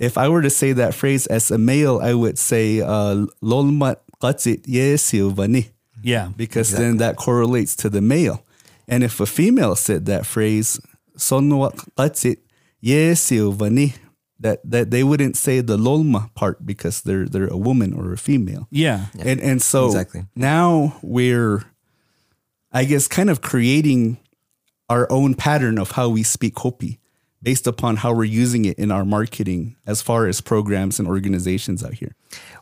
If 0.00 0.16
I 0.16 0.28
were 0.28 0.40
to 0.40 0.50
say 0.50 0.72
that 0.72 0.94
phrase 0.94 1.26
as 1.26 1.50
a 1.50 1.58
male, 1.58 2.00
I 2.02 2.14
would 2.14 2.38
say 2.38 2.80
uh, 2.80 3.26
lolmat 3.42 3.96
qatsit 4.22 4.66
ye 4.66 4.94
silvani 4.94 5.70
yeah. 6.02 6.30
because 6.36 6.72
then 6.72 6.96
that 6.96 7.16
correlates 7.16 7.76
to 7.76 7.90
the 7.90 8.00
male. 8.00 8.42
And 8.88 9.04
if 9.04 9.20
a 9.20 9.26
female 9.26 9.76
said 9.76 10.06
that 10.06 10.24
phrase, 10.24 10.80
sonwak 11.18 11.86
qatsit 11.96 12.38
ye 12.80 13.12
silvani, 13.12 13.94
that 14.40 14.60
that 14.64 14.90
they 14.90 15.04
wouldn't 15.04 15.36
say 15.36 15.60
the 15.60 15.76
lolma 15.76 16.34
part 16.34 16.64
because 16.64 17.02
they're 17.02 17.26
they're 17.26 17.48
a 17.48 17.58
woman 17.58 17.92
or 17.92 18.12
a 18.12 18.16
female. 18.16 18.68
Yeah. 18.70 19.06
And 19.18 19.38
and 19.38 19.60
so 19.60 19.86
exactly. 19.86 20.24
now 20.34 20.96
we're 21.02 21.64
I 22.72 22.84
guess 22.84 23.06
kind 23.06 23.28
of 23.28 23.42
creating 23.42 24.16
our 24.88 25.06
own 25.12 25.34
pattern 25.34 25.78
of 25.78 25.92
how 25.92 26.08
we 26.08 26.22
speak 26.22 26.58
Hopi 26.58 26.98
based 27.42 27.66
upon 27.66 27.96
how 27.96 28.12
we're 28.12 28.24
using 28.42 28.64
it 28.66 28.78
in 28.78 28.90
our 28.90 29.04
marketing 29.04 29.76
as 29.86 30.02
far 30.02 30.26
as 30.26 30.40
programs 30.40 30.98
and 30.98 31.08
organizations 31.08 31.82
out 31.84 31.94
here. 31.94 32.14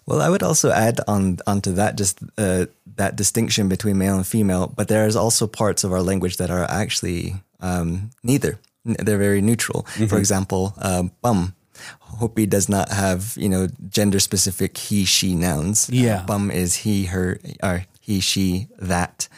Well, 0.07 0.21
I 0.23 0.29
would 0.29 0.43
also 0.43 0.71
add 0.71 1.01
on 1.09 1.38
onto 1.47 1.73
that 1.75 1.97
just 1.97 2.21
uh, 2.38 2.67
that 2.97 3.17
distinction 3.17 3.69
between 3.69 3.99
male 3.99 4.16
and 4.16 4.26
female, 4.26 4.72
but 4.76 4.89
there 4.89 5.07
is 5.07 5.16
also 5.16 5.47
parts 5.47 5.85
of 5.85 5.93
our 5.93 6.03
language 6.03 6.37
that 6.37 6.51
are 6.51 6.64
actually 6.70 7.35
um, 7.61 8.11
neither. 8.22 8.59
They're 8.85 9.18
very 9.18 9.43
neutral. 9.43 9.83
For 10.09 10.18
example, 10.18 10.72
um, 10.79 11.11
bum. 11.22 11.55
Hopi 12.01 12.47
does 12.47 12.68
not 12.68 12.89
have 12.91 13.35
you 13.37 13.49
know 13.49 13.68
gender 13.89 14.18
specific 14.20 14.76
he 14.79 15.05
she 15.05 15.35
nouns. 15.35 15.89
Uh, 15.89 15.93
Yeah. 15.95 16.22
bum 16.26 16.51
is 16.51 16.74
he 16.85 17.07
her 17.07 17.39
or 17.62 17.85
he 18.01 18.20
she 18.20 18.66
that 18.81 19.29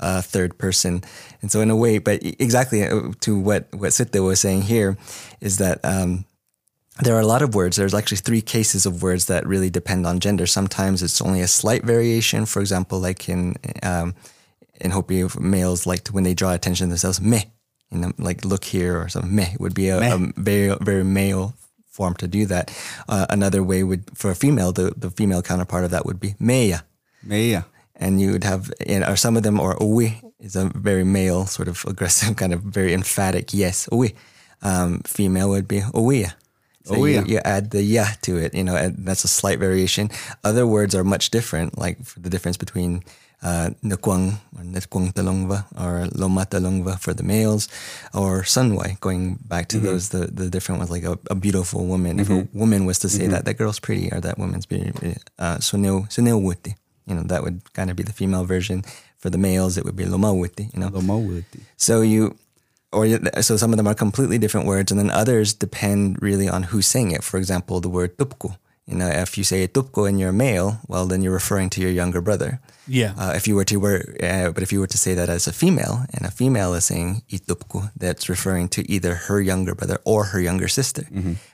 uh, 0.00 0.22
third 0.22 0.58
person, 0.58 1.02
and 1.42 1.52
so 1.52 1.60
in 1.60 1.70
a 1.70 1.76
way, 1.76 1.98
but 1.98 2.22
exactly 2.22 2.82
uh, 2.84 3.12
to 3.20 3.38
what 3.38 3.68
what 3.72 3.92
Sitte 3.92 4.22
was 4.22 4.40
saying 4.40 4.62
here, 4.62 4.96
is 5.40 5.58
that. 5.58 5.80
Um, 5.84 6.24
there 7.02 7.16
are 7.16 7.20
a 7.20 7.26
lot 7.26 7.40
of 7.40 7.54
words. 7.54 7.76
There's 7.76 7.94
actually 7.94 8.18
three 8.18 8.42
cases 8.42 8.84
of 8.84 9.02
words 9.02 9.24
that 9.26 9.46
really 9.46 9.70
depend 9.70 10.06
on 10.06 10.20
gender. 10.20 10.46
Sometimes 10.46 11.02
it's 11.02 11.22
only 11.22 11.40
a 11.40 11.46
slight 11.48 11.82
variation. 11.82 12.44
For 12.44 12.60
example, 12.60 13.00
like 13.00 13.26
in 13.26 13.56
um, 13.82 14.14
in 14.80 14.90
Hopi, 14.90 15.24
males 15.38 15.86
like 15.86 16.04
to 16.04 16.12
when 16.12 16.24
they 16.24 16.34
draw 16.34 16.52
attention 16.52 16.88
to 16.88 16.90
themselves, 16.90 17.20
meh, 17.20 17.44
you 17.90 17.98
know, 17.98 18.12
like 18.18 18.44
look 18.44 18.64
here 18.64 19.00
or 19.00 19.08
something. 19.08 19.34
Meh 19.34 19.54
would 19.58 19.74
be 19.74 19.88
a, 19.88 19.98
a 19.98 20.32
very 20.36 20.76
very 20.80 21.04
male 21.04 21.54
form 21.86 22.14
to 22.14 22.28
do 22.28 22.46
that. 22.46 22.70
Uh, 23.08 23.26
another 23.30 23.62
way 23.62 23.82
would 23.82 24.04
for 24.16 24.30
a 24.30 24.34
female, 24.34 24.72
the 24.72 24.92
the 24.96 25.10
female 25.10 25.42
counterpart 25.42 25.84
of 25.84 25.90
that 25.90 26.06
would 26.06 26.20
be 26.20 26.34
meya. 26.40 26.82
Meya. 27.26 27.64
And 28.00 28.20
you 28.20 28.32
would 28.32 28.44
have, 28.44 28.72
or 28.88 29.14
some 29.16 29.36
of 29.36 29.42
them, 29.42 29.60
or 29.60 29.76
uwi 29.76 30.16
is 30.40 30.56
a 30.56 30.72
very 30.74 31.04
male, 31.04 31.44
sort 31.46 31.68
of 31.68 31.84
aggressive, 31.86 32.34
kind 32.40 32.52
of 32.52 32.62
very 32.62 32.92
emphatic 32.94 33.52
yes, 33.52 33.86
uwi. 33.92 34.14
Um, 34.62 35.00
female 35.04 35.50
would 35.50 35.68
be 35.68 35.80
uwiya. 35.80 36.32
So 36.84 36.94
Oh, 36.96 37.04
you, 37.04 37.14
yeah. 37.20 37.24
you 37.26 37.38
add 37.44 37.70
the 37.70 37.82
yeah 37.82 38.12
to 38.22 38.38
it, 38.38 38.54
you 38.54 38.64
know, 38.64 38.74
and 38.74 38.96
that's 39.06 39.22
a 39.22 39.28
slight 39.28 39.58
variation. 39.58 40.08
Other 40.42 40.66
words 40.66 40.94
are 40.94 41.04
much 41.04 41.28
different, 41.30 41.78
like 41.78 42.02
for 42.02 42.20
the 42.20 42.30
difference 42.30 42.56
between 42.56 43.04
uh, 43.42 43.70
Nukwang 43.84 44.40
or 44.56 44.64
Netkwang 44.64 45.12
Talongva 45.12 45.64
or 45.78 46.08
Loma 46.14 46.46
Talongva 46.46 46.98
for 46.98 47.12
the 47.14 47.22
males, 47.22 47.68
or 48.14 48.42
Sunwai, 48.42 48.98
going 49.00 49.38
back 49.44 49.68
to 49.68 49.78
those, 49.78 50.08
the, 50.08 50.26
the 50.26 50.48
different 50.48 50.78
ones, 50.78 50.90
like 50.90 51.04
a, 51.04 51.18
a 51.30 51.34
beautiful 51.34 51.84
woman. 51.86 52.18
If 52.18 52.30
a 52.30 52.48
woman 52.52 52.86
was 52.86 52.98
to 53.00 53.08
say 53.08 53.26
that, 53.28 53.44
that 53.44 53.54
girl's 53.54 53.78
pretty 53.80 54.10
or 54.12 54.20
that 54.20 54.38
woman's 54.38 54.66
pretty, 54.66 54.90
uh, 55.38 55.56
Sunil 55.58 56.08
Wuti, 56.08 56.74
you 57.10 57.14
know, 57.16 57.24
that 57.26 57.42
would 57.42 57.58
kind 57.74 57.90
of 57.90 57.96
be 57.96 58.04
the 58.06 58.12
female 58.14 58.44
version. 58.46 58.84
For 59.18 59.28
the 59.28 59.36
males, 59.38 59.76
it 59.76 59.84
would 59.84 59.96
be 59.96 60.06
Loma 60.06 60.32
Wuti, 60.32 60.72
you 60.72 60.80
know. 60.80 60.88
Lomawuti. 60.88 61.60
So 61.76 62.00
you, 62.00 62.38
or 62.90 63.04
you- 63.04 63.20
so 63.42 63.58
some 63.58 63.70
of 63.74 63.76
them 63.76 63.86
are 63.90 63.94
completely 63.94 64.38
different 64.38 64.66
words, 64.66 64.90
and 64.90 64.98
then 64.98 65.10
others 65.10 65.52
depend 65.52 66.16
really 66.22 66.48
on 66.48 66.62
who's 66.72 66.86
saying 66.86 67.10
it. 67.12 67.22
For 67.22 67.36
example, 67.36 67.80
the 67.84 67.90
word 67.98 68.16
tupku. 68.16 68.56
You 68.90 68.96
know, 68.96 69.08
if 69.24 69.36
you 69.38 69.44
say 69.44 69.68
tupku 69.68 70.08
and 70.08 70.18
you're 70.18 70.30
a 70.30 70.42
male, 70.48 70.80
well, 70.88 71.06
then 71.06 71.20
you're 71.22 71.36
referring 71.42 71.68
to 71.70 71.80
your 71.84 71.92
younger 71.92 72.20
brother. 72.22 72.58
Yeah. 72.88 73.12
Uh, 73.20 73.32
if 73.36 73.46
you 73.46 73.54
were 73.54 73.66
to 73.70 73.76
were, 73.78 74.00
uh, 74.24 74.50
but 74.54 74.62
if 74.64 74.72
you 74.72 74.80
were 74.80 74.88
to 74.90 74.98
say 74.98 75.12
that 75.14 75.28
as 75.28 75.46
a 75.46 75.52
female, 75.52 76.06
and 76.14 76.24
a 76.26 76.30
female 76.32 76.72
is 76.74 76.86
saying 76.86 77.22
itupku, 77.30 77.92
that's 78.02 78.28
referring 78.28 78.68
to 78.70 78.80
either 78.90 79.14
her 79.28 79.38
younger 79.40 79.74
brother 79.76 79.98
or 80.04 80.20
her 80.32 80.40
younger 80.40 80.66
sister. 80.66 81.04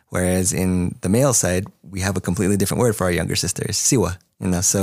Whereas 0.09 0.52
in 0.52 0.94
the 1.02 1.09
male 1.09 1.34
side, 1.34 1.66
we 1.82 2.00
have 2.00 2.16
a 2.16 2.20
completely 2.22 2.57
different 2.57 2.80
word 2.80 2.94
for 2.96 3.04
our 3.04 3.12
younger 3.20 3.36
sister, 3.36 3.64
siwa. 3.70 4.16
You 4.40 4.48
know, 4.54 4.61
so 4.62 4.80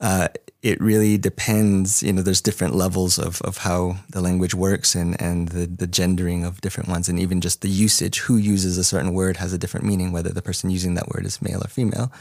uh, 0.00 0.28
it 0.62 0.80
really 0.80 1.18
depends. 1.18 2.02
You 2.02 2.12
know, 2.12 2.22
there's 2.22 2.40
different 2.40 2.74
levels 2.74 3.18
of, 3.18 3.40
of 3.42 3.58
how 3.58 3.96
the 4.10 4.20
language 4.20 4.54
works 4.54 4.94
and, 4.94 5.20
and 5.20 5.48
the, 5.48 5.66
the 5.66 5.86
gendering 5.86 6.44
of 6.44 6.60
different 6.60 6.88
ones, 6.88 7.08
and 7.08 7.18
even 7.18 7.40
just 7.40 7.62
the 7.62 7.68
usage. 7.68 8.20
Who 8.20 8.36
uses 8.36 8.78
a 8.78 8.84
certain 8.84 9.14
word 9.14 9.36
has 9.38 9.52
a 9.52 9.58
different 9.58 9.86
meaning, 9.86 10.12
whether 10.12 10.30
the 10.30 10.42
person 10.42 10.70
using 10.70 10.94
that 10.94 11.08
word 11.08 11.24
is 11.26 11.40
male 11.42 11.62
or 11.62 11.68
female. 11.68 12.12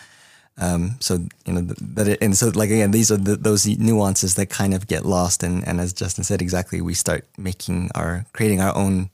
Um, 0.58 0.98
so 1.00 1.20
you 1.46 1.54
know 1.54 1.62
that, 1.62 2.08
it, 2.08 2.22
and 2.22 2.36
so 2.36 2.52
like 2.54 2.70
again, 2.70 2.92
these 2.92 3.12
are 3.12 3.18
the, 3.18 3.38
those 3.38 3.66
nuances 3.66 4.36
that 4.36 4.50
kind 4.50 4.74
of 4.74 4.88
get 4.88 5.06
lost, 5.06 5.42
and 5.42 5.66
and 5.66 5.80
as 5.80 5.94
Justin 5.94 6.24
said, 6.24 6.42
exactly, 6.42 6.82
we 6.82 6.94
start 6.94 7.26
making 7.38 7.92
our 7.96 8.26
creating 8.34 8.60
our 8.60 8.76
own 8.76 9.10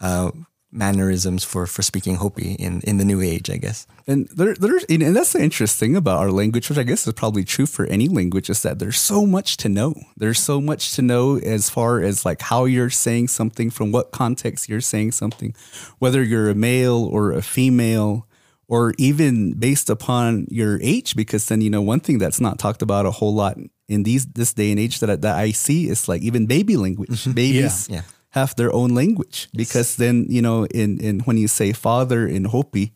uh, 0.00 0.30
mannerisms 0.70 1.44
for 1.44 1.66
for 1.66 1.82
speaking 1.82 2.16
Hopi 2.16 2.52
in 2.54 2.80
in 2.82 2.98
the 2.98 3.04
new 3.04 3.20
age, 3.20 3.48
I 3.50 3.56
guess. 3.56 3.86
And 4.06 4.28
there, 4.28 4.54
there's, 4.54 4.84
and 4.84 5.14
that's 5.14 5.32
the 5.32 5.42
interesting 5.42 5.90
thing 5.90 5.96
about 5.96 6.18
our 6.18 6.30
language, 6.30 6.68
which 6.68 6.78
I 6.78 6.82
guess 6.82 7.06
is 7.06 7.12
probably 7.14 7.44
true 7.44 7.66
for 7.66 7.86
any 7.86 8.08
language, 8.08 8.50
is 8.50 8.62
that 8.62 8.78
there's 8.78 8.98
so 8.98 9.26
much 9.26 9.56
to 9.58 9.68
know. 9.68 9.94
There's 10.16 10.40
so 10.40 10.60
much 10.60 10.94
to 10.96 11.02
know 11.02 11.38
as 11.38 11.70
far 11.70 12.00
as 12.00 12.24
like 12.24 12.42
how 12.42 12.64
you're 12.64 12.90
saying 12.90 13.28
something, 13.28 13.70
from 13.70 13.92
what 13.92 14.12
context 14.12 14.68
you're 14.68 14.80
saying 14.80 15.12
something, 15.12 15.54
whether 15.98 16.22
you're 16.22 16.50
a 16.50 16.54
male 16.54 17.04
or 17.04 17.32
a 17.32 17.42
female, 17.42 18.26
or 18.66 18.94
even 18.98 19.54
based 19.54 19.88
upon 19.88 20.46
your 20.50 20.80
age. 20.82 21.16
Because 21.16 21.46
then 21.46 21.60
you 21.60 21.70
know 21.70 21.82
one 21.82 22.00
thing 22.00 22.18
that's 22.18 22.40
not 22.40 22.58
talked 22.58 22.82
about 22.82 23.06
a 23.06 23.10
whole 23.10 23.34
lot 23.34 23.56
in 23.88 24.02
these 24.02 24.26
this 24.26 24.52
day 24.52 24.70
and 24.70 24.80
age 24.80 25.00
that 25.00 25.10
I, 25.10 25.16
that 25.16 25.36
I 25.36 25.52
see 25.52 25.88
is 25.88 26.08
like 26.08 26.22
even 26.22 26.46
baby 26.46 26.76
language. 26.76 27.10
Mm-hmm. 27.10 27.32
Babies 27.32 27.88
Yeah. 27.90 28.02
Have 28.30 28.54
their 28.56 28.72
own 28.72 28.94
language 28.94 29.48
because 29.56 29.96
then 29.96 30.26
you 30.28 30.42
know 30.42 30.66
in 30.74 30.98
in 31.00 31.20
when 31.24 31.36
you 31.38 31.48
say 31.48 31.72
father 31.72 32.26
in 32.26 32.44
Hopi, 32.44 32.92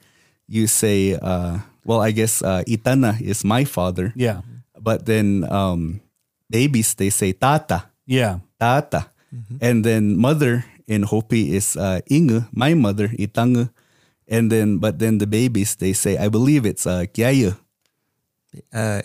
you 0.46 0.66
say 0.66 1.14
uh, 1.16 1.58
well 1.84 2.00
I 2.00 2.12
guess 2.12 2.42
uh, 2.42 2.62
Itana 2.66 3.20
is 3.20 3.44
my 3.44 3.64
father. 3.64 4.12
Yeah. 4.16 4.42
But 4.78 5.06
then 5.06 5.44
um, 5.50 6.00
babies 6.50 6.94
they 6.94 7.10
say 7.10 7.32
tata 7.32 7.86
Yeah. 8.06 8.40
tata, 8.58 9.06
and 9.60 9.84
then 9.84 10.16
mother 10.18 10.64
in 10.86 11.04
Hopi 11.06 11.54
is 11.56 11.76
uh, 11.76 12.00
Inge, 12.10 12.42
my 12.52 12.74
mother 12.74 13.08
Itange, 13.14 13.70
and 14.28 14.50
then 14.50 14.78
but 14.78 14.98
then 14.98 15.18
the 15.18 15.26
babies 15.26 15.76
they 15.76 15.92
say 15.94 16.18
I 16.18 16.28
believe 16.28 16.66
it's 16.66 16.84
uh, 16.86 17.06
Kiaya. 17.14 17.56
Uh, 18.74 19.00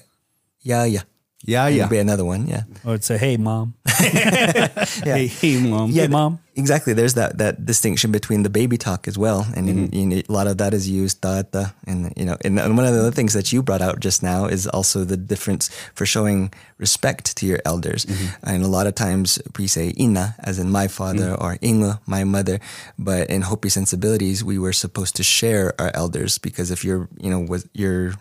yeah, 0.60 0.84
yeah, 0.86 1.04
Yeah, 1.46 1.66
Would 1.70 1.76
yeah. 1.78 1.88
be 1.88 2.00
another 2.00 2.26
one. 2.26 2.48
Yeah, 2.48 2.64
Or 2.84 2.96
it'd 3.00 3.06
say, 3.06 3.18
hey, 3.18 3.38
mom. 3.38 3.77
Hey, 5.04 5.28
hey, 5.28 5.62
mom. 5.62 5.92
Hey, 5.92 6.08
mom. 6.08 6.40
exactly. 6.56 6.94
There's 6.94 7.16
that 7.16 7.38
that 7.38 7.66
distinction 7.66 8.12
between 8.12 8.44
the 8.44 8.50
baby 8.50 8.78
talk 8.78 9.08
as 9.08 9.18
well, 9.18 9.48
and 9.56 9.68
mm-hmm. 9.68 9.94
in, 9.94 10.12
in, 10.12 10.24
a 10.28 10.32
lot 10.32 10.48
of 10.48 10.58
that 10.58 10.74
is 10.74 10.90
used 10.90 11.22
tata, 11.22 11.74
and 11.86 12.14
you 12.16 12.26
know, 12.26 12.38
and, 12.44 12.60
and 12.60 12.78
one 12.78 12.86
of 12.86 12.94
the 12.94 13.00
other 13.00 13.12
things 13.12 13.34
that 13.34 13.52
you 13.52 13.64
brought 13.64 13.82
out 13.82 14.00
just 14.00 14.24
now 14.24 14.46
is 14.46 14.68
also 14.68 15.04
the 15.04 15.18
difference 15.18 15.70
for 15.94 16.06
showing 16.06 16.54
respect 16.78 17.36
to 17.38 17.46
your 17.46 17.60
elders. 17.66 18.06
Mm-hmm. 18.06 18.50
And 18.50 18.64
a 18.64 18.68
lot 18.68 18.88
of 18.88 18.96
times 18.96 19.40
we 19.58 19.68
say 19.68 19.94
ina, 20.00 20.36
as 20.40 20.60
in 20.60 20.70
my 20.70 20.88
father, 20.88 21.32
mm-hmm. 21.32 21.44
or 21.44 21.58
inga, 21.64 22.00
my 22.06 22.24
mother, 22.24 22.60
but 23.00 23.30
in 23.30 23.42
Hopi 23.44 23.70
sensibilities, 23.70 24.44
we 24.44 24.60
were 24.60 24.74
supposed 24.74 25.16
to 25.16 25.24
share 25.24 25.74
our 25.80 25.92
elders 25.94 26.38
because 26.38 26.72
if 26.72 26.84
you're, 26.84 27.10
you 27.18 27.30
know, 27.30 27.40
with 27.40 27.70
your 27.74 28.14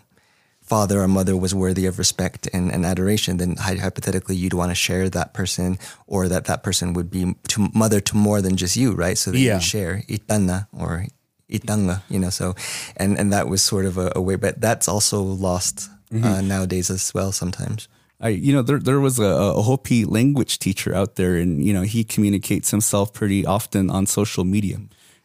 father 0.67 1.01
or 1.01 1.07
mother 1.07 1.35
was 1.35 1.53
worthy 1.55 1.85
of 1.87 1.97
respect 1.97 2.47
and, 2.53 2.71
and 2.71 2.85
adoration, 2.85 3.37
then 3.37 3.55
hypothetically 3.57 4.35
you'd 4.35 4.53
want 4.53 4.69
to 4.71 4.75
share 4.75 5.09
that 5.09 5.33
person 5.33 5.79
or 6.07 6.27
that 6.27 6.45
that 6.45 6.61
person 6.63 6.93
would 6.93 7.09
be 7.09 7.35
to 7.47 7.69
mother 7.73 7.99
to 8.01 8.15
more 8.17 8.41
than 8.41 8.55
just 8.57 8.75
you, 8.75 8.91
right? 8.93 9.17
So 9.17 9.31
that 9.31 9.39
Yeah. 9.39 9.55
you 9.55 9.61
share 9.61 10.03
itana 10.09 10.67
or 10.77 11.07
itanga, 11.49 12.01
you 12.09 12.19
know, 12.19 12.29
so, 12.29 12.53
and, 12.97 13.17
and 13.17 13.31
that 13.31 13.47
was 13.47 13.61
sort 13.61 13.85
of 13.85 13.97
a, 13.97 14.11
a 14.15 14.21
way, 14.21 14.35
but 14.35 14.59
that's 14.61 14.87
also 14.87 15.21
lost 15.21 15.89
uh, 16.13 16.41
nowadays 16.41 16.89
as 16.89 17.13
well 17.13 17.31
sometimes. 17.31 17.87
I, 18.19 18.29
you 18.29 18.51
know, 18.51 18.63
there 18.63 18.79
there 18.79 18.99
was 18.99 19.19
a, 19.19 19.25
a 19.59 19.61
Hopi 19.61 20.03
language 20.03 20.57
teacher 20.57 20.91
out 20.95 21.15
there, 21.17 21.35
and 21.35 21.63
you 21.63 21.71
know, 21.71 21.83
he 21.83 22.03
communicates 22.03 22.71
himself 22.71 23.13
pretty 23.13 23.45
often 23.45 23.91
on 23.91 24.07
social 24.07 24.43
media. 24.43 24.77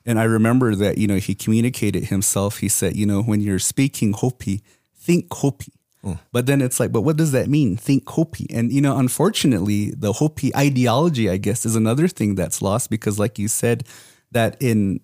And 0.05 0.19
I 0.21 0.25
remember 0.25 0.75
that 0.77 0.99
you 0.99 1.07
know 1.07 1.17
he 1.17 1.35
communicated 1.35 2.05
himself. 2.13 2.59
He 2.59 2.69
said, 2.69 2.95
you 2.95 3.07
know, 3.07 3.23
when 3.23 3.41
you're 3.41 3.59
speaking 3.61 4.13
Hopi, 4.13 4.61
think 5.03 5.33
Hopi. 5.33 5.73
Hmm. 6.03 6.15
But 6.33 6.47
then 6.47 6.61
it's 6.61 6.81
like, 6.81 6.93
but 6.93 7.03
what 7.03 7.17
does 7.17 7.33
that 7.33 7.49
mean? 7.49 7.77
Think 7.77 8.09
Hopi. 8.09 8.47
And 8.51 8.73
you 8.73 8.81
know, 8.81 8.99
unfortunately, 8.99 9.91
the 9.91 10.15
Hopi 10.15 10.55
ideology, 10.57 11.31
I 11.31 11.37
guess, 11.37 11.65
is 11.65 11.77
another 11.77 12.09
thing 12.09 12.35
that's 12.35 12.63
lost 12.63 12.91
because, 12.91 13.19
like 13.19 13.39
you 13.39 13.49
said, 13.49 13.85
that 14.33 14.57
in 14.61 15.01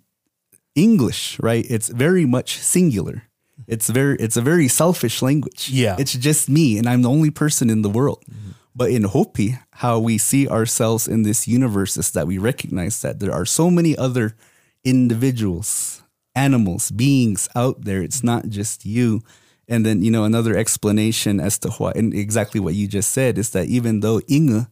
English, 0.75 1.39
right? 1.41 1.65
It's 1.69 1.89
very 1.89 2.27
much 2.27 2.59
singular. 2.59 3.25
It's 3.67 3.91
very 3.91 4.17
it's 4.19 4.37
a 4.37 4.43
very 4.43 4.69
selfish 4.69 5.21
language. 5.23 5.69
Yeah. 5.71 5.97
It's 5.99 6.15
just 6.15 6.49
me 6.49 6.79
and 6.79 6.89
I'm 6.89 7.03
the 7.03 7.11
only 7.11 7.31
person 7.31 7.71
in 7.71 7.83
the 7.83 7.91
world. 7.91 8.25
Mm-hmm. 8.31 8.53
But 8.75 8.91
in 8.91 9.05
Hopi, 9.05 9.59
how 9.83 9.99
we 9.99 10.19
see 10.19 10.47
ourselves 10.47 11.09
in 11.09 11.25
this 11.25 11.49
universe 11.49 11.97
is 11.97 12.13
that 12.13 12.29
we 12.29 12.39
recognize 12.39 13.03
that 13.03 13.19
there 13.19 13.33
are 13.33 13.45
so 13.45 13.71
many 13.71 13.97
other 13.97 14.37
individuals, 14.85 16.03
animals, 16.37 16.93
beings 16.93 17.49
out 17.57 17.85
there. 17.85 18.01
It's 18.01 18.23
not 18.23 18.49
just 18.49 18.87
you. 18.87 19.21
And 19.69 19.85
then, 19.85 20.03
you 20.03 20.11
know, 20.11 20.25
another 20.25 20.57
explanation 20.57 21.41
as 21.41 21.59
to 21.59 21.71
what 21.73 21.97
and 21.97 22.15
exactly 22.15 22.59
what 22.59 22.75
you 22.75 22.89
just 22.89 23.11
said 23.11 23.37
is 23.37 23.51
that 23.51 23.67
even 23.67 24.01
though 24.01 24.21
Inge 24.29 24.67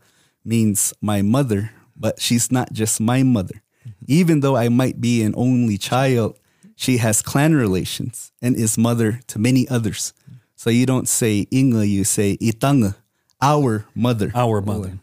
means 0.44 0.94
my 1.02 1.20
mother, 1.22 1.70
but 1.94 2.20
she's 2.20 2.50
not 2.50 2.72
just 2.72 3.00
my 3.00 3.22
mother. 3.22 3.62
Even 4.06 4.40
though 4.40 4.56
I 4.56 4.68
might 4.68 5.00
be 5.00 5.22
an 5.22 5.34
only 5.36 5.78
child, 5.78 6.38
she 6.76 6.96
has 6.98 7.22
clan 7.22 7.54
relations 7.54 8.32
and 8.40 8.56
is 8.56 8.78
mother 8.78 9.20
to 9.28 9.38
many 9.38 9.68
others. 9.68 10.12
So 10.56 10.70
you 10.70 10.86
don't 10.86 11.08
say 11.08 11.46
Inge, 11.52 11.86
you 11.86 12.04
say 12.04 12.36
Itange, 12.38 12.94
our 13.40 13.84
mother. 13.94 14.32
Our 14.34 14.60
mother. 14.60 14.98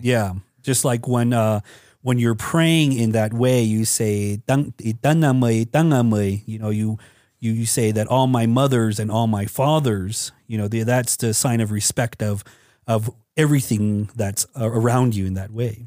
Yeah. 0.00 0.34
Just 0.62 0.84
like 0.84 1.06
when 1.06 1.32
uh 1.32 1.60
when 2.02 2.18
you're 2.18 2.36
praying 2.38 2.92
in 2.92 3.12
that 3.12 3.34
way, 3.34 3.62
you 3.62 3.84
say 3.84 4.38
"Tang- 4.46 4.74
itanamay, 4.78 5.66
tangamay," 5.66 6.42
you 6.46 6.58
know, 6.58 6.70
you 6.70 6.98
you 7.46 7.52
you 7.52 7.66
say 7.66 7.92
that 7.92 8.06
all 8.08 8.26
my 8.26 8.46
mothers 8.46 8.98
and 8.98 9.10
all 9.10 9.26
my 9.26 9.46
fathers, 9.46 10.32
you 10.46 10.58
know, 10.58 10.68
the, 10.68 10.82
that's 10.82 11.16
the 11.16 11.32
sign 11.32 11.60
of 11.60 11.70
respect 11.70 12.22
of 12.22 12.44
of 12.86 13.10
everything 13.36 14.10
that's 14.16 14.46
uh, 14.58 14.70
around 14.70 15.14
you 15.14 15.26
in 15.26 15.34
that 15.34 15.50
way. 15.50 15.86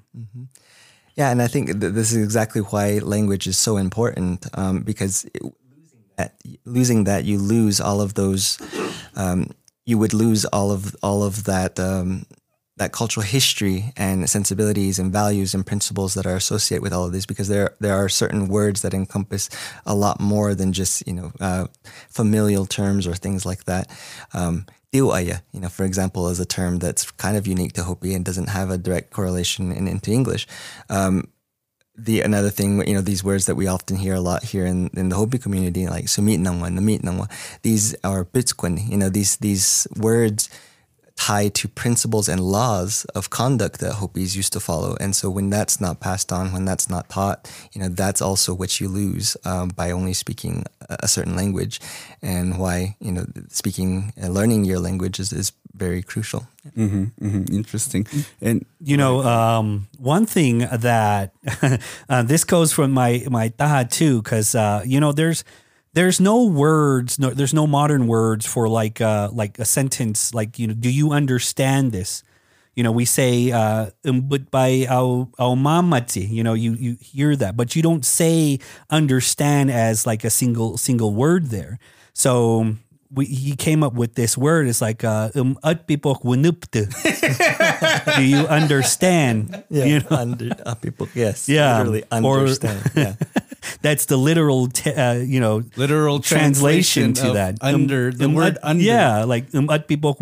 Yeah, 1.16 1.32
and 1.32 1.42
I 1.42 1.48
think 1.48 1.68
th- 1.68 1.94
this 1.94 2.12
is 2.12 2.24
exactly 2.24 2.62
why 2.62 3.00
language 3.00 3.48
is 3.48 3.58
so 3.58 3.78
important 3.78 4.46
um, 4.54 4.82
because 4.84 5.26
it, 5.34 5.42
losing 5.44 6.04
that, 6.18 6.36
losing 6.66 7.04
that, 7.06 7.26
you 7.26 7.38
lose 7.38 7.82
all 7.82 8.02
of 8.02 8.14
those. 8.14 8.58
Um, 9.16 9.52
you 9.86 9.98
would 9.98 10.14
lose 10.14 10.46
all 10.46 10.72
of 10.72 10.96
all 11.02 11.24
of 11.24 11.46
that 11.46 11.80
um, 11.80 12.26
that 12.80 12.92
cultural 12.92 13.26
history 13.26 13.94
and 13.96 14.30
sensibilities 14.30 15.00
and 15.00 15.12
values 15.12 15.54
and 15.54 15.66
principles 15.66 16.14
that 16.16 16.26
are 16.26 16.36
associated 16.36 16.82
with 16.82 16.94
all 16.94 17.06
of 17.06 17.12
this 17.12 17.26
because 17.26 17.48
there 17.48 17.76
there 17.80 17.96
are 17.96 18.10
certain 18.10 18.48
words 18.48 18.82
that 18.82 18.94
encompass 18.94 19.50
a 19.86 19.94
lot 19.94 20.20
more 20.20 20.56
than 20.56 20.74
just 20.74 21.06
you 21.06 21.14
know 21.14 21.32
uh, 21.40 21.68
familial 22.10 22.66
terms 22.66 23.06
or 23.06 23.14
things 23.14 23.46
like 23.46 23.66
that. 23.66 23.88
Um, 24.34 24.66
Iwaya, 24.92 25.42
you 25.54 25.60
know, 25.60 25.70
for 25.70 25.84
example, 25.84 26.30
is 26.30 26.40
a 26.40 26.46
term 26.46 26.80
that's 26.80 27.12
kind 27.12 27.38
of 27.38 27.46
unique 27.46 27.74
to 27.74 27.84
Hopi 27.84 28.16
and 28.16 28.26
doesn't 28.26 28.50
have 28.50 28.72
a 28.72 28.78
direct 28.78 29.12
correlation 29.12 29.72
in, 29.72 29.88
into 29.88 30.12
English. 30.12 30.48
Um, 30.90 31.30
the 31.96 32.22
another 32.22 32.50
thing, 32.50 32.88
you 32.88 32.96
know, 32.96 33.02
these 33.02 33.24
words 33.24 33.46
that 33.46 33.56
we 33.56 33.68
often 33.68 33.98
hear 33.98 34.16
a 34.16 34.22
lot 34.22 34.44
here 34.44 34.66
in, 34.66 34.90
in 34.94 35.10
the 35.10 35.16
Hopi 35.16 35.38
community, 35.38 35.88
like 35.88 36.06
sumit 36.06 36.40
nangwa, 36.40 36.70
namit 36.72 37.02
nangwa, 37.02 37.30
these 37.62 37.94
are 38.04 38.26
bitskwin, 38.26 38.90
you 38.90 38.98
know, 38.98 39.10
these 39.10 39.38
these 39.38 39.86
words 39.98 40.50
tied 41.20 41.54
to 41.54 41.68
principles 41.68 42.30
and 42.30 42.40
laws 42.40 43.04
of 43.14 43.30
conduct 43.30 43.82
that 43.82 43.96
Hopis 43.96 44.38
used 44.38 44.54
to 44.54 44.60
follow. 44.62 44.96
And 45.02 45.14
so 45.14 45.30
when 45.30 45.50
that's 45.50 45.82
not 45.82 46.00
passed 46.00 46.32
on, 46.32 46.54
when 46.54 46.64
that's 46.64 46.90
not 46.90 47.10
taught, 47.10 47.52
you 47.74 47.82
know, 47.82 47.90
that's 47.90 48.22
also 48.22 48.54
what 48.54 48.80
you 48.80 48.88
lose 48.88 49.36
um, 49.44 49.68
by 49.68 49.92
only 49.92 50.14
speaking 50.14 50.64
a 50.90 51.10
certain 51.10 51.36
language 51.36 51.82
and 52.22 52.58
why, 52.58 52.96
you 53.02 53.12
know, 53.12 53.26
speaking 53.50 54.14
and 54.16 54.34
learning 54.34 54.64
your 54.64 54.80
language 54.80 55.20
is, 55.20 55.34
is 55.34 55.52
very 55.76 56.02
crucial. 56.02 56.48
Mm-hmm, 56.78 57.04
mm-hmm. 57.22 57.54
Interesting. 57.54 58.08
And 58.40 58.66
you 58.80 58.96
know, 58.96 59.22
um, 59.24 59.88
one 59.98 60.26
thing 60.26 60.60
that 60.60 61.34
uh, 62.10 62.24
this 62.24 62.46
goes 62.46 62.72
from 62.72 62.92
my 62.92 63.26
my 63.30 63.50
taha 63.50 63.86
too, 63.86 64.22
because 64.22 64.56
uh, 64.56 64.84
you 64.86 65.00
know, 65.00 65.12
there's 65.12 65.44
there's 65.94 66.20
no 66.20 66.46
words, 66.46 67.18
no, 67.20 67.32
there's 67.32 67.54
no 67.54 67.66
modern 67.68 68.08
words 68.08 68.46
for 68.46 68.68
like 68.70 69.02
uh, 69.02 69.30
like 69.34 69.58
a 69.60 69.66
sentence. 69.66 70.34
Like 70.34 70.60
you 70.60 70.68
know, 70.68 70.74
do 70.74 70.90
you 70.90 71.12
understand 71.12 71.92
this? 71.92 72.24
You 72.76 72.84
know, 72.84 72.92
we 72.92 73.04
say 73.06 73.52
uh, 73.52 73.90
but 74.04 74.52
by 74.52 74.86
our 74.90 75.28
our 75.40 75.56
mamati. 75.56 76.30
You 76.30 76.44
know, 76.44 76.54
you 76.54 76.74
you 76.74 76.98
hear 77.02 77.36
that, 77.36 77.58
but 77.58 77.76
you 77.76 77.82
don't 77.82 78.06
say 78.06 78.60
understand 78.90 79.72
as 79.72 80.06
like 80.06 80.24
a 80.24 80.30
single 80.30 80.78
single 80.78 81.14
word 81.14 81.48
there. 81.48 81.80
So 82.14 82.76
we, 83.12 83.26
he 83.26 83.56
came 83.56 83.82
up 83.84 83.94
with 83.94 84.14
this 84.14 84.38
word. 84.38 84.68
It's 84.68 84.82
like 84.82 85.04
uh, 85.04 85.32
um 85.36 85.58
Do 88.16 88.24
you 88.24 88.46
understand? 88.48 89.64
Yeah, 89.70 89.86
you 89.86 90.00
know? 90.02 90.08
under, 90.12 90.50
people, 90.82 91.08
yes, 91.16 91.50
Yeah, 91.50 91.78
literally 91.80 92.04
or- 92.12 92.40
understand. 92.40 92.92
yeah. 92.96 93.16
That's 93.82 94.06
the 94.08 94.18
literal, 94.18 94.68
te- 94.68 94.92
uh, 94.92 95.14
you 95.14 95.40
know, 95.40 95.64
literal 95.78 96.20
translation, 96.20 97.14
to 97.14 97.32
that. 97.34 97.58
under 97.62 98.12
the 98.12 98.26
um, 98.26 98.34
word 98.34 98.58
at- 98.58 98.64
under. 98.64 98.84
Yeah, 98.84 99.24
like 99.24 99.54
um 99.56 99.70
at 99.70 99.88
people 99.88 100.18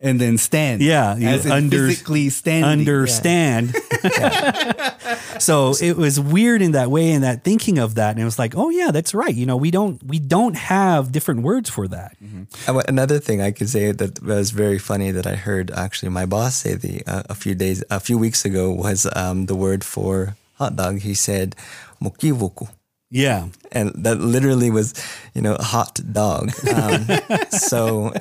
and 0.00 0.20
then 0.20 0.38
stand. 0.38 0.80
Yeah, 0.80 1.16
you 1.16 1.28
as 1.28 1.44
in 1.44 1.52
under- 1.52 1.88
physically 1.88 2.30
standing. 2.30 2.64
understand. 2.64 3.74
so 5.38 5.74
it 5.80 5.96
was 5.96 6.18
weird 6.18 6.62
in 6.62 6.72
that 6.72 6.90
way, 6.90 7.12
and 7.12 7.24
that 7.24 7.44
thinking 7.44 7.78
of 7.78 7.94
that, 7.96 8.12
and 8.12 8.20
it 8.20 8.24
was 8.24 8.38
like, 8.38 8.54
oh 8.56 8.70
yeah, 8.70 8.90
that's 8.90 9.12
right. 9.14 9.34
You 9.34 9.44
know, 9.46 9.56
we 9.56 9.70
don't 9.70 10.02
we 10.02 10.18
don't 10.18 10.56
have 10.56 11.12
different 11.12 11.42
words 11.42 11.68
for 11.70 11.88
that. 11.88 12.16
What- 12.66 12.88
Another 12.88 13.18
thing 13.18 13.40
I 13.42 13.50
could 13.52 13.68
say 13.68 13.92
that 13.92 14.22
was 14.22 14.50
very 14.50 14.78
funny 14.78 15.10
that 15.10 15.26
I 15.26 15.34
heard 15.36 15.70
actually 15.70 16.08
my 16.08 16.24
boss 16.26 16.56
say 16.56 16.74
the 16.74 17.02
uh, 17.06 17.22
a 17.28 17.34
few 17.34 17.54
days 17.54 17.84
a 17.90 18.00
few 18.00 18.16
weeks 18.18 18.44
ago 18.44 18.72
was 18.72 19.06
um, 19.14 19.44
the 19.46 19.54
word 19.54 19.84
for 19.84 20.36
hot 20.54 20.74
dog. 20.76 21.00
He 21.00 21.14
said 21.14 21.54
mokiwoku. 22.02 22.68
Yeah, 23.10 23.48
And 23.72 23.92
that 24.04 24.20
literally 24.20 24.70
was, 24.70 24.92
you 25.34 25.40
know, 25.40 25.54
a 25.54 25.62
hot 25.62 25.98
dog. 26.12 26.52
Um, 26.68 27.06
so 27.50 28.12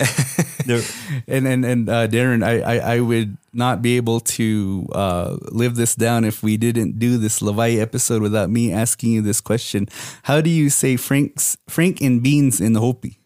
and 1.27 1.47
and 1.47 1.65
and 1.65 1.89
uh, 1.89 2.07
Darren, 2.07 2.43
I, 2.43 2.61
I 2.61 2.95
I 2.95 2.99
would 3.01 3.37
not 3.51 3.81
be 3.81 3.97
able 3.97 4.21
to 4.39 4.87
uh, 4.93 5.37
live 5.51 5.75
this 5.75 5.95
down 5.95 6.23
if 6.23 6.41
we 6.41 6.55
didn't 6.55 6.99
do 6.99 7.17
this 7.17 7.41
Levi 7.41 7.71
episode 7.81 8.21
without 8.21 8.49
me 8.49 8.71
asking 8.71 9.11
you 9.11 9.21
this 9.21 9.41
question. 9.41 9.87
How 10.23 10.39
do 10.39 10.49
you 10.49 10.69
say 10.69 10.95
Frank's 10.95 11.57
Frank 11.67 11.99
and 11.99 12.23
beans 12.23 12.61
in 12.61 12.71
the 12.73 12.79
Hopi? 12.79 13.19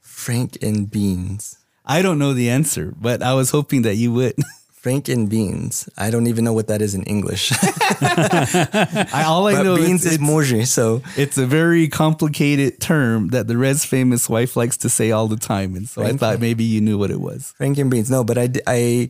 Frank 0.00 0.56
and 0.62 0.90
beans. 0.90 1.58
I 1.84 2.00
don't 2.00 2.18
know 2.18 2.32
the 2.32 2.48
answer, 2.48 2.94
but 2.96 3.22
I 3.22 3.34
was 3.34 3.50
hoping 3.50 3.82
that 3.82 3.96
you 3.96 4.12
would. 4.14 4.34
Frank 4.82 5.08
and 5.08 5.30
beans. 5.30 5.88
I 5.96 6.10
don't 6.10 6.26
even 6.26 6.42
know 6.44 6.52
what 6.52 6.66
that 6.66 6.82
is 6.82 6.92
in 6.94 7.04
English. 7.04 7.52
I 8.02 9.22
all 9.26 9.46
I 9.46 9.54
but 9.54 9.62
know 9.62 9.76
beans 9.76 10.04
is 10.04 10.12
is 10.12 10.14
it's, 10.18 10.22
moji. 10.24 10.66
So 10.66 11.02
it's 11.16 11.38
a 11.38 11.46
very 11.46 11.86
complicated 11.88 12.80
term 12.80 13.28
that 13.28 13.46
the 13.46 13.56
Red's 13.56 13.84
famous 13.84 14.28
wife 14.28 14.56
likes 14.56 14.76
to 14.78 14.88
say 14.88 15.12
all 15.12 15.28
the 15.28 15.36
time, 15.36 15.76
and 15.76 15.88
so 15.88 16.02
I 16.02 16.12
thought 16.14 16.40
maybe 16.40 16.64
you 16.64 16.80
knew 16.80 16.98
what 16.98 17.10
it 17.12 17.20
was. 17.20 17.54
Frank 17.56 17.78
and 17.78 17.90
beans. 17.90 18.10
No, 18.10 18.24
but 18.24 18.36
I 18.38 19.08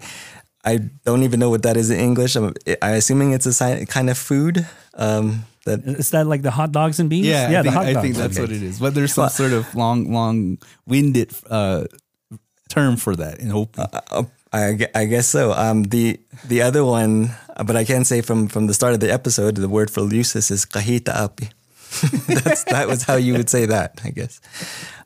don't 1.05 1.23
even 1.23 1.41
know 1.41 1.51
what 1.51 1.63
that 1.63 1.77
is 1.77 1.91
in 1.91 1.99
English. 1.99 2.37
I'm, 2.37 2.53
I'm 2.83 2.95
assuming 2.95 3.33
it's 3.33 3.47
a 3.47 3.53
si- 3.53 3.87
kind 3.87 4.11
of 4.11 4.19
food. 4.19 4.67
Um, 4.95 5.45
that 5.65 5.81
is 5.85 6.11
that 6.11 6.27
like 6.27 6.43
the 6.43 6.51
hot 6.51 6.73
dogs 6.73 7.01
and 7.01 7.09
beans? 7.09 7.27
Yeah, 7.27 7.49
yeah, 7.51 7.61
I 7.61 7.63
the 7.63 7.71
think, 7.71 7.75
hot 7.75 7.87
I 7.87 7.93
dogs. 7.95 8.03
think 8.05 8.17
that's 8.17 8.37
Okay. 8.37 8.43
what 8.43 8.51
it 8.53 8.63
is. 8.63 8.79
But 8.79 8.95
there's 8.95 9.15
some 9.15 9.23
Well- 9.23 9.31
sort 9.31 9.53
of 9.53 9.75
long, 9.75 10.13
long-winded 10.13 11.33
uh, 11.49 11.85
term 12.69 12.97
for 12.97 13.17
that 13.17 13.39
in 13.41 13.49
Hopi. 13.51 13.81
Uh, 13.81 14.25
I, 14.53 14.87
I 14.95 15.05
guess 15.07 15.27
so. 15.29 15.53
Um, 15.53 15.85
the 15.85 16.21
the 16.47 16.63
other 16.63 16.85
one, 16.85 17.31
uh, 17.57 17.65
but 17.65 17.77
I 17.77 17.85
can 17.85 18.05
say 18.05 18.21
from 18.21 18.49
from 18.49 18.67
the 18.67 18.75
start 18.75 18.93
of 18.95 19.01
the 19.01 19.11
episode, 19.13 19.57
the 19.57 19.69
word 19.69 19.91
for 19.91 20.03
lucis 20.03 20.51
is 20.51 20.67
kahita 20.67 21.09
api. 21.09 21.49
that's 22.29 22.65
that 22.65 22.89
was 22.89 23.03
how 23.05 23.17
you 23.17 23.33
would 23.35 23.49
say 23.51 23.67
that, 23.67 24.01
I 24.05 24.11
guess. 24.11 24.41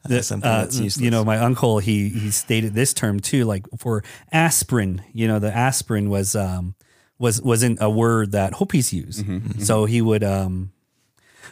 Uh, 0.09 0.21
something 0.23 0.49
Uh, 0.49 0.63
that's 0.63 0.79
useless. 0.79 1.03
you 1.05 1.11
know, 1.11 1.25
my 1.25 1.39
uncle 1.39 1.79
he 1.79 2.09
he 2.09 2.31
stated 2.31 2.75
this 2.75 2.93
term 2.95 3.19
too, 3.21 3.45
like 3.45 3.67
for 3.79 4.03
aspirin. 4.33 5.03
You 5.13 5.27
know, 5.29 5.39
the 5.39 5.53
aspirin 5.55 6.11
was 6.11 6.35
um 6.37 6.75
was 7.19 7.41
wasn't 7.43 7.79
a 7.81 7.91
word 7.91 8.33
that 8.33 8.55
Hopis 8.55 8.93
use, 8.93 9.23
Mm-hmm, 9.23 9.61
so 9.63 9.85
he 9.87 10.01
would 10.03 10.23
um. 10.25 10.71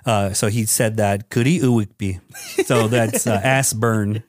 Uh, 0.06 0.32
so 0.32 0.48
he 0.48 0.66
said 0.66 0.96
that 0.98 1.30
kuri 1.30 1.58
uwikbi. 1.58 2.20
So 2.66 2.88
that's 2.88 3.26
uh, 3.26 3.40
ass 3.44 3.72
burn. 3.72 4.22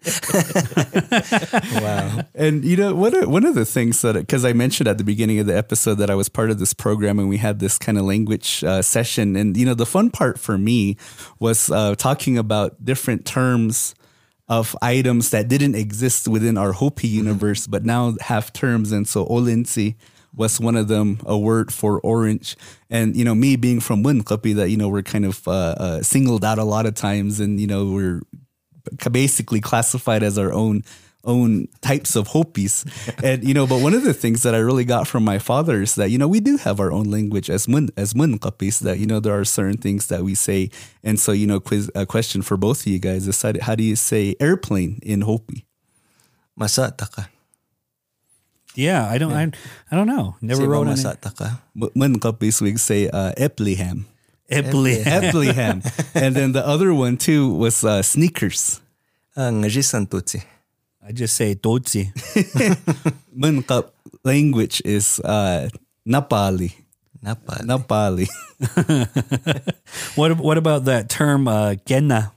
wow. 1.82 2.22
And 2.34 2.64
you 2.64 2.78
know, 2.78 2.96
one 2.96 3.16
of, 3.16 3.30
one 3.30 3.46
of 3.46 3.56
the 3.56 3.66
things 3.66 4.02
that 4.02 4.14
because 4.14 4.46
I 4.46 4.54
mentioned 4.54 4.88
at 4.88 4.98
the 4.98 5.04
beginning 5.04 5.40
of 5.40 5.48
the 5.48 5.58
episode 5.58 5.96
that 5.96 6.10
I 6.10 6.16
was 6.16 6.30
part 6.30 6.50
of 6.50 6.60
this 6.60 6.74
program 6.74 7.20
and 7.20 7.28
we 7.28 7.38
had 7.38 7.60
this 7.60 7.78
kind 7.78 7.98
of 7.98 8.06
language 8.06 8.64
uh, 8.64 8.82
session, 8.82 9.36
and 9.36 9.58
you 9.58 9.66
know, 9.66 9.74
the 9.74 9.86
fun 9.86 10.12
part 10.12 10.40
for 10.40 10.58
me 10.58 10.98
was 11.40 11.70
uh, 11.70 11.96
talking 11.96 12.38
about 12.38 12.84
different 12.84 13.26
terms 13.26 13.96
of 14.48 14.76
items 14.82 15.32
that 15.32 15.48
didn't 15.48 15.76
exist 15.76 16.28
within 16.28 16.58
our 16.58 16.72
Hopi 16.72 17.08
universe, 17.08 17.68
but 17.68 17.84
now 17.84 18.16
have 18.22 18.54
terms. 18.54 18.92
And 18.92 19.08
so 19.08 19.26
Olinsi 19.26 19.96
was 20.36 20.60
one 20.60 20.76
of 20.76 20.88
them, 20.88 21.20
a 21.26 21.38
word 21.38 21.74
for 21.74 22.00
orange. 22.02 22.56
And, 22.90 23.16
you 23.16 23.24
know, 23.24 23.36
me 23.36 23.56
being 23.56 23.80
from 23.80 24.04
Munkapi, 24.04 24.56
that, 24.56 24.70
you 24.70 24.78
know, 24.78 24.90
we're 24.90 25.02
kind 25.02 25.26
of 25.26 25.48
uh, 25.48 25.76
uh, 25.78 26.02
singled 26.02 26.44
out 26.44 26.60
a 26.60 26.64
lot 26.64 26.86
of 26.86 26.96
times 26.96 27.40
and, 27.40 27.60
you 27.60 27.68
know, 27.68 27.86
we're 27.86 28.22
basically 29.12 29.62
classified 29.62 30.24
as 30.24 30.38
our 30.38 30.52
own 30.52 30.84
own 31.26 31.68
types 31.82 32.16
of 32.16 32.28
Hopis. 32.28 32.86
and 33.24 33.44
you 33.44 33.54
know, 33.54 33.66
but 33.66 33.82
one 33.82 33.96
of 33.96 34.04
the 34.04 34.14
things 34.14 34.44
that 34.44 34.54
I 34.54 34.60
really 34.60 34.86
got 34.86 35.08
from 35.08 35.26
my 35.26 35.40
father 35.40 35.82
is 35.82 35.96
that, 35.96 36.12
you 36.12 36.20
know, 36.20 36.28
we 36.28 36.40
do 36.40 36.58
have 36.58 36.80
our 36.80 36.92
own 36.92 37.06
language 37.06 37.50
as 37.50 37.68
mun 37.68 37.90
as 37.98 38.14
Munkapis, 38.14 38.80
that, 38.80 39.00
you 39.00 39.08
know, 39.08 39.20
there 39.20 39.38
are 39.38 39.44
certain 39.46 39.78
things 39.78 40.08
that 40.08 40.24
we 40.24 40.36
say. 40.36 40.70
And 41.04 41.20
so, 41.20 41.32
you 41.32 41.48
know, 41.48 41.60
quiz 41.60 41.90
a 41.96 42.06
question 42.06 42.44
for 42.44 42.58
both 42.58 42.82
of 42.82 42.88
you 42.88 43.00
guys 43.00 43.28
is 43.28 43.42
how 43.42 43.54
do- 43.54 43.62
how 43.62 43.76
do 43.76 43.84
you 43.84 43.96
say 43.96 44.36
airplane 44.40 45.00
in 45.02 45.22
Hopi? 45.22 45.66
Masataka. 46.60 47.28
Yeah, 48.76 49.08
I 49.10 49.18
don't, 49.18 49.32
I, 49.34 49.52
I 49.92 49.96
don't 49.96 50.08
know. 50.08 50.36
Never 50.42 50.62
Say 50.62 50.66
ba 50.68 50.72
wrote 50.72 50.88
on 50.88 50.94
it. 50.94 51.00
masataka. 51.00 51.60
Munkapis 51.76 52.62
we 52.62 52.76
say 52.78 53.08
uh 53.10 53.32
Epleham. 53.38 54.06
Epli- 54.52 55.02
Epleham. 55.20 55.82
and 56.14 56.36
then 56.36 56.52
the 56.52 56.62
other 56.66 56.94
one 56.94 57.18
too 57.18 57.50
was 57.56 57.84
uh, 57.84 58.02
sneakers. 58.04 58.80
Ah, 59.36 59.50
ngajisan 59.50 60.08
tutsi. 60.08 60.44
I 61.02 61.12
just 61.12 61.36
say 61.36 61.56
totsi. 61.56 62.12
Munkap 63.36 63.90
language 64.24 64.82
is 64.86 65.20
uh 65.24 65.70
Napali. 66.08 66.74
Napa. 67.22 67.64
Napali. 67.66 68.28
What 70.16 70.38
what 70.40 70.58
about 70.58 70.86
that 70.86 71.10
term 71.10 71.48
uh, 71.48 71.76
genna? 71.86 72.32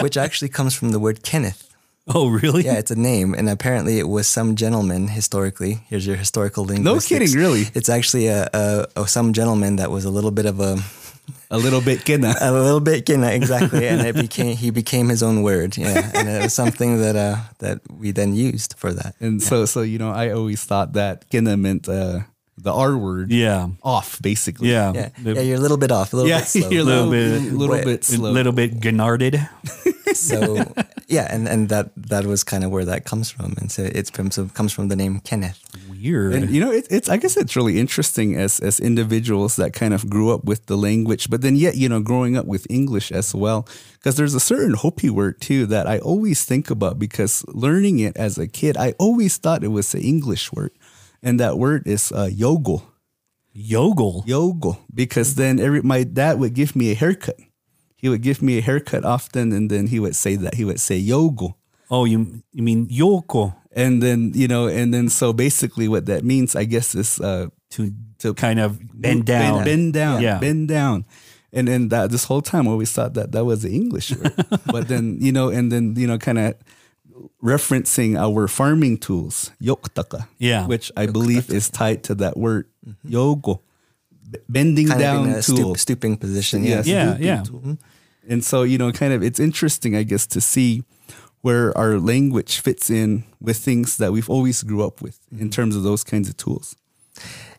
Which 0.00 0.16
actually 0.16 0.48
comes 0.48 0.74
from 0.74 0.90
the 0.90 0.98
word 0.98 1.22
Kenneth. 1.22 1.71
Oh, 2.14 2.28
really? 2.28 2.64
Yeah, 2.64 2.78
it's 2.78 2.90
a 2.90 2.96
name, 2.98 3.32
and 3.32 3.48
apparently 3.48 3.98
it 4.00 4.08
was 4.08 4.26
some 4.26 4.56
gentleman 4.56 5.06
historically. 5.08 5.78
Here's 5.88 6.04
your 6.04 6.16
historical 6.16 6.64
linguistics. 6.64 7.10
No 7.10 7.18
kidding, 7.18 7.38
really? 7.38 7.66
It's 7.74 7.88
actually 7.88 8.26
a, 8.26 8.48
a, 8.52 8.86
a 8.96 9.06
some 9.06 9.32
gentleman 9.32 9.76
that 9.76 9.90
was 9.90 10.04
a 10.04 10.10
little 10.10 10.32
bit 10.32 10.46
of 10.46 10.58
a 10.60 10.78
A 11.50 11.58
little 11.58 11.80
bit 11.80 12.04
kina. 12.04 12.34
a 12.40 12.50
little 12.50 12.80
bit 12.80 13.06
know, 13.06 13.28
exactly, 13.28 13.86
and 13.86 14.00
it 14.00 14.16
became 14.16 14.56
he 14.56 14.70
became 14.70 15.10
his 15.10 15.22
own 15.22 15.42
word. 15.42 15.76
Yeah, 15.76 16.10
and 16.14 16.28
it 16.28 16.42
was 16.42 16.54
something 16.54 16.98
that 17.00 17.14
uh 17.14 17.36
that 17.58 17.78
we 18.00 18.10
then 18.12 18.34
used 18.34 18.74
for 18.76 18.92
that. 18.92 19.14
And 19.20 19.40
so, 19.40 19.66
so 19.66 19.82
you 19.82 19.98
know, 19.98 20.10
I 20.10 20.32
always 20.32 20.64
thought 20.64 20.94
that 20.94 21.28
kina 21.30 21.56
meant 21.56 21.88
uh, 21.88 22.20
the 22.62 22.72
R 22.72 22.96
word. 22.96 23.30
Yeah. 23.32 23.68
Off, 23.82 24.20
basically. 24.22 24.70
Yeah. 24.70 24.92
Yeah, 24.94 25.08
yeah, 25.34 25.40
you're 25.42 25.56
a 25.58 25.60
little 25.60 25.76
bit 25.76 25.90
off, 25.90 26.12
a 26.12 26.16
little 26.16 26.28
Yeah, 26.30 26.40
bit 26.40 26.48
slow. 26.48 26.70
you're 26.70 26.82
a 26.82 26.84
Little 26.84 27.06
little, 27.08 27.38
bit- 27.40 27.42
bit, 27.50 27.52
little 27.58 27.74
Wait, 27.76 27.84
bit 27.84 28.00
a 28.00 28.04
slow. 28.04 28.30
little 28.30 28.52
bit 28.52 28.80
gennarded. 28.80 29.48
so 30.14 30.72
yeah, 31.08 31.26
and, 31.34 31.48
and 31.48 31.68
that 31.68 31.90
that 31.96 32.24
was 32.26 32.44
kind 32.44 32.64
of 32.64 32.70
where 32.70 32.84
that 32.84 33.04
comes 33.04 33.30
from, 33.30 33.54
and 33.58 33.70
so 33.70 33.82
it's 33.82 34.10
from 34.10 34.30
so 34.30 34.44
it 34.44 34.54
comes 34.54 34.72
from 34.72 34.88
the 34.88 34.96
name 34.96 35.20
Kenneth. 35.20 35.58
Weird. 35.88 36.34
And 36.34 36.50
you 36.50 36.60
know, 36.60 36.70
it, 36.72 36.86
it's 36.90 37.08
I 37.08 37.16
guess 37.16 37.36
it's 37.36 37.56
really 37.56 37.78
interesting 37.78 38.36
as 38.36 38.60
as 38.60 38.80
individuals 38.80 39.56
that 39.56 39.72
kind 39.72 39.94
of 39.94 40.08
grew 40.10 40.30
up 40.34 40.44
with 40.44 40.66
the 40.66 40.76
language, 40.76 41.30
but 41.30 41.40
then 41.42 41.56
yet 41.56 41.76
you 41.76 41.88
know 41.88 42.00
growing 42.00 42.36
up 42.36 42.46
with 42.46 42.66
English 42.70 43.10
as 43.12 43.34
well, 43.34 43.66
because 43.94 44.16
there's 44.16 44.34
a 44.34 44.40
certain 44.40 44.74
Hopi 44.74 45.10
word 45.10 45.40
too 45.40 45.66
that 45.66 45.86
I 45.86 45.98
always 45.98 46.44
think 46.44 46.70
about 46.70 46.98
because 46.98 47.44
learning 47.48 47.98
it 48.00 48.16
as 48.16 48.38
a 48.38 48.46
kid, 48.46 48.76
I 48.76 48.92
always 48.98 49.36
thought 49.38 49.64
it 49.64 49.68
was 49.68 49.94
an 49.94 50.02
English 50.02 50.52
word, 50.52 50.72
and 51.22 51.38
that 51.40 51.58
word 51.58 51.86
is 51.86 52.12
uh, 52.12 52.28
yogo. 52.30 52.82
Yogle. 53.54 54.24
Yogo, 54.26 54.78
because 54.94 55.34
then 55.34 55.60
every 55.60 55.82
my 55.82 56.04
dad 56.04 56.38
would 56.38 56.54
give 56.54 56.74
me 56.74 56.90
a 56.90 56.94
haircut. 56.94 57.36
He 57.96 58.08
would 58.08 58.22
give 58.22 58.40
me 58.42 58.58
a 58.58 58.62
haircut 58.62 59.04
often, 59.04 59.52
and 59.52 59.70
then 59.70 59.88
he 59.88 60.00
would 60.00 60.16
say 60.16 60.36
that 60.36 60.54
he 60.54 60.64
would 60.64 60.80
say 60.80 61.00
yogo. 61.00 61.54
Oh, 61.90 62.04
you 62.06 62.42
you 62.52 62.62
mean 62.62 62.88
Yoko 62.88 63.54
and 63.74 64.02
then 64.02 64.32
you 64.34 64.48
know 64.48 64.66
and 64.66 64.92
then 64.92 65.08
so 65.08 65.32
basically 65.32 65.88
what 65.88 66.06
that 66.06 66.24
means 66.24 66.54
i 66.54 66.64
guess 66.64 66.94
is 66.94 67.20
uh 67.20 67.46
to 67.70 67.92
to 68.18 68.34
kind 68.34 68.60
of 68.60 68.78
bend 68.92 69.24
down. 69.24 69.54
bend, 69.54 69.64
bend 69.64 69.92
down 69.94 70.20
Yeah. 70.22 70.38
bend 70.38 70.68
down 70.68 71.04
and 71.52 71.68
then 71.68 71.88
that 71.88 72.10
this 72.10 72.24
whole 72.24 72.42
time 72.42 72.68
I 72.68 72.70
always 72.70 72.92
thought 72.92 73.14
that 73.14 73.32
that 73.32 73.44
was 73.44 73.62
the 73.62 73.72
english 73.74 74.10
word 74.12 74.34
but 74.66 74.88
then 74.88 75.18
you 75.20 75.32
know 75.32 75.48
and 75.48 75.72
then 75.72 75.94
you 75.96 76.06
know 76.06 76.18
kind 76.18 76.38
of 76.38 76.54
referencing 77.42 78.16
our 78.16 78.48
farming 78.48 78.98
tools 78.98 79.50
yoktaka 79.60 80.26
Yeah. 80.38 80.66
which 80.66 80.90
i 80.96 81.06
believe 81.06 81.50
is 81.50 81.70
tied 81.70 82.02
to 82.04 82.14
that 82.16 82.36
word 82.36 82.66
mm-hmm. 82.86 83.08
yogo 83.08 83.60
bending 84.48 84.88
Kind 84.88 85.00
down 85.00 85.24
of 85.24 85.24
in 85.26 85.30
a 85.38 85.42
tool 85.42 85.56
stoop, 85.56 85.78
stooping 85.78 86.16
position. 86.16 86.64
Yes. 86.64 86.86
Yeah, 86.86 87.10
stooping 87.10 87.26
yeah. 87.26 87.42
tool. 87.42 87.60
Mm-hmm. 87.60 88.32
And 88.32 88.44
so, 88.44 88.62
you 88.62 88.78
know, 88.78 88.92
kind 88.92 89.12
of 89.12 89.22
it's 89.22 89.40
interesting, 89.40 89.96
I 89.96 90.04
guess, 90.04 90.26
to 90.28 90.40
see 90.40 90.84
where 91.40 91.76
our 91.76 91.98
language 91.98 92.60
fits 92.60 92.88
in 92.88 93.24
with 93.40 93.56
things 93.56 93.96
that 93.96 94.12
we've 94.12 94.30
always 94.30 94.62
grew 94.62 94.86
up 94.86 95.02
with 95.02 95.18
in 95.30 95.38
mm-hmm. 95.38 95.48
terms 95.48 95.74
of 95.74 95.82
those 95.82 96.04
kinds 96.04 96.28
of 96.28 96.36
tools. 96.36 96.76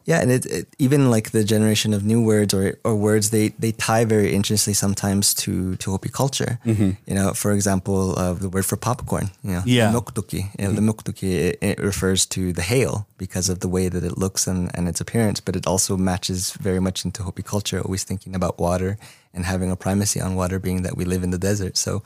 Yeah, 0.06 0.22
and 0.22 0.32
it, 0.32 0.46
it 0.46 0.68
even 0.80 1.10
like 1.16 1.30
the 1.32 1.44
generation 1.46 1.94
of 1.94 2.04
new 2.04 2.22
words 2.22 2.54
or 2.54 2.78
or 2.84 2.96
words 2.96 3.30
they 3.30 3.50
they 3.60 3.72
tie 3.72 4.06
very 4.06 4.34
interestingly 4.34 4.74
sometimes 4.76 5.34
to 5.34 5.76
to 5.78 5.92
Hopi 5.92 6.10
culture. 6.10 6.60
You 6.66 7.16
know, 7.16 7.34
for 7.34 7.52
example, 7.54 8.00
uh, 8.20 8.34
the 8.34 8.50
word 8.50 8.66
for 8.66 8.78
popcorn. 8.78 9.30
You 9.44 9.52
know, 9.52 9.64
Yeah. 9.66 9.94
moktuki. 9.94 10.42
You 10.60 10.66
know, 10.68 10.74
the 10.74 10.82
moktuki 10.82 11.32
it, 11.48 11.58
it 11.62 11.80
refers 11.80 12.26
to 12.36 12.42
the 12.54 12.62
hail 12.62 13.06
because 13.18 13.52
of 13.54 13.60
the 13.60 13.70
way 13.70 13.90
that 13.90 14.04
it 14.04 14.18
looks 14.18 14.48
and, 14.48 14.70
and 14.76 14.88
its 14.90 15.02
appearance, 15.02 15.40
but 15.46 15.56
it 15.56 15.66
also 15.68 15.98
matches 15.98 16.52
very 16.64 16.80
much 16.80 17.06
into 17.06 17.24
Hopi 17.24 17.44
culture. 17.44 17.80
Always 17.82 18.04
thinking 18.04 18.36
about 18.36 18.60
water 18.60 18.98
and 19.34 19.46
having 19.46 19.72
a 19.72 19.76
primacy 19.76 20.20
on 20.22 20.36
water, 20.36 20.60
being 20.60 20.84
that 20.84 20.98
we 20.98 21.06
live 21.06 21.24
in 21.24 21.32
the 21.32 21.40
desert. 21.50 21.78
So. 21.78 22.02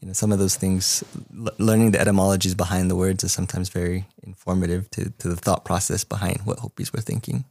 You 0.00 0.06
know, 0.06 0.12
some 0.12 0.30
of 0.30 0.38
those 0.38 0.56
things, 0.56 1.04
l- 1.36 1.52
learning 1.58 1.90
the 1.90 2.00
etymologies 2.00 2.54
behind 2.54 2.90
the 2.90 2.96
words 2.96 3.24
is 3.24 3.32
sometimes 3.32 3.68
very 3.68 4.06
informative 4.22 4.90
to, 4.92 5.10
to 5.10 5.28
the 5.28 5.36
thought 5.36 5.64
process 5.64 6.04
behind 6.04 6.40
what 6.44 6.60
Hopis 6.60 6.92
were 6.92 7.00
thinking. 7.00 7.44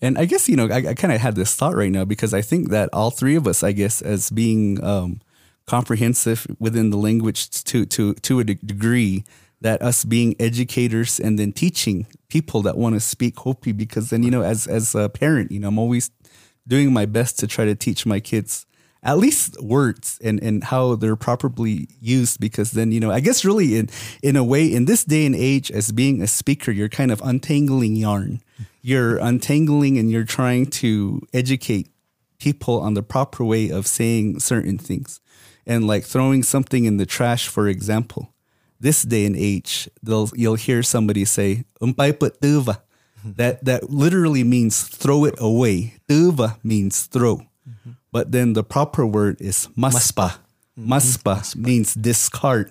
And 0.00 0.18
I 0.18 0.24
guess, 0.24 0.48
you 0.48 0.56
know, 0.56 0.68
I, 0.68 0.90
I 0.90 0.94
kind 0.94 1.12
of 1.12 1.20
had 1.20 1.34
this 1.34 1.54
thought 1.54 1.74
right 1.74 1.90
now 1.90 2.04
because 2.04 2.34
I 2.34 2.42
think 2.42 2.70
that 2.70 2.88
all 2.92 3.10
three 3.10 3.36
of 3.36 3.46
us, 3.46 3.62
I 3.62 3.72
guess, 3.72 4.02
as 4.02 4.30
being 4.30 4.82
um, 4.82 5.20
comprehensive 5.66 6.46
within 6.58 6.90
the 6.90 6.96
language 6.96 7.50
to, 7.64 7.86
to, 7.86 8.14
to 8.14 8.40
a 8.40 8.44
de- 8.44 8.54
degree, 8.54 9.24
that 9.60 9.80
us 9.80 10.04
being 10.04 10.34
educators 10.40 11.20
and 11.20 11.38
then 11.38 11.52
teaching 11.52 12.06
people 12.28 12.62
that 12.62 12.76
want 12.76 12.96
to 12.96 13.00
speak 13.00 13.38
Hopi, 13.38 13.70
because 13.70 14.10
then, 14.10 14.24
you 14.24 14.30
know, 14.30 14.42
as, 14.42 14.66
as 14.66 14.94
a 14.94 15.08
parent, 15.08 15.52
you 15.52 15.60
know, 15.60 15.68
I'm 15.68 15.78
always 15.78 16.10
doing 16.66 16.92
my 16.92 17.06
best 17.06 17.38
to 17.38 17.46
try 17.46 17.64
to 17.64 17.74
teach 17.76 18.04
my 18.04 18.18
kids 18.18 18.66
at 19.04 19.18
least 19.18 19.60
words 19.60 20.18
and, 20.22 20.40
and 20.42 20.64
how 20.64 20.94
they're 20.94 21.16
properly 21.16 21.88
used 22.00 22.38
because 22.38 22.72
then 22.72 22.92
you 22.92 23.00
know 23.00 23.10
i 23.10 23.20
guess 23.20 23.44
really 23.44 23.76
in 23.76 23.88
in 24.22 24.36
a 24.36 24.44
way 24.44 24.64
in 24.66 24.84
this 24.84 25.04
day 25.04 25.26
and 25.26 25.34
age 25.34 25.70
as 25.70 25.90
being 25.92 26.22
a 26.22 26.26
speaker 26.26 26.70
you're 26.70 26.88
kind 26.88 27.10
of 27.10 27.20
untangling 27.22 27.96
yarn. 27.96 28.40
You're 28.82 29.18
untangling 29.18 29.98
and 29.98 30.10
you're 30.10 30.24
trying 30.24 30.66
to 30.82 31.22
educate 31.32 31.88
people 32.38 32.80
on 32.80 32.94
the 32.94 33.02
proper 33.02 33.44
way 33.44 33.70
of 33.70 33.86
saying 33.86 34.40
certain 34.40 34.78
things. 34.78 35.20
And 35.64 35.86
like 35.86 36.04
throwing 36.04 36.42
something 36.42 36.84
in 36.84 36.96
the 36.96 37.06
trash 37.06 37.46
for 37.46 37.68
example 37.68 38.34
this 38.80 39.02
day 39.02 39.24
and 39.24 39.36
age 39.36 39.88
they'll 40.02 40.28
you'll 40.34 40.56
hear 40.56 40.82
somebody 40.82 41.24
say 41.24 41.64
umpay 41.80 42.12
tuva. 42.12 42.82
Mm-hmm. 43.20 43.32
That 43.36 43.64
that 43.64 43.90
literally 43.90 44.42
means 44.42 44.82
throw 44.82 45.24
it 45.24 45.36
away. 45.38 45.94
Tuva 46.08 46.58
means 46.64 47.06
throw 47.06 47.36
mm-hmm. 47.36 47.92
But 48.12 48.30
then 48.30 48.52
the 48.52 48.62
proper 48.62 49.04
word 49.04 49.40
is 49.40 49.66
mm-hmm. 49.66 49.84
maspa. 49.86 50.36
Maspa 50.78 51.56
means 51.56 51.94
discard. 51.94 52.70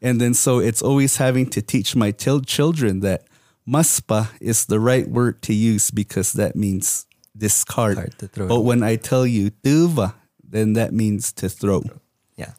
And 0.00 0.20
then 0.20 0.34
so 0.34 0.58
it's 0.58 0.82
always 0.82 1.16
having 1.16 1.46
to 1.50 1.62
teach 1.62 1.94
my 1.94 2.10
til- 2.10 2.40
children 2.42 3.00
that 3.00 3.24
maspa 3.68 4.28
is 4.40 4.66
the 4.66 4.80
right 4.80 5.08
word 5.08 5.42
to 5.42 5.54
use 5.54 5.90
because 5.90 6.32
that 6.34 6.56
means 6.56 7.06
discard. 7.36 7.96
Discard, 7.96 8.18
to 8.18 8.28
throw 8.28 8.48
But 8.48 8.60
when 8.60 8.82
I 8.82 8.96
tell 8.96 9.26
you 9.26 9.50
tuva, 9.50 10.14
then 10.42 10.74
that 10.74 10.92
means 10.92 11.32
to 11.34 11.48
throw. 11.48 11.82
Yeah. 12.36 12.52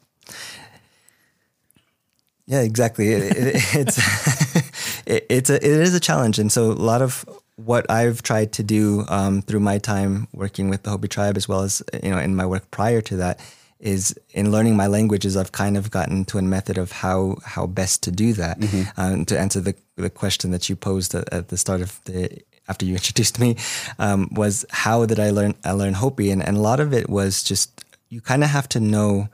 Yeah, 2.46 2.60
exactly. 2.60 3.12
It, 3.12 3.22
it, 3.36 3.54
it's 3.74 5.06
it, 5.06 5.26
it's 5.28 5.50
a 5.50 5.56
it 5.56 5.64
is 5.64 5.94
a 5.94 6.00
challenge, 6.00 6.38
and 6.38 6.50
so 6.50 6.72
a 6.72 6.72
lot 6.72 7.02
of 7.02 7.24
what 7.58 7.90
I've 7.90 8.22
tried 8.22 8.52
to 8.52 8.62
do 8.62 9.04
um, 9.08 9.42
through 9.42 9.60
my 9.60 9.78
time 9.78 10.28
working 10.32 10.70
with 10.70 10.84
the 10.84 10.90
Hopi 10.90 11.08
tribe, 11.08 11.36
as 11.36 11.48
well 11.48 11.62
as 11.62 11.82
you 12.02 12.10
know 12.10 12.18
in 12.18 12.36
my 12.36 12.46
work 12.46 12.70
prior 12.70 13.00
to 13.02 13.16
that, 13.16 13.40
is 13.80 14.18
in 14.30 14.52
learning 14.52 14.76
my 14.76 14.86
languages. 14.86 15.36
I've 15.36 15.50
kind 15.50 15.76
of 15.76 15.90
gotten 15.90 16.24
to 16.26 16.38
a 16.38 16.42
method 16.42 16.78
of 16.78 16.92
how 16.92 17.36
how 17.44 17.66
best 17.66 18.02
to 18.04 18.12
do 18.12 18.32
that. 18.34 18.58
Um, 18.96 19.24
to 19.24 19.38
answer 19.38 19.60
the 19.60 19.74
the 19.96 20.10
question 20.10 20.52
that 20.52 20.68
you 20.68 20.76
posed 20.76 21.14
at, 21.14 21.32
at 21.32 21.48
the 21.48 21.56
start 21.56 21.80
of 21.80 22.00
the 22.04 22.42
after 22.68 22.86
you 22.86 22.94
introduced 23.00 23.40
me 23.40 23.56
um, 23.98 24.28
was 24.30 24.64
how 24.70 25.04
did 25.04 25.18
I 25.18 25.30
learn 25.30 25.54
I 25.64 25.72
learn 25.72 25.94
Hopi, 25.94 26.30
and 26.30 26.42
and 26.42 26.56
a 26.56 26.60
lot 26.60 26.78
of 26.78 26.92
it 26.92 27.10
was 27.10 27.42
just 27.42 27.84
you 28.08 28.20
kind 28.20 28.44
of 28.44 28.50
have 28.50 28.68
to 28.70 28.80
know 28.80 29.28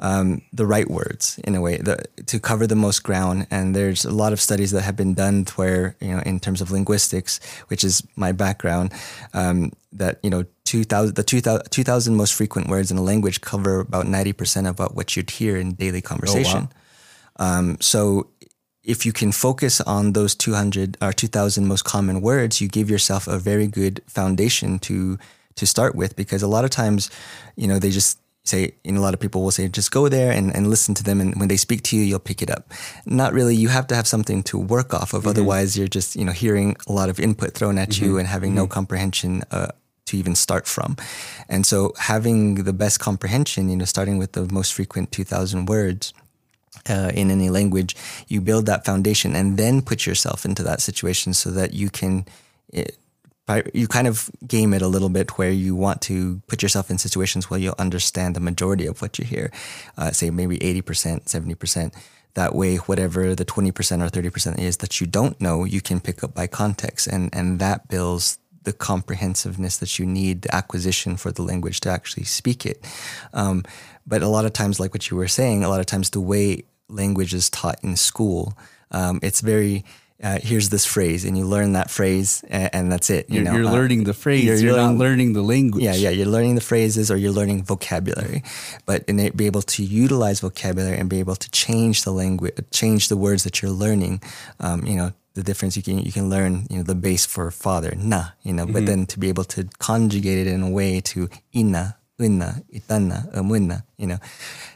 um, 0.00 0.42
the 0.52 0.66
right 0.66 0.90
words 0.90 1.38
in 1.44 1.54
a 1.54 1.60
way 1.60 1.76
the, 1.76 2.02
to 2.26 2.40
cover 2.40 2.66
the 2.66 2.76
most 2.76 3.02
ground. 3.02 3.46
And 3.50 3.76
there's 3.76 4.04
a 4.04 4.10
lot 4.10 4.32
of 4.32 4.40
studies 4.40 4.70
that 4.72 4.82
have 4.82 4.96
been 4.96 5.14
done 5.14 5.46
where, 5.56 5.96
you 6.00 6.08
know, 6.08 6.22
in 6.24 6.40
terms 6.40 6.60
of 6.60 6.70
linguistics, 6.70 7.38
which 7.68 7.84
is 7.84 8.02
my 8.16 8.32
background, 8.32 8.92
um, 9.34 9.72
that, 9.92 10.18
you 10.22 10.30
know, 10.30 10.44
2000, 10.64 11.14
the 11.16 11.22
2000, 11.22 11.70
2000 11.70 12.16
most 12.16 12.34
frequent 12.34 12.68
words 12.68 12.90
in 12.90 12.96
a 12.96 13.02
language 13.02 13.40
cover 13.40 13.80
about 13.80 14.06
90% 14.06 14.68
of 14.68 14.78
what, 14.78 14.94
what 14.94 15.16
you'd 15.16 15.30
hear 15.30 15.56
in 15.56 15.74
daily 15.74 16.00
conversation. 16.00 16.68
Um, 17.36 17.76
so 17.80 18.28
if 18.82 19.04
you 19.04 19.12
can 19.12 19.32
focus 19.32 19.80
on 19.82 20.12
those 20.12 20.34
200 20.34 20.96
or 21.02 21.12
2000 21.12 21.66
most 21.66 21.84
common 21.84 22.20
words, 22.20 22.60
you 22.60 22.68
give 22.68 22.88
yourself 22.88 23.28
a 23.28 23.38
very 23.38 23.66
good 23.66 24.02
foundation 24.06 24.78
to 24.80 25.18
to 25.56 25.66
start 25.66 25.94
with 25.94 26.16
because 26.16 26.42
a 26.42 26.48
lot 26.48 26.64
of 26.64 26.70
times, 26.70 27.10
you 27.56 27.66
know, 27.66 27.78
they 27.78 27.90
just 27.90 28.18
say, 28.44 28.72
and 28.84 28.96
a 28.96 29.00
lot 29.00 29.14
of 29.14 29.20
people 29.20 29.42
will 29.42 29.50
say, 29.50 29.68
just 29.68 29.90
go 29.90 30.08
there 30.08 30.32
and, 30.32 30.54
and 30.54 30.68
listen 30.68 30.94
to 30.94 31.02
them. 31.04 31.20
And 31.20 31.34
when 31.36 31.48
they 31.48 31.56
speak 31.56 31.82
to 31.84 31.96
you, 31.96 32.02
you'll 32.02 32.18
pick 32.18 32.42
it 32.42 32.50
up. 32.50 32.72
Not 33.06 33.32
really. 33.32 33.54
You 33.54 33.68
have 33.68 33.86
to 33.88 33.94
have 33.94 34.06
something 34.06 34.42
to 34.44 34.58
work 34.58 34.94
off 34.94 35.12
of. 35.12 35.26
Otherwise, 35.26 35.76
you're 35.76 35.88
just, 35.88 36.16
you 36.16 36.24
know, 36.24 36.32
hearing 36.32 36.76
a 36.88 36.92
lot 36.92 37.08
of 37.08 37.20
input 37.20 37.54
thrown 37.54 37.78
at 37.78 38.00
you 38.00 38.18
and 38.18 38.26
having 38.26 38.54
no 38.54 38.66
comprehension 38.66 39.42
uh, 39.50 39.68
to 40.06 40.16
even 40.16 40.34
start 40.34 40.66
from. 40.66 40.96
And 41.48 41.64
so 41.66 41.92
having 41.98 42.64
the 42.64 42.72
best 42.72 42.98
comprehension, 42.98 43.68
you 43.68 43.76
know, 43.76 43.84
starting 43.84 44.18
with 44.18 44.32
the 44.32 44.48
most 44.52 44.72
frequent 44.74 45.12
2000 45.12 45.66
words, 45.66 46.12
uh, 46.88 47.10
in 47.14 47.30
any 47.30 47.50
language, 47.50 47.96
you 48.28 48.40
build 48.40 48.66
that 48.66 48.84
foundation 48.84 49.34
and 49.36 49.58
then 49.58 49.82
put 49.82 50.06
yourself 50.06 50.44
into 50.44 50.62
that 50.62 50.80
situation 50.80 51.34
so 51.34 51.50
that 51.50 51.74
you 51.74 51.90
can, 51.90 52.24
it, 52.72 52.96
by- 52.96 52.96
you 53.74 53.86
kind 53.88 54.06
of 54.06 54.30
game 54.46 54.74
it 54.74 54.82
a 54.82 54.88
little 54.88 55.08
bit 55.08 55.38
where 55.38 55.50
you 55.50 55.74
want 55.74 56.00
to 56.02 56.42
put 56.46 56.62
yourself 56.62 56.90
in 56.90 56.98
situations 56.98 57.48
where 57.48 57.60
you'll 57.60 57.74
understand 57.78 58.36
the 58.36 58.40
majority 58.40 58.86
of 58.86 59.00
what 59.02 59.18
you 59.18 59.24
hear, 59.24 59.50
uh, 59.96 60.10
say 60.10 60.30
maybe 60.30 60.58
80%, 60.58 61.24
70%. 61.24 61.94
That 62.34 62.54
way, 62.54 62.76
whatever 62.76 63.34
the 63.34 63.44
20% 63.44 63.70
or 63.70 64.08
30% 64.08 64.58
is 64.58 64.76
that 64.78 65.00
you 65.00 65.06
don't 65.06 65.40
know, 65.40 65.64
you 65.64 65.80
can 65.80 66.00
pick 66.00 66.22
up 66.22 66.34
by 66.34 66.46
context. 66.46 67.08
And, 67.08 67.28
and 67.32 67.58
that 67.58 67.88
builds 67.88 68.38
the 68.62 68.72
comprehensiveness 68.72 69.78
that 69.78 69.98
you 69.98 70.06
need, 70.06 70.42
the 70.42 70.54
acquisition 70.54 71.16
for 71.16 71.32
the 71.32 71.42
language 71.42 71.80
to 71.80 71.90
actually 71.90 72.24
speak 72.24 72.66
it. 72.66 72.86
Um, 73.32 73.64
but 74.06 74.22
a 74.22 74.28
lot 74.28 74.44
of 74.44 74.52
times, 74.52 74.78
like 74.78 74.94
what 74.94 75.10
you 75.10 75.16
were 75.16 75.28
saying, 75.28 75.64
a 75.64 75.68
lot 75.68 75.80
of 75.80 75.86
times 75.86 76.10
the 76.10 76.20
way 76.20 76.64
language 76.88 77.34
is 77.34 77.50
taught 77.50 77.82
in 77.82 77.96
school, 77.96 78.56
um, 78.90 79.20
it's 79.22 79.40
very 79.40 79.84
uh, 80.22 80.38
here's 80.42 80.68
this 80.68 80.84
phrase, 80.84 81.24
and 81.24 81.36
you 81.38 81.44
learn 81.44 81.72
that 81.72 81.90
phrase, 81.90 82.44
and, 82.48 82.68
and 82.74 82.92
that's 82.92 83.08
it. 83.10 83.28
You 83.28 83.36
You're, 83.36 83.44
know, 83.44 83.52
you're 83.56 83.66
Uh, 83.68 83.72
learning 83.72 84.04
the 84.04 84.14
phrase. 84.14 84.44
you're- 84.44 84.58
You're, 84.60 84.68
you're 84.70 84.76
not 84.76 84.94
learning- 84.96 84.98
learning 84.98 85.32
the 85.32 85.42
language. 85.42 85.84
yeah, 85.84 85.94
yeah, 85.94 86.10
you're 86.10 86.26
learning 86.36 86.54
the 86.56 86.60
phrases 86.60 87.10
or 87.10 87.16
you're 87.16 87.32
learning 87.32 87.64
vocabulary, 87.64 88.42
but 88.86 89.04
in 89.08 89.18
it, 89.20 89.36
be 89.36 89.46
able 89.46 89.62
to 89.62 89.82
utilize 89.82 90.40
vocabulary 90.40 90.98
and 90.98 91.08
be 91.08 91.20
able 91.20 91.36
to 91.36 91.48
change 91.50 92.04
the 92.04 92.12
language, 92.12 92.54
change 92.70 93.08
the 93.08 93.16
words 93.16 93.42
that 93.44 93.60
you're 93.62 93.70
learning. 93.72 94.20
Um, 94.60 94.84
you 94.86 94.96
know, 94.96 95.12
the 95.34 95.42
difference 95.42 95.76
you 95.76 95.82
can 95.82 95.98
you 96.00 96.12
can 96.12 96.28
learn, 96.28 96.66
you 96.68 96.76
know, 96.78 96.82
the 96.82 96.94
base 96.94 97.24
for 97.24 97.50
father, 97.50 97.92
na, 97.96 98.22
you 98.42 98.52
know, 98.52 98.66
but 98.66 98.84
then 98.86 99.06
to 99.06 99.16
be 99.18 99.28
able 99.28 99.44
to 99.44 99.64
conjugate 99.78 100.38
it 100.42 100.46
in 100.50 100.60
a 100.62 100.68
way 100.70 101.00
to 101.00 101.28
ina, 101.54 101.96
unna, 102.18 102.62
itana, 102.74 103.30
amunna, 103.32 103.84
you 103.96 104.06
know, 104.10 104.18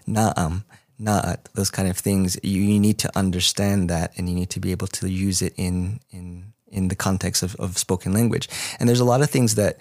naam. 0.08 0.64
Naat, 1.00 1.38
those 1.54 1.70
kind 1.70 1.88
of 1.88 1.98
things, 1.98 2.38
you, 2.42 2.60
you 2.62 2.80
need 2.80 2.98
to 2.98 3.18
understand 3.18 3.90
that 3.90 4.12
and 4.16 4.28
you 4.28 4.34
need 4.34 4.50
to 4.50 4.60
be 4.60 4.70
able 4.70 4.86
to 4.88 5.08
use 5.08 5.42
it 5.42 5.54
in 5.56 6.00
in 6.10 6.52
in 6.68 6.88
the 6.88 6.96
context 6.96 7.42
of, 7.42 7.54
of 7.56 7.78
spoken 7.78 8.12
language. 8.12 8.48
And 8.78 8.88
there's 8.88 9.00
a 9.00 9.04
lot 9.04 9.22
of 9.22 9.30
things 9.30 9.54
that 9.54 9.78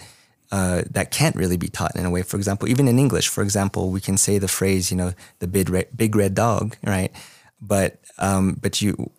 uh, 0.51 0.83
that 0.91 1.09
can't 1.11 1.35
really 1.35 1.57
be 1.57 1.67
taught 1.67 1.95
in 1.95 2.05
a 2.05 2.11
way. 2.11 2.21
For 2.21 2.37
example, 2.37 2.69
even 2.69 2.87
in 2.87 2.99
English, 2.99 3.27
for 3.27 3.41
example, 3.41 3.89
we 3.89 3.99
can 3.99 4.17
say 4.17 4.37
the 4.37 4.47
phrase, 4.47 4.91
you 4.91 4.97
know, 4.97 5.13
the 5.39 5.47
big 5.47 5.69
red, 5.69 5.87
big 5.95 6.15
red 6.15 6.35
dog, 6.35 6.77
right? 6.83 7.11
But 7.59 7.99
um, 8.19 8.59
but 8.61 8.81
you 8.81 9.11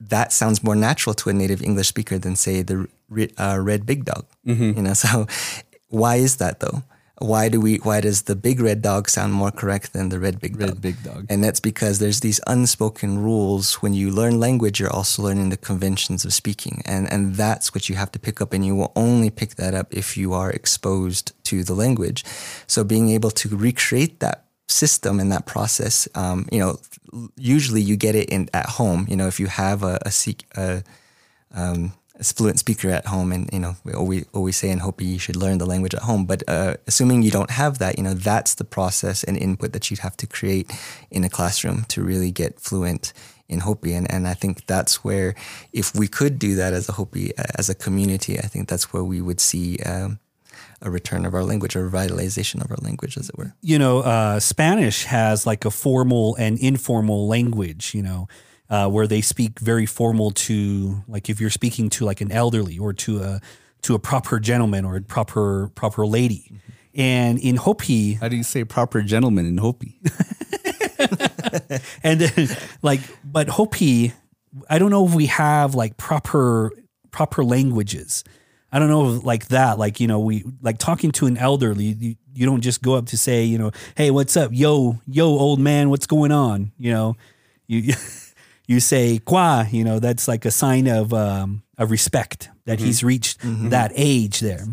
that 0.00 0.32
sounds 0.32 0.62
more 0.62 0.76
natural 0.76 1.12
to 1.12 1.28
a 1.28 1.32
native 1.32 1.62
English 1.62 1.88
speaker 1.88 2.18
than 2.18 2.36
say 2.36 2.62
the 2.62 2.88
uh, 3.38 3.58
red 3.60 3.84
big 3.84 4.04
dog. 4.04 4.26
You 4.76 4.82
know, 4.82 4.94
so 5.04 5.26
why 5.88 6.16
is 6.16 6.36
that 6.36 6.60
though? 6.60 6.82
Why 7.20 7.48
do 7.48 7.60
we? 7.60 7.76
Why 7.78 8.00
does 8.00 8.22
the 8.22 8.36
big 8.36 8.60
red 8.60 8.80
dog 8.80 9.08
sound 9.08 9.32
more 9.32 9.50
correct 9.50 9.92
than 9.92 10.08
the 10.08 10.20
red 10.20 10.40
big 10.40 10.56
Red 10.56 10.68
dog? 10.68 10.80
big 10.80 11.02
dog. 11.02 11.26
And 11.28 11.42
that's 11.42 11.58
because 11.58 11.98
there's 11.98 12.20
these 12.20 12.40
unspoken 12.46 13.18
rules. 13.18 13.74
When 13.82 13.92
you 13.92 14.10
learn 14.10 14.38
language, 14.38 14.78
you're 14.78 14.92
also 14.92 15.22
learning 15.22 15.48
the 15.48 15.56
conventions 15.56 16.24
of 16.24 16.32
speaking, 16.32 16.82
and 16.84 17.12
and 17.12 17.34
that's 17.34 17.74
what 17.74 17.88
you 17.88 17.96
have 17.96 18.12
to 18.12 18.18
pick 18.20 18.40
up. 18.40 18.52
And 18.52 18.64
you 18.64 18.76
will 18.76 18.92
only 18.94 19.30
pick 19.30 19.56
that 19.56 19.74
up 19.74 19.92
if 19.92 20.16
you 20.16 20.32
are 20.32 20.50
exposed 20.50 21.32
to 21.44 21.64
the 21.64 21.74
language. 21.74 22.24
So 22.68 22.84
being 22.84 23.10
able 23.10 23.32
to 23.32 23.48
recreate 23.56 24.20
that 24.20 24.44
system 24.68 25.18
and 25.18 25.32
that 25.32 25.46
process, 25.46 26.06
um, 26.14 26.46
you 26.52 26.60
know, 26.60 26.78
usually 27.36 27.82
you 27.82 27.96
get 27.96 28.14
it 28.14 28.28
in 28.28 28.48
at 28.54 28.66
home. 28.66 29.06
You 29.08 29.16
know, 29.16 29.26
if 29.26 29.40
you 29.40 29.48
have 29.48 29.82
a 29.82 29.98
a, 30.02 30.12
seek, 30.12 30.44
a 30.56 30.84
um, 31.52 31.94
fluent 32.22 32.58
speaker 32.58 32.90
at 32.90 33.06
home, 33.06 33.32
and 33.32 33.48
you 33.52 33.58
know 33.58 33.76
we 33.84 33.92
always 33.92 34.26
always 34.32 34.56
say 34.56 34.70
in 34.70 34.78
Hopi 34.78 35.04
you 35.04 35.18
should 35.18 35.36
learn 35.36 35.58
the 35.58 35.66
language 35.66 35.94
at 35.94 36.02
home. 36.02 36.26
But 36.26 36.42
uh, 36.48 36.74
assuming 36.86 37.22
you 37.22 37.30
don't 37.30 37.50
have 37.50 37.78
that, 37.78 37.98
you 37.98 38.04
know 38.04 38.14
that's 38.14 38.54
the 38.54 38.64
process 38.64 39.24
and 39.24 39.36
input 39.36 39.72
that 39.72 39.90
you'd 39.90 40.00
have 40.00 40.16
to 40.18 40.26
create 40.26 40.70
in 41.10 41.24
a 41.24 41.28
classroom 41.28 41.84
to 41.88 42.02
really 42.02 42.30
get 42.30 42.60
fluent 42.60 43.12
in 43.48 43.60
Hopi. 43.60 43.94
And 43.94 44.10
and 44.10 44.26
I 44.26 44.34
think 44.34 44.66
that's 44.66 45.04
where 45.04 45.34
if 45.72 45.94
we 45.94 46.08
could 46.08 46.38
do 46.38 46.54
that 46.56 46.72
as 46.72 46.88
a 46.88 46.92
Hopi 46.92 47.36
uh, 47.36 47.44
as 47.56 47.68
a 47.68 47.74
community, 47.74 48.38
I 48.38 48.46
think 48.46 48.68
that's 48.68 48.92
where 48.92 49.04
we 49.04 49.20
would 49.20 49.40
see. 49.40 49.78
Um, 49.78 50.18
a 50.80 50.90
return 50.90 51.26
of 51.26 51.34
our 51.34 51.42
language, 51.42 51.74
a 51.74 51.80
revitalization 51.80 52.62
of 52.64 52.70
our 52.70 52.76
language, 52.80 53.16
as 53.16 53.28
it 53.28 53.36
were. 53.36 53.52
you 53.60 53.78
know, 53.80 53.98
uh, 53.98 54.38
Spanish 54.38 55.04
has 55.04 55.44
like 55.44 55.64
a 55.64 55.72
formal 55.72 56.36
and 56.36 56.56
informal 56.60 57.26
language, 57.26 57.94
you 57.94 58.02
know, 58.02 58.28
uh, 58.70 58.88
where 58.88 59.06
they 59.06 59.20
speak 59.20 59.58
very 59.60 59.86
formal 59.86 60.30
to 60.30 61.02
like 61.08 61.28
if 61.30 61.40
you're 61.40 61.50
speaking 61.50 61.88
to 61.90 62.04
like 62.04 62.20
an 62.20 62.30
elderly 62.30 62.78
or 62.78 62.92
to 62.92 63.22
a 63.22 63.40
to 63.82 63.94
a 63.94 63.98
proper 63.98 64.38
gentleman 64.40 64.84
or 64.84 64.96
a 64.96 65.00
proper 65.00 65.70
proper 65.74 66.06
lady. 66.06 66.52
And 66.94 67.38
in 67.38 67.56
Hopi, 67.56 68.14
How 68.14 68.28
do 68.28 68.36
you 68.36 68.42
say 68.42 68.64
proper 68.64 69.02
gentleman 69.02 69.46
in 69.46 69.58
Hopi? 69.58 70.00
and 72.02 72.20
then 72.20 72.56
like 72.82 73.00
but 73.24 73.48
Hopi, 73.48 74.12
I 74.68 74.78
don't 74.78 74.90
know 74.90 75.06
if 75.06 75.14
we 75.14 75.26
have 75.26 75.74
like 75.74 75.96
proper 75.96 76.72
proper 77.10 77.44
languages. 77.44 78.24
I 78.70 78.78
don't 78.78 78.88
know 78.88 79.14
if 79.14 79.24
like 79.24 79.48
that, 79.48 79.78
like 79.78 80.00
you 80.00 80.06
know, 80.06 80.18
we 80.18 80.44
like 80.60 80.78
talking 80.78 81.10
to 81.12 81.26
an 81.26 81.38
elderly. 81.38 81.84
You, 81.84 82.16
you 82.34 82.46
don't 82.46 82.60
just 82.60 82.82
go 82.82 82.94
up 82.94 83.06
to 83.06 83.18
say, 83.18 83.44
you 83.44 83.58
know, 83.58 83.70
hey, 83.96 84.10
what's 84.10 84.36
up, 84.36 84.50
yo, 84.52 84.98
yo, 85.06 85.26
old 85.26 85.58
man, 85.58 85.88
what's 85.88 86.06
going 86.06 86.32
on? 86.32 86.72
You 86.78 86.92
know, 86.92 87.16
you 87.66 87.94
you 88.68 88.78
say 88.78 89.18
qua. 89.18 89.64
You 89.68 89.82
know, 89.82 89.98
that's 89.98 90.28
like 90.28 90.44
a 90.44 90.52
sign 90.52 90.86
of 90.86 91.12
um, 91.12 91.62
of 91.76 91.90
respect 91.90 92.50
that 92.66 92.78
he's 92.78 93.02
reached 93.02 93.40
that 93.70 93.90
age 93.96 94.40
there. 94.40 94.66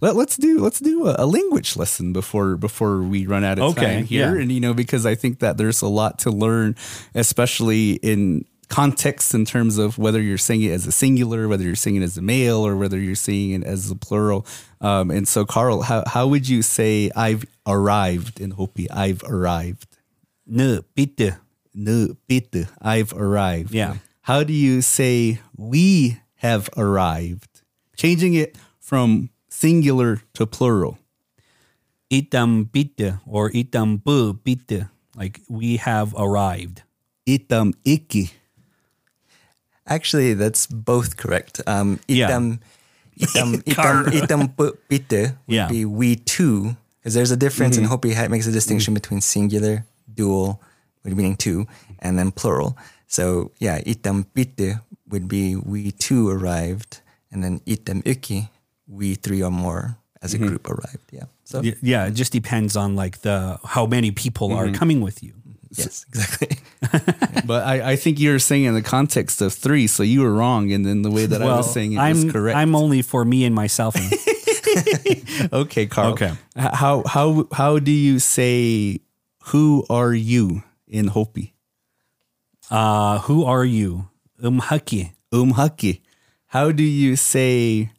Let, 0.00 0.14
let's 0.14 0.36
do 0.36 0.60
let's 0.60 0.78
do 0.78 1.08
a, 1.08 1.16
a 1.18 1.26
language 1.26 1.74
lesson 1.76 2.12
before 2.12 2.56
before 2.56 3.02
we 3.02 3.26
run 3.26 3.42
out 3.42 3.58
of 3.58 3.72
Okay, 3.72 3.96
time 3.96 4.04
here, 4.04 4.36
yeah. 4.36 4.42
and 4.42 4.52
you 4.52 4.60
know 4.60 4.74
because 4.74 5.06
I 5.06 5.14
think 5.16 5.40
that 5.40 5.56
there's 5.56 5.82
a 5.82 5.88
lot 5.88 6.20
to 6.20 6.30
learn, 6.30 6.76
especially 7.14 7.92
in 7.94 8.44
context 8.68 9.34
in 9.34 9.44
terms 9.44 9.78
of 9.78 9.98
whether 9.98 10.20
you're 10.20 10.38
saying 10.38 10.62
it 10.62 10.70
as 10.72 10.86
a 10.86 10.92
singular, 10.92 11.48
whether 11.48 11.64
you're 11.64 11.76
saying 11.76 11.96
it 11.96 12.02
as 12.02 12.16
a 12.18 12.22
male, 12.22 12.66
or 12.66 12.76
whether 12.76 12.98
you're 12.98 13.14
saying 13.14 13.50
it 13.52 13.64
as 13.64 13.90
a 13.90 13.96
plural. 13.96 14.46
Um, 14.80 15.10
and 15.10 15.26
so, 15.26 15.46
Carl, 15.46 15.82
how 15.82 16.04
how 16.06 16.26
would 16.26 16.46
you 16.48 16.60
say 16.60 17.10
I've 17.16 17.44
arrived 17.66 18.38
in 18.40 18.52
Hopi? 18.52 18.90
I've 18.90 19.22
arrived. 19.24 19.96
Bitte. 20.94 21.36
No, 21.74 22.16
bitte. 22.28 22.68
I've 22.80 23.12
arrived. 23.12 23.72
Yeah. 23.74 23.96
How 24.22 24.42
do 24.44 24.52
you 24.52 24.80
say 24.80 25.40
we 25.56 26.18
have 26.36 26.70
arrived? 26.76 27.62
Changing 27.96 28.34
it 28.34 28.56
from 28.80 29.30
singular 29.48 30.22
to 30.34 30.46
plural. 30.46 30.98
Itam 32.10 32.70
bitte 32.70 33.18
or 33.26 33.50
itam 33.50 34.02
bu 34.02 34.34
bitte. 34.34 34.88
Like 35.16 35.40
we 35.48 35.76
have 35.78 36.14
arrived. 36.16 36.82
Itam 37.26 37.74
iki. 37.84 38.30
Actually, 39.86 40.34
that's 40.34 40.66
both 40.66 41.16
correct. 41.16 41.60
Um, 41.66 42.00
Yeah. 42.08 42.28
itam, 42.30 42.60
itam, 43.18 43.62
itam, 43.66 44.04
itam 44.12 44.56
pu- 44.56 44.76
pite 44.88 45.34
would 45.46 45.54
Yeah. 45.54 45.68
be 45.68 45.84
we 45.84 46.16
two, 46.16 46.76
because 47.00 47.14
there's 47.14 47.30
a 47.30 47.36
difference, 47.36 47.76
Mm-hmm. 47.76 47.84
and 47.84 47.90
Hopi 47.90 48.12
ha- 48.14 48.28
makes 48.28 48.46
a 48.46 48.52
distinction 48.52 48.94
between 48.94 49.20
singular, 49.20 49.84
dual, 50.12 50.48
would 50.56 50.63
meaning 51.12 51.36
two, 51.36 51.66
and 52.00 52.18
then 52.18 52.32
plural. 52.32 52.76
So 53.06 53.52
yeah, 53.60 53.80
itam 53.82 54.24
pite 54.34 54.78
would 55.10 55.28
be 55.28 55.56
we 55.56 55.90
two 55.92 56.28
arrived, 56.30 57.00
and 57.30 57.44
then 57.44 57.60
itam 57.66 58.00
iki, 58.06 58.48
we 58.88 59.14
three 59.14 59.42
or 59.42 59.50
more 59.50 59.98
as 60.22 60.32
Mm-hmm. 60.34 60.44
a 60.44 60.48
group 60.48 60.70
arrived. 60.70 61.04
Yeah. 61.12 61.24
So 61.44 61.60
Y- 61.60 61.76
Yeah, 61.82 62.06
it 62.06 62.14
just 62.14 62.32
depends 62.32 62.76
on 62.76 62.96
like 62.96 63.20
the 63.20 63.58
how 63.64 63.84
many 63.86 64.10
people 64.10 64.52
are 64.56 64.70
coming 64.72 65.02
with 65.04 65.22
you. 65.22 65.34
yes, 65.76 66.06
exactly. 66.08 66.56
But 67.44 67.66
I, 67.66 67.92
I 67.92 67.96
think 67.96 68.18
you're 68.18 68.38
saying 68.38 68.64
in 68.64 68.72
the 68.74 68.80
context 68.82 69.42
of 69.42 69.52
three, 69.52 69.86
so 69.86 70.02
you 70.02 70.22
were 70.22 70.32
wrong. 70.32 70.72
And 70.72 70.84
then 70.86 71.02
the 71.02 71.10
way 71.10 71.26
that 71.26 71.42
I 71.42 71.44
was 71.60 71.68
saying 71.70 71.92
it 71.92 71.98
I'm 71.98 72.24
was 72.24 72.32
correct. 72.32 72.56
I'm 72.56 72.74
only 72.74 73.02
for 73.02 73.24
me 73.24 73.44
and 73.44 73.54
myself. 73.54 73.94
and- 73.96 74.08
okay, 75.52 75.86
Carl. 75.86 76.12
Okay. 76.14 76.32
How 76.56 77.02
how 77.06 77.46
how 77.52 77.78
do 77.78 77.90
you 77.92 78.18
say 78.18 79.00
who 79.52 79.84
are 79.90 80.14
you 80.14 80.62
in 80.94 81.08
Hopi? 81.08 81.54
uh, 82.70 83.18
who 83.20 83.44
are 83.44 83.64
you? 83.64 84.08
Umhaki. 84.42 85.12
Umhaki. 85.32 86.00
How 86.46 86.70
do 86.72 86.82
you 86.82 87.16
say 87.16 87.90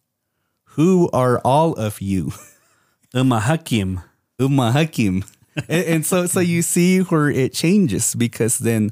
who 0.76 1.10
are 1.14 1.39
all 1.43 1.74
of 1.74 2.02
you? 2.02 2.32
Umahakim. 3.16 4.04
Umahakim. 4.39 5.24
and, 5.70 5.86
and 5.86 6.06
so 6.06 6.26
so 6.26 6.39
you 6.39 6.62
see 6.62 7.00
where 7.00 7.30
it 7.30 7.54
changes 7.54 8.16
because 8.16 8.60
then 8.60 8.91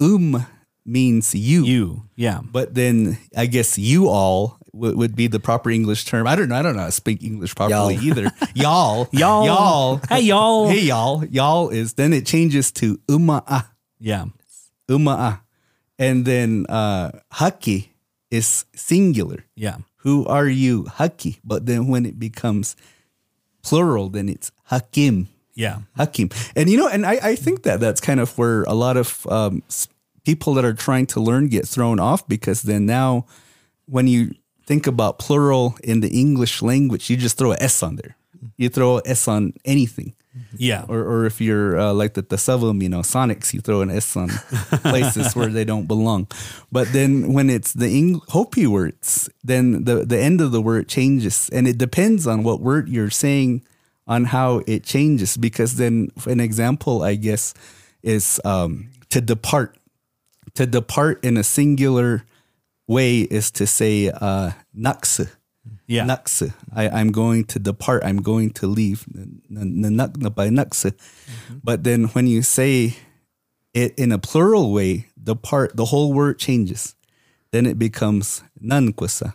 um 0.00 0.46
means 0.84 1.34
you. 1.34 1.64
You. 1.64 2.02
Yeah. 2.16 2.40
But 2.42 2.74
then 2.74 3.18
I 3.36 3.46
guess 3.46 3.78
you 3.78 4.08
all 4.08 4.58
would, 4.72 4.96
would 4.96 5.16
be 5.16 5.26
the 5.26 5.40
proper 5.40 5.70
English 5.70 6.04
term. 6.04 6.26
I 6.26 6.34
don't 6.36 6.48
know. 6.48 6.56
I 6.56 6.62
don't 6.62 6.74
know 6.74 6.80
how 6.80 6.86
to 6.86 6.92
speak 6.92 7.22
English 7.22 7.54
properly 7.54 7.94
Y'all. 7.96 8.04
either. 8.04 8.32
y'all. 8.54 9.08
Y'all. 9.12 9.46
Y'all. 9.46 10.00
Hey, 10.08 10.20
y'all. 10.20 10.68
Hey 10.72 10.80
y'all. 10.80 11.24
Y'all 11.26 11.68
is 11.68 11.94
then 11.94 12.12
it 12.12 12.26
changes 12.26 12.72
to 12.72 12.98
uma'a. 13.08 13.66
Yeah. 13.98 14.26
Uma'a. 14.88 15.40
And 15.98 16.24
then 16.24 16.66
uh 16.68 17.12
haki 17.32 17.88
is 18.30 18.64
singular. 18.74 19.44
Yeah. 19.54 19.78
Who 19.96 20.26
are 20.26 20.48
you? 20.48 20.84
Haki. 20.84 21.38
But 21.44 21.66
then 21.66 21.86
when 21.88 22.06
it 22.06 22.18
becomes 22.18 22.74
plural, 23.62 24.08
then 24.08 24.28
it's 24.28 24.50
hakim. 24.64 25.28
Yeah. 25.54 25.80
Hakim. 25.96 26.30
And 26.56 26.70
you 26.70 26.78
know, 26.78 26.88
and 26.88 27.04
I, 27.04 27.18
I 27.22 27.34
think 27.36 27.64
that 27.64 27.78
that's 27.78 28.00
kind 28.00 28.20
of 28.20 28.36
where 28.38 28.62
a 28.62 28.74
lot 28.74 28.96
of 28.96 29.26
um, 29.28 29.62
people 30.24 30.54
that 30.54 30.64
are 30.64 30.72
trying 30.72 31.06
to 31.06 31.20
learn 31.20 31.48
get 31.48 31.68
thrown 31.68 32.00
off 32.00 32.26
because 32.26 32.62
then 32.62 32.86
now 32.86 33.26
when 33.86 34.06
you 34.08 34.32
think 34.66 34.86
about 34.86 35.18
plural 35.18 35.76
in 35.82 36.00
the 36.00 36.08
English 36.08 36.62
language, 36.62 37.10
you 37.10 37.16
just 37.16 37.38
throw 37.38 37.52
a 37.52 37.56
S 37.60 37.82
on 37.82 37.96
there. 37.96 38.16
You 38.56 38.68
throw 38.68 38.98
a 38.98 39.02
S 39.04 39.28
on 39.28 39.54
anything. 39.64 40.14
Yeah. 40.56 40.84
Or, 40.88 41.00
or 41.00 41.26
if 41.26 41.40
you're 41.40 41.78
uh, 41.78 41.92
like 41.92 42.14
the, 42.14 42.22
the 42.22 42.36
Savum, 42.36 42.82
you 42.82 42.88
know, 42.88 43.00
Sonics, 43.00 43.52
you 43.52 43.60
throw 43.60 43.82
an 43.82 43.90
S 43.90 44.16
on 44.16 44.28
places 44.82 45.36
where 45.36 45.48
they 45.48 45.64
don't 45.64 45.86
belong. 45.86 46.26
But 46.70 46.92
then 46.92 47.32
when 47.32 47.50
it's 47.50 47.72
the 47.72 47.88
Eng- 47.88 48.22
Hopi 48.28 48.66
words, 48.66 49.28
then 49.44 49.84
the, 49.84 50.06
the 50.06 50.18
end 50.18 50.40
of 50.40 50.52
the 50.52 50.62
word 50.62 50.88
changes. 50.88 51.50
And 51.52 51.68
it 51.68 51.76
depends 51.76 52.26
on 52.26 52.42
what 52.44 52.60
word 52.60 52.88
you're 52.88 53.10
saying 53.10 53.62
on 54.06 54.24
how 54.24 54.62
it 54.66 54.84
changes. 54.84 55.36
Because 55.36 55.76
then 55.76 56.10
an 56.26 56.40
example, 56.40 57.02
I 57.02 57.16
guess, 57.16 57.52
is 58.02 58.40
um, 58.44 58.90
to 59.10 59.20
depart. 59.20 59.76
To 60.56 60.66
depart 60.66 61.24
in 61.24 61.38
a 61.38 61.42
singular 61.42 62.24
way 62.86 63.20
is 63.20 63.50
to 63.52 63.66
say 63.66 64.10
uh, 64.10 64.52
nakse. 64.76 65.30
Yeah. 65.86 66.04
Nakse. 66.04 66.52
I, 66.74 66.88
I'm 66.88 67.12
going 67.12 67.44
to 67.46 67.58
depart. 67.58 68.04
I'm 68.04 68.22
going 68.22 68.50
to 68.50 68.66
leave. 68.66 69.06
By 69.08 70.48
nakse. 70.48 70.94
But 71.62 71.84
then 71.84 72.04
when 72.04 72.26
you 72.26 72.42
say 72.42 72.96
it 73.74 73.94
in 73.98 74.12
a 74.12 74.18
plural 74.18 74.72
way, 74.72 75.06
depart, 75.22 75.76
the 75.76 75.86
whole 75.86 76.12
word 76.12 76.38
changes. 76.38 76.94
Then 77.50 77.66
it 77.66 77.78
becomes 77.78 78.42
nankwasa 78.62 79.34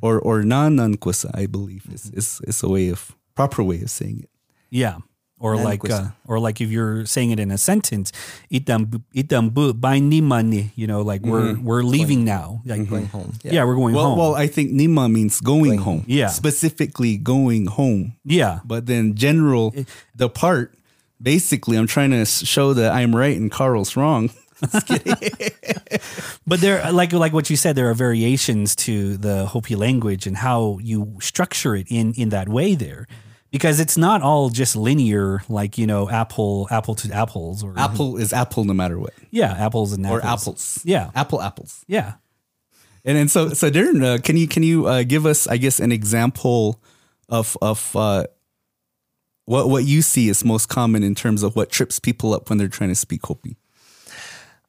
or 0.00 0.18
or 0.18 0.42
non 0.42 0.76
nankwasa, 0.76 1.30
I 1.34 1.46
believe 1.46 1.86
is, 1.92 2.10
is 2.10 2.40
is 2.44 2.62
a 2.62 2.68
way 2.68 2.88
of 2.88 3.14
proper 3.34 3.62
way 3.62 3.82
of 3.82 3.90
saying 3.90 4.20
it. 4.22 4.30
Yeah. 4.70 4.98
Or 5.40 5.54
like, 5.56 5.88
uh, 5.88 6.08
or 6.26 6.40
like 6.40 6.60
if 6.60 6.68
you're 6.68 7.06
saying 7.06 7.30
it 7.30 7.38
in 7.38 7.52
a 7.52 7.58
sentence, 7.58 8.10
itam 8.50 9.02
itam 9.14 9.54
bu 9.54 9.72
by 9.72 10.00
ni 10.00 10.20
mani, 10.20 10.72
you 10.74 10.88
know, 10.88 11.02
like 11.02 11.22
we're 11.22 11.54
we're 11.60 11.82
leaving 11.84 12.24
now, 12.24 12.60
like 12.66 12.80
Mm-hmm. 12.80 12.90
Going 12.90 13.06
home. 13.06 13.32
Yeah, 13.44 13.62
we're 13.62 13.76
going 13.76 13.94
Well, 13.94 14.10
home. 14.10 14.18
well, 14.18 14.34
I 14.34 14.48
think 14.48 14.72
Nima 14.72 15.06
means 15.10 15.40
going, 15.40 15.64
Going 15.64 15.78
home. 15.78 15.98
home. 16.00 16.04
Yeah. 16.08 16.26
Specifically 16.26 17.16
going 17.18 17.66
home. 17.66 18.16
yeah, 18.24 18.58
But 18.64 18.86
then 18.86 19.14
general, 19.14 19.74
the 20.14 20.28
part, 20.28 20.74
basically, 21.22 21.76
I'm 21.78 21.86
trying 21.86 22.10
to 22.10 22.24
show 22.26 22.74
that 22.74 22.90
I'm 22.92 23.14
right 23.14 23.36
and 23.38 23.48
Carl's 23.50 23.94
wrong. 23.96 24.30
But 26.46 26.60
there, 26.60 26.90
like 26.92 27.12
like 27.12 27.32
what 27.32 27.50
you 27.50 27.56
said, 27.56 27.76
there 27.76 27.88
are 27.90 27.94
variations 27.94 28.74
to 28.88 29.16
the 29.16 29.46
Hopi 29.46 29.76
language 29.76 30.26
and 30.26 30.36
how 30.36 30.78
you 30.82 31.16
structure 31.20 31.76
it 31.76 31.86
in 31.90 32.12
in 32.14 32.30
that 32.30 32.48
way 32.48 32.74
there, 32.74 33.06
because 33.50 33.80
it's 33.80 33.96
not 33.96 34.22
all 34.22 34.50
just 34.50 34.76
linear, 34.76 35.42
like 35.48 35.78
you 35.78 35.86
know, 35.86 36.08
apple 36.10 36.66
apple 36.70 36.94
to 36.96 37.12
apples 37.12 37.62
or 37.64 37.74
Apple 37.78 38.16
is 38.16 38.32
apple 38.32 38.64
no 38.64 38.74
matter 38.74 38.98
what. 38.98 39.14
yeah, 39.30 39.52
apples 39.52 39.92
and 39.92 40.04
Or 40.06 40.18
apples. 40.18 40.42
apples. 40.42 40.80
Yeah, 40.84 41.10
Apple 41.14 41.40
apples. 41.42 41.84
yeah. 41.88 42.14
And 43.04 43.16
and 43.16 43.30
so 43.30 43.50
so 43.50 43.70
Darren, 43.70 44.02
uh, 44.04 44.18
can 44.20 44.36
you 44.36 44.46
can 44.48 44.62
you 44.62 44.86
uh, 44.86 45.02
give 45.02 45.24
us, 45.24 45.46
I 45.46 45.56
guess, 45.56 45.80
an 45.80 45.92
example 45.92 46.82
of 47.28 47.56
of 47.62 47.94
uh, 47.96 48.24
what 49.44 49.68
what 49.70 49.84
you 49.84 50.02
see 50.02 50.28
is 50.28 50.44
most 50.44 50.68
common 50.68 51.02
in 51.02 51.14
terms 51.14 51.42
of 51.42 51.56
what 51.56 51.70
trips 51.70 51.98
people 51.98 52.34
up 52.34 52.48
when 52.50 52.58
they're 52.58 52.68
trying 52.68 52.90
to 52.90 52.94
speak 52.96 53.24
Hopi? 53.24 53.56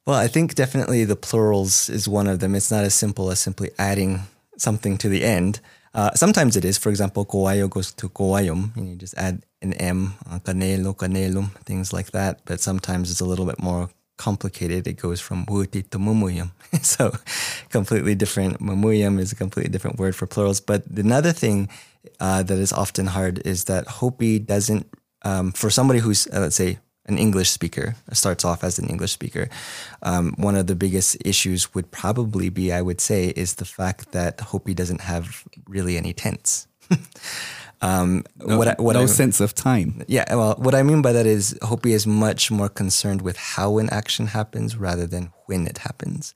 Well, 0.06 0.16
I 0.18 0.28
think 0.28 0.54
definitely 0.54 1.04
the 1.04 1.16
plurals 1.16 1.88
is 1.90 2.08
one 2.08 2.26
of 2.26 2.38
them. 2.40 2.54
It's 2.54 2.70
not 2.70 2.84
as 2.84 2.94
simple 2.94 3.30
as 3.30 3.38
simply 3.40 3.70
adding 3.78 4.20
something 4.56 4.96
to 4.98 5.08
the 5.08 5.22
end. 5.24 5.60
Uh, 5.92 6.10
sometimes 6.14 6.56
it 6.56 6.64
is. 6.64 6.78
For 6.78 6.88
example, 6.88 7.26
koayo 7.26 7.68
goes 7.68 7.92
to 7.94 8.08
koayom. 8.08 8.76
You, 8.76 8.84
you 8.84 8.96
just 8.96 9.16
add 9.16 9.44
an 9.62 9.72
M, 9.74 10.14
uh, 10.30 10.38
canelo, 10.38 10.94
canelum, 10.96 11.50
things 11.64 11.92
like 11.92 12.12
that. 12.12 12.40
But 12.44 12.60
sometimes 12.60 13.10
it's 13.10 13.20
a 13.20 13.24
little 13.24 13.46
bit 13.46 13.60
more 13.60 13.90
complicated. 14.16 14.86
It 14.86 14.98
goes 15.00 15.20
from 15.20 15.46
wuti 15.46 15.88
to 15.90 15.98
Mumuyum. 15.98 16.52
so 16.82 17.12
completely 17.70 18.14
different. 18.14 18.60
Mumuyum 18.60 19.18
is 19.18 19.32
a 19.32 19.36
completely 19.36 19.70
different 19.70 19.98
word 19.98 20.14
for 20.14 20.26
plurals. 20.26 20.60
But 20.60 20.86
another 20.86 21.32
thing 21.32 21.68
uh, 22.20 22.42
that 22.44 22.58
is 22.58 22.72
often 22.72 23.06
hard 23.06 23.42
is 23.44 23.64
that 23.64 23.86
Hopi 23.88 24.38
doesn't, 24.38 24.86
um, 25.22 25.52
for 25.52 25.70
somebody 25.70 26.00
who's, 26.00 26.26
uh, 26.28 26.40
let's 26.40 26.56
say, 26.56 26.78
an 27.10 27.18
English 27.18 27.50
speaker, 27.50 27.94
starts 28.12 28.44
off 28.44 28.64
as 28.64 28.78
an 28.78 28.88
English 28.88 29.12
speaker, 29.12 29.48
um, 30.02 30.34
one 30.38 30.56
of 30.56 30.66
the 30.66 30.74
biggest 30.74 31.16
issues 31.24 31.74
would 31.74 31.90
probably 31.90 32.48
be, 32.48 32.72
I 32.72 32.80
would 32.82 33.00
say, 33.00 33.32
is 33.36 33.54
the 33.56 33.64
fact 33.64 34.12
that 34.12 34.40
Hopi 34.40 34.74
doesn't 34.74 35.02
have 35.02 35.44
really 35.68 35.96
any 35.96 36.12
tense. 36.12 36.66
um, 37.82 38.24
No, 38.38 38.58
what 38.58 38.68
I, 38.68 38.74
what 38.78 38.94
no 38.94 39.02
I, 39.02 39.06
sense 39.06 39.40
of 39.40 39.54
time. 39.54 40.02
yeah, 40.08 40.34
well, 40.34 40.54
what 40.58 40.74
I 40.74 40.82
mean 40.82 41.02
by 41.02 41.12
that 41.12 41.26
is 41.26 41.58
Hopi 41.62 41.92
is 41.92 42.06
much 42.06 42.50
more 42.50 42.68
concerned 42.68 43.22
with 43.22 43.36
how 43.36 43.78
an 43.78 43.88
action 43.90 44.26
happens 44.28 44.76
rather 44.76 45.06
than 45.06 45.32
when 45.46 45.66
it 45.66 45.78
happens. 45.78 46.34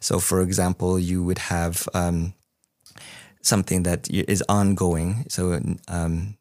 So, 0.00 0.18
for 0.20 0.40
example, 0.40 0.98
you 0.98 1.22
would 1.24 1.38
have 1.38 1.88
um, 1.94 2.34
something 3.42 3.84
that 3.84 4.08
is 4.10 4.42
ongoing. 4.48 5.24
So, 5.28 5.60
um, 5.88 6.36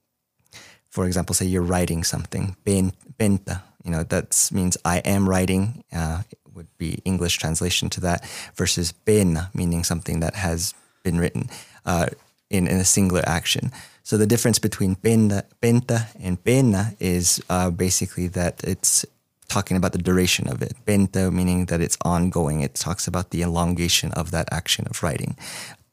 for 0.90 1.06
example, 1.06 1.36
say 1.36 1.46
you're 1.46 1.62
writing 1.62 2.04
something, 2.04 2.56
ben, 2.64 2.94
benta, 3.20 3.62
you 3.86 3.92
know, 3.92 4.04
that 4.04 4.50
means 4.52 4.78
I 4.84 4.98
am 5.00 5.30
writing, 5.30 5.84
uh, 5.94 6.24
would 6.56 6.68
be 6.78 7.00
English 7.06 7.38
translation 7.38 7.90
to 7.92 8.02
that, 8.02 8.26
versus 8.56 8.92
ben, 8.92 9.48
meaning 9.54 9.84
something 9.84 10.20
that 10.22 10.36
has 10.36 10.74
been 11.04 11.20
written 11.20 11.50
uh, 11.86 12.08
in, 12.50 12.68
in 12.68 12.78
a 12.78 12.86
singular 12.86 13.24
action. 13.28 13.72
So 14.04 14.18
the 14.18 14.28
difference 14.28 14.60
between 14.60 14.96
benta, 14.96 15.44
benta 15.62 16.08
and 16.20 16.44
pena 16.44 16.94
is 17.00 17.42
uh, 17.50 17.70
basically 17.70 18.28
that 18.30 18.64
it's 18.64 19.06
talking 19.48 19.78
about 19.78 19.92
the 19.92 20.00
duration 20.00 20.48
of 20.48 20.62
it. 20.62 20.74
Benta 20.86 21.32
meaning 21.32 21.66
that 21.66 21.82
it's 21.82 21.98
ongoing. 22.04 22.62
It 22.62 22.76
talks 22.76 23.08
about 23.08 23.30
the 23.30 23.44
elongation 23.44 24.12
of 24.14 24.32
that 24.32 24.48
action 24.52 24.88
of 24.88 25.04
writing. 25.04 25.38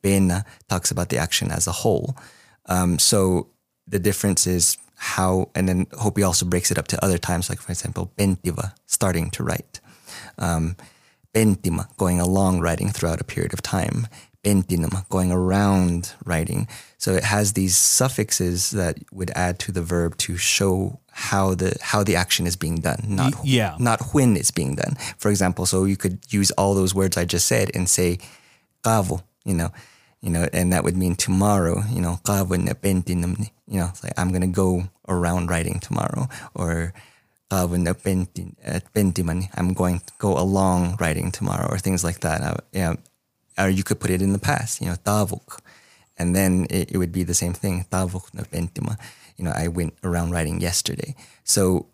Pena 0.03 0.45
talks 0.69 0.91
about 0.91 1.09
the 1.11 1.19
action 1.19 1.51
as 1.51 1.67
a 1.67 1.73
whole. 1.73 2.17
Um, 2.67 2.99
so 2.99 3.49
the 3.87 3.99
difference 3.99 4.47
is 4.47 4.79
how, 5.03 5.51
and 5.57 5.69
then 5.69 5.87
Hopi 5.99 6.23
also 6.23 6.47
breaks 6.47 6.71
it 6.71 6.79
up 6.79 6.87
to 6.89 7.05
other 7.05 7.19
times, 7.19 7.49
like 7.49 7.59
for 7.59 7.73
example, 7.73 8.13
bentiva, 8.17 8.73
starting 8.87 9.31
to 9.31 9.43
write. 9.43 9.81
Um, 10.39 10.77
bentima, 11.35 11.89
going 11.97 12.21
along 12.21 12.61
writing 12.61 12.91
throughout 12.91 13.21
a 13.21 13.25
period 13.25 13.53
of 13.53 13.63
time. 13.63 14.07
Bentinum, 14.45 15.09
going 15.09 15.33
around 15.33 16.15
writing. 16.25 16.69
So 16.99 17.15
it 17.15 17.25
has 17.25 17.55
these 17.55 17.77
suffixes 17.77 18.71
that 18.71 18.99
would 19.11 19.33
add 19.35 19.59
to 19.61 19.73
the 19.73 19.83
verb 19.83 20.17
to 20.19 20.37
show 20.37 21.01
how 21.11 21.57
the 21.57 21.77
how 21.81 22.05
the 22.05 22.15
action 22.15 22.47
is 22.47 22.55
being 22.55 22.81
done, 22.81 23.03
not 23.09 23.35
yeah. 23.45 23.77
not 23.81 24.01
when 24.13 24.37
it's 24.37 24.53
being 24.53 24.77
done. 24.77 24.97
For 25.19 25.31
example, 25.31 25.67
so 25.67 25.85
you 25.85 25.97
could 25.97 26.21
use 26.31 26.53
all 26.53 26.75
those 26.75 26.95
words 26.95 27.17
I 27.17 27.25
just 27.25 27.47
said 27.47 27.71
and 27.75 27.89
say 27.89 28.19
kavo, 28.85 29.23
you 29.45 29.55
know, 29.55 29.71
you 30.23 30.31
know, 30.31 30.49
and 30.53 30.73
that 30.73 30.85
would 30.85 30.97
mean 30.97 31.17
tomorrow, 31.17 31.83
you 31.91 32.01
know, 32.01 32.21
you 32.25 33.79
know, 33.79 33.89
it's 33.89 34.05
like 34.05 34.15
I'm 34.17 34.33
gonna 34.33 34.47
go 34.47 34.89
around 35.09 35.51
writing 35.51 35.81
tomorrow, 35.81 36.29
or 36.55 36.95
uh, 37.53 37.69
I'm 37.69 37.83
going 39.75 39.99
to 39.99 40.05
go 40.19 40.39
along 40.39 40.97
writing 40.99 41.31
tomorrow, 41.31 41.69
or 41.69 41.79
things 41.79 42.03
like 42.03 42.21
that. 42.21 42.65
Yeah, 42.73 42.95
or 43.59 43.69
you 43.69 43.85
could 43.85 44.01
put 44.01 44.11
it 44.11 44.23
in 44.23 44.33
the 44.33 44.39
past, 44.39 44.81
you 44.81 44.87
know, 44.89 44.97
tavuk, 45.05 45.61
and 46.17 46.35
then 46.35 46.67
it, 46.71 46.93
it 46.93 46.99
would 46.99 47.13
be 47.13 47.25
the 47.25 47.35
same 47.35 47.53
thing, 47.53 47.85
tavuk 47.91 48.33
na 48.33 48.45
bentima. 48.45 48.97
You 49.37 49.45
know, 49.45 49.53
I 49.55 49.69
went 49.69 49.95
around 50.03 50.31
writing 50.31 50.61
yesterday. 50.63 51.15
So 51.45 51.87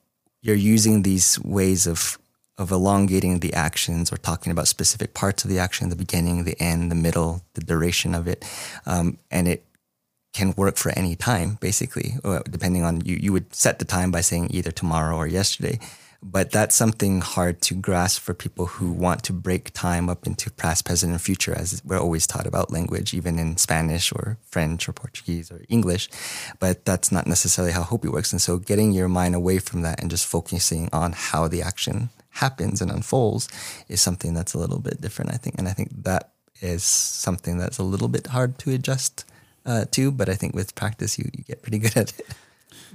you're 0.42 0.54
using 0.54 1.02
these 1.02 1.40
ways 1.42 1.88
of 1.88 2.18
of 2.58 2.72
elongating 2.72 3.38
the 3.38 3.54
actions 3.54 4.12
or 4.12 4.16
talking 4.16 4.50
about 4.50 4.68
specific 4.68 5.14
parts 5.14 5.44
of 5.44 5.50
the 5.50 5.58
action, 5.58 5.88
the 5.88 5.96
beginning, 5.96 6.44
the 6.44 6.60
end, 6.60 6.90
the 6.90 6.96
middle, 6.96 7.42
the 7.54 7.60
duration 7.60 8.14
of 8.14 8.26
it, 8.26 8.44
um, 8.84 9.16
and 9.30 9.46
it 9.46 9.64
can 10.34 10.52
work 10.56 10.76
for 10.76 10.90
any 10.90 11.16
time, 11.16 11.56
basically, 11.60 12.14
depending 12.50 12.82
on 12.82 13.00
you. 13.00 13.16
You 13.20 13.32
would 13.32 13.54
set 13.54 13.78
the 13.78 13.84
time 13.84 14.10
by 14.10 14.20
saying 14.20 14.48
either 14.50 14.70
tomorrow 14.70 15.16
or 15.16 15.26
yesterday, 15.26 15.78
but 16.22 16.50
that's 16.50 16.74
something 16.74 17.20
hard 17.20 17.62
to 17.62 17.74
grasp 17.74 18.20
for 18.20 18.34
people 18.34 18.66
who 18.66 18.90
want 18.90 19.22
to 19.24 19.32
break 19.32 19.72
time 19.72 20.08
up 20.08 20.26
into 20.26 20.50
past, 20.50 20.84
present, 20.84 21.12
and 21.12 21.22
future, 21.22 21.56
as 21.56 21.80
we're 21.84 21.98
always 21.98 22.26
taught 22.26 22.46
about 22.46 22.72
language, 22.72 23.14
even 23.14 23.38
in 23.38 23.56
Spanish 23.56 24.12
or 24.12 24.36
French 24.42 24.88
or 24.88 24.92
Portuguese 24.92 25.50
or 25.50 25.64
English. 25.68 26.08
But 26.58 26.84
that's 26.84 27.12
not 27.12 27.26
necessarily 27.26 27.72
how 27.72 27.84
Hopi 27.84 28.08
works. 28.08 28.32
And 28.32 28.42
so 28.42 28.58
getting 28.58 28.92
your 28.92 29.08
mind 29.08 29.36
away 29.36 29.60
from 29.60 29.82
that 29.82 30.00
and 30.00 30.10
just 30.10 30.26
focusing 30.26 30.88
on 30.92 31.12
how 31.12 31.46
the 31.46 31.62
action 31.62 32.10
happens 32.38 32.80
and 32.82 32.90
unfolds 32.90 33.48
is 33.88 34.00
something 34.00 34.34
that's 34.34 34.54
a 34.54 34.58
little 34.58 34.80
bit 34.80 35.00
different, 35.00 35.32
I 35.34 35.38
think. 35.38 35.54
And 35.58 35.68
I 35.68 35.72
think 35.72 35.88
that 36.04 36.24
is 36.60 36.82
something 36.82 37.58
that's 37.58 37.78
a 37.78 37.84
little 37.92 38.08
bit 38.08 38.26
hard 38.28 38.58
to 38.60 38.70
adjust 38.74 39.24
uh, 39.66 39.84
to, 39.92 40.10
but 40.10 40.28
I 40.28 40.34
think 40.34 40.54
with 40.54 40.74
practice, 40.74 41.18
you, 41.18 41.26
you 41.36 41.44
get 41.44 41.62
pretty 41.62 41.78
good 41.84 41.96
at 41.96 42.10
it. 42.18 42.26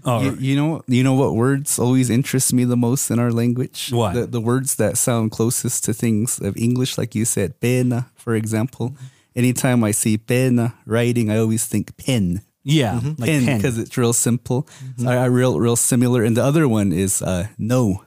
Oh, 0.05 0.21
You, 0.21 0.35
you 0.39 0.55
know, 0.55 0.81
you 0.87 1.03
know 1.03 1.13
what 1.13 1.33
words 1.35 1.77
always 1.79 2.09
interest 2.09 2.51
me 2.53 2.63
the 2.65 2.75
most 2.75 3.11
in 3.11 3.19
our 3.19 3.31
language. 3.31 3.89
What? 3.91 4.13
the, 4.15 4.25
the 4.25 4.41
words 4.41 4.75
that 4.75 4.97
sound 4.97 5.31
closest 5.31 5.83
to 5.85 5.93
things 5.93 6.39
of 6.39 6.57
English, 6.57 6.97
like 6.97 7.13
you 7.15 7.25
said, 7.25 7.59
pena, 7.59 8.09
for 8.15 8.35
example. 8.35 8.95
Anytime 9.35 9.83
I 9.83 9.91
see 9.91 10.17
pena 10.17 10.73
writing, 10.85 11.29
I 11.31 11.37
always 11.37 11.65
think 11.65 11.95
pen. 11.97 12.41
yeah, 12.63 12.99
like 13.17 13.29
pen 13.29 13.45
pen. 13.45 13.57
because 13.57 13.77
it's 13.77 13.97
real 13.97 14.13
simple. 14.13 14.67
I, 15.05 15.15
I 15.15 15.25
real 15.25 15.59
real 15.59 15.75
similar. 15.75 16.23
And 16.23 16.35
the 16.37 16.43
other 16.43 16.67
one 16.67 16.91
is 16.93 17.21
uh, 17.21 17.47
no, 17.57 18.03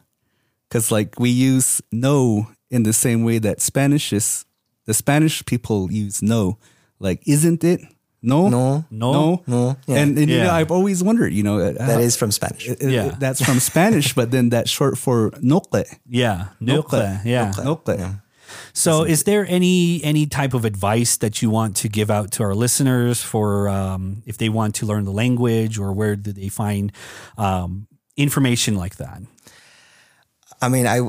because 0.77 0.93
like 0.93 1.19
we 1.19 1.31
use 1.31 1.81
no 1.91 2.49
in 2.71 2.83
the 2.83 2.93
same 2.93 3.25
way 3.25 3.39
that 3.39 3.61
Spanish 3.61 4.13
is. 4.13 4.45
The 4.85 4.95
Spanish 4.95 5.45
people 5.47 5.91
use 5.91 6.23
no, 6.23 6.59
like 7.01 7.23
isn't 7.27 7.65
it? 7.65 7.81
No, 8.23 8.49
No. 8.49 8.85
No. 8.91 9.13
no, 9.13 9.43
No. 9.47 9.77
Yeah. 9.87 9.97
And, 10.03 10.19
and 10.19 10.29
you 10.31 10.39
know, 10.39 10.51
I've 10.51 10.71
always 10.71 11.03
wondered, 11.03 11.33
you 11.33 11.43
know, 11.43 11.59
uh, 11.59 11.73
That 11.73 12.13
from 12.19 12.31
Spanish. 12.33 12.69
it- 12.69 12.81
it- 12.83 12.91
Yeah. 12.91 13.15
that's 13.19 13.41
from 13.45 13.59
Spanish, 13.73 14.15
but 14.15 14.31
then 14.31 14.49
that's 14.51 14.71
short 14.71 14.99
for 14.99 15.31
noque. 15.43 15.85
yeah, 16.09 16.49
Noque. 16.61 16.91
noque, 16.91 17.25
yeah. 17.25 17.53
Noque. 17.57 18.21
So, 18.73 19.05
is 19.05 19.25
there 19.25 19.45
any 19.49 20.01
any 20.05 20.27
type 20.27 20.55
of 20.55 20.65
advice 20.65 21.17
that 21.19 21.41
you 21.43 21.51
want 21.51 21.77
to 21.83 21.89
give 21.89 22.11
out 22.11 22.31
to 22.33 22.43
our 22.45 22.55
listeners 22.55 23.23
for 23.23 23.69
um, 23.69 24.23
if 24.27 24.37
they 24.39 24.49
want 24.49 24.75
to 24.77 24.87
learn 24.87 25.05
the 25.05 25.13
language, 25.13 25.79
or 25.79 25.93
where 25.93 26.17
do 26.17 26.33
they 26.33 26.49
find 26.49 26.93
um, 27.39 27.87
information 28.17 28.77
like 28.77 28.97
that? 28.97 29.21
I 30.61 30.69
mean, 30.69 30.87
I 30.87 31.01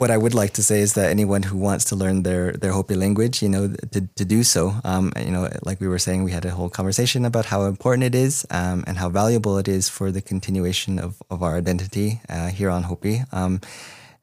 what 0.00 0.10
I 0.10 0.16
would 0.16 0.32
like 0.32 0.54
to 0.54 0.62
say 0.62 0.80
is 0.80 0.94
that 0.94 1.10
anyone 1.10 1.42
who 1.42 1.58
wants 1.58 1.84
to 1.86 1.96
learn 1.96 2.22
their 2.22 2.52
their 2.52 2.72
Hopi 2.72 2.94
language, 2.94 3.42
you 3.42 3.50
know, 3.50 3.68
to, 3.92 4.00
to 4.16 4.24
do 4.24 4.42
so, 4.42 4.80
um, 4.82 5.12
you 5.18 5.30
know, 5.30 5.48
like 5.62 5.78
we 5.78 5.88
were 5.88 5.98
saying, 5.98 6.24
we 6.24 6.32
had 6.32 6.46
a 6.46 6.50
whole 6.50 6.70
conversation 6.70 7.26
about 7.26 7.46
how 7.46 7.64
important 7.64 8.04
it 8.04 8.14
is 8.14 8.46
um, 8.50 8.82
and 8.86 8.96
how 8.96 9.10
valuable 9.10 9.58
it 9.58 9.68
is 9.68 9.90
for 9.90 10.10
the 10.10 10.22
continuation 10.22 10.98
of, 10.98 11.22
of 11.30 11.42
our 11.42 11.56
identity 11.58 12.20
uh, 12.30 12.48
here 12.48 12.70
on 12.70 12.84
Hopi. 12.84 13.24
Um, 13.30 13.60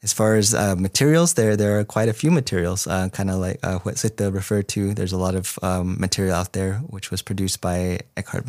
as 0.01 0.14
far 0.14 0.36
as 0.36 0.53
uh, 0.55 0.76
materials, 0.76 1.36
there 1.36 1.55
there 1.55 1.80
are 1.80 1.86
quite 1.86 2.10
a 2.10 2.14
few 2.14 2.32
materials, 2.32 2.88
uh, 2.88 3.10
kind 3.10 3.30
of 3.30 3.38
like 3.38 3.60
uh, 3.62 3.78
what 3.80 3.97
Sita 3.97 4.32
referred 4.32 4.68
to. 4.70 4.95
There's 4.95 5.14
a 5.14 5.18
lot 5.18 5.36
of 5.36 5.60
um, 5.62 5.99
material 5.99 6.36
out 6.36 6.53
there 6.53 6.82
which 6.89 7.12
was 7.12 7.22
produced 7.22 7.62
by 7.62 7.99
Ekkehart 8.16 8.45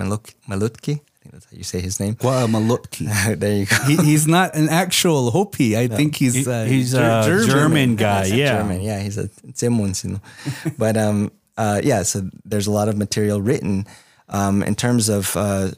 Malotki. 0.48 1.00
I 1.28 1.30
think 1.30 1.42
think 1.42 1.42
that's 1.42 1.52
how 1.52 1.56
you 1.58 1.64
say 1.64 1.80
his 1.80 2.00
name. 2.00 2.14
Guamalotki. 2.14 3.38
there 3.38 3.56
you 3.56 3.66
go. 3.66 3.76
he, 3.84 3.96
he's 3.96 4.26
not 4.26 4.54
an 4.54 4.68
actual 4.68 5.30
Hopi. 5.30 5.76
I 5.76 5.88
think 5.88 6.16
he's 6.16 6.34
He- 6.34 6.50
uh, 6.50 6.64
he's 6.64 6.94
a 6.94 7.44
German, 7.46 7.96
guy. 7.96 8.24
He's 8.24 8.32
a 8.32 8.36
Yeah. 8.36 8.58
German. 8.58 8.80
Yeah, 8.80 9.00
he's 9.00 9.18
a 9.18 9.28
Zimuns, 9.52 10.04
you 10.04 10.10
know. 10.12 10.20
but 10.78 10.96
um, 10.96 11.30
uh, 11.56 11.80
yeah, 11.84 12.02
so 12.02 12.28
there's 12.44 12.66
a 12.66 12.70
lot 12.72 12.88
of 12.88 12.96
material 12.96 13.40
written. 13.42 13.86
Um, 14.30 14.62
in 14.62 14.74
terms 14.74 15.08
of 15.08 15.36
uh, 15.36 15.70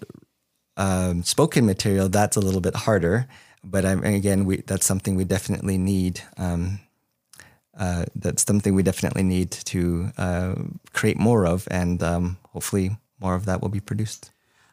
um, 0.77 1.23
spoken 1.23 1.67
material, 1.67 2.09
that's 2.09 2.37
a 2.37 2.41
little 2.41 2.61
bit 2.61 2.75
harder. 2.75 3.27
But 3.63 3.85
um, 3.85 4.03
again, 4.05 4.45
we 4.47 4.63
that's 4.67 4.87
something 4.87 5.17
we 5.17 5.25
definitely 5.25 5.79
need. 5.79 6.21
Um, 6.39 6.81
uh, 7.79 8.05
that's 8.15 8.45
something 8.47 8.75
we 8.75 8.83
definitely 8.83 9.23
need 9.23 9.51
to 9.51 10.11
uh, 10.19 10.55
create 10.93 11.19
more 11.19 11.47
of, 11.47 11.67
and 11.71 12.03
um, 12.03 12.37
hopefully 12.53 12.97
more 13.21 13.35
of 13.35 13.45
that 13.47 13.61
will 13.63 13.69
be 13.69 13.81
produced. 13.81 14.31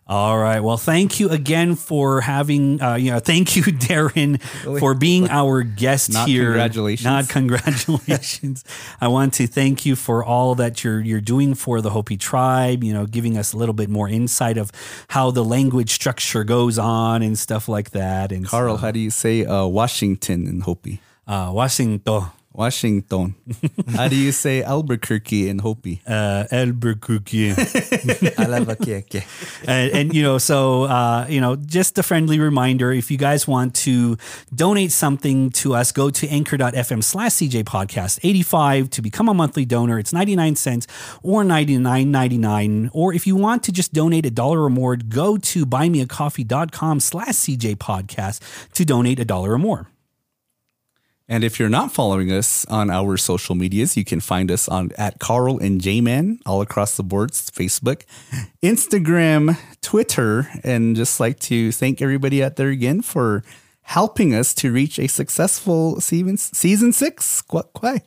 All 0.10 0.38
right. 0.38 0.62
Well, 0.62 0.78
thank 0.78 1.20
you 1.20 1.30
again 1.30 1.76
for 1.76 2.22
having, 2.22 2.82
uh, 2.82 2.95
you 2.95 3.12
know, 3.12 3.20
thank 3.20 3.55
you, 3.55 3.64
Darren, 3.88 4.41
for 4.80 4.93
being 4.93 5.30
our 5.30 5.64
guest 5.64 6.14
Not 6.14 6.28
here. 6.30 6.45
congratulations. 6.45 7.03
Not 7.05 7.30
congratulations. 7.30 8.64
I 9.01 9.10
want 9.10 9.34
to 9.36 9.47
thank 9.47 9.86
you 9.86 9.95
for 9.97 10.24
all 10.24 10.55
that 10.55 10.84
you're 10.84 11.01
you're 11.01 11.22
doing 11.22 11.55
for 11.55 11.82
the 11.82 11.89
Hopi 11.89 12.16
tribe. 12.16 12.84
You 12.84 12.93
know, 12.93 13.05
giving 13.05 13.38
us 13.38 13.51
a 13.51 13.58
little 13.58 13.74
bit 13.76 13.89
more 13.89 14.08
insight 14.08 14.58
of 14.58 14.72
how 15.10 15.32
the 15.32 15.43
language 15.43 15.91
structure 15.91 16.43
goes 16.45 16.80
on 16.80 17.22
and 17.22 17.38
stuff 17.38 17.68
like 17.68 17.91
that. 17.91 18.32
And 18.32 18.47
Carl, 18.47 18.78
how 18.78 18.91
do 18.91 18.99
you 18.99 19.12
say 19.12 19.45
uh, 19.45 19.66
Washington 19.66 20.47
in 20.47 20.62
Hopi? 20.62 21.01
uh, 21.28 21.51
Washington, 21.53 22.01
Washington. 22.58 23.36
how 23.95 24.08
do 24.08 24.16
you 24.16 24.32
say 24.32 24.64
Albuquerque 24.64 25.47
in 25.47 25.60
Hopi? 25.60 26.01
uh, 26.08 26.45
Albuquerque. 26.51 27.51
Alavakeke. 28.43 29.24
and, 29.68 29.91
and 29.93 30.14
you 30.16 30.24
know 30.24 30.38
so 30.39 30.84
uh, 30.84 31.26
you 31.30 31.39
know 31.39 31.55
just 31.55 31.97
a 31.97 32.03
friendly 32.03 32.39
reminder 32.39 32.91
if 32.91 33.12
you 33.12 33.18
guys 33.18 33.47
want 33.47 33.76
to 33.76 34.18
donate 34.53 34.91
something 34.91 35.51
to 35.51 35.76
us 35.76 35.91
go 35.91 36.10
to 36.10 36.28
anchor.fm 36.30 37.03
slash 37.03 37.34
cj 37.34 37.64
podcast 37.64 38.20
85 38.24 38.89
to 38.89 39.01
become 39.01 39.30
a 39.30 39.34
monthly 39.34 39.66
donor 39.66 39.99
it's 39.99 40.12
99 40.14 40.55
cents 40.55 40.88
or 41.22 41.43
99.99 41.43 42.89
or 42.93 43.14
if 43.14 43.28
you 43.28 43.36
want 43.36 43.64
to 43.64 43.72
just 43.72 43.93
donate 43.93 44.26
a 44.26 44.32
dollar 44.32 44.64
or 44.64 44.70
more 44.70 44.95
go 44.95 45.38
to 45.38 45.66
buymeacoffee.com 45.66 46.99
slash 46.99 47.36
cj 47.45 47.76
podcast 47.76 48.41
to 48.74 48.84
donate 48.84 49.20
a 49.20 49.26
dollar 49.26 49.53
or 49.53 49.58
more 49.60 49.88
And 51.30 51.43
if 51.43 51.59
you're 51.59 51.67
not 51.69 51.91
following 51.91 52.32
us 52.32 52.65
on 52.67 52.89
our 52.89 53.17
social 53.17 53.53
medias, 53.53 53.97
you 53.97 54.05
can 54.05 54.21
find 54.21 54.49
us 54.49 54.69
on 54.69 54.91
at 54.97 55.19
Carl 55.19 55.59
and 55.59 55.82
J-Man 55.82 56.39
all 56.45 56.61
across 56.61 56.95
the 56.95 57.03
boards, 57.03 57.51
Facebook, 57.51 58.03
Instagram, 58.63 59.57
Twitter, 59.82 60.47
and 60.63 60.95
just 60.95 61.19
like 61.19 61.39
to 61.51 61.71
thank 61.73 62.01
everybody 62.01 62.41
out 62.43 62.55
there 62.55 62.69
again 62.69 63.01
for 63.01 63.43
helping 63.82 64.34
us 64.34 64.53
to 64.53 64.71
reach 64.71 64.99
a 64.99 65.07
successful 65.07 65.99
season 65.99 66.38
season 66.38 66.93
six. 66.93 67.41
Kwak 67.41 67.73
kwai. 67.73 68.01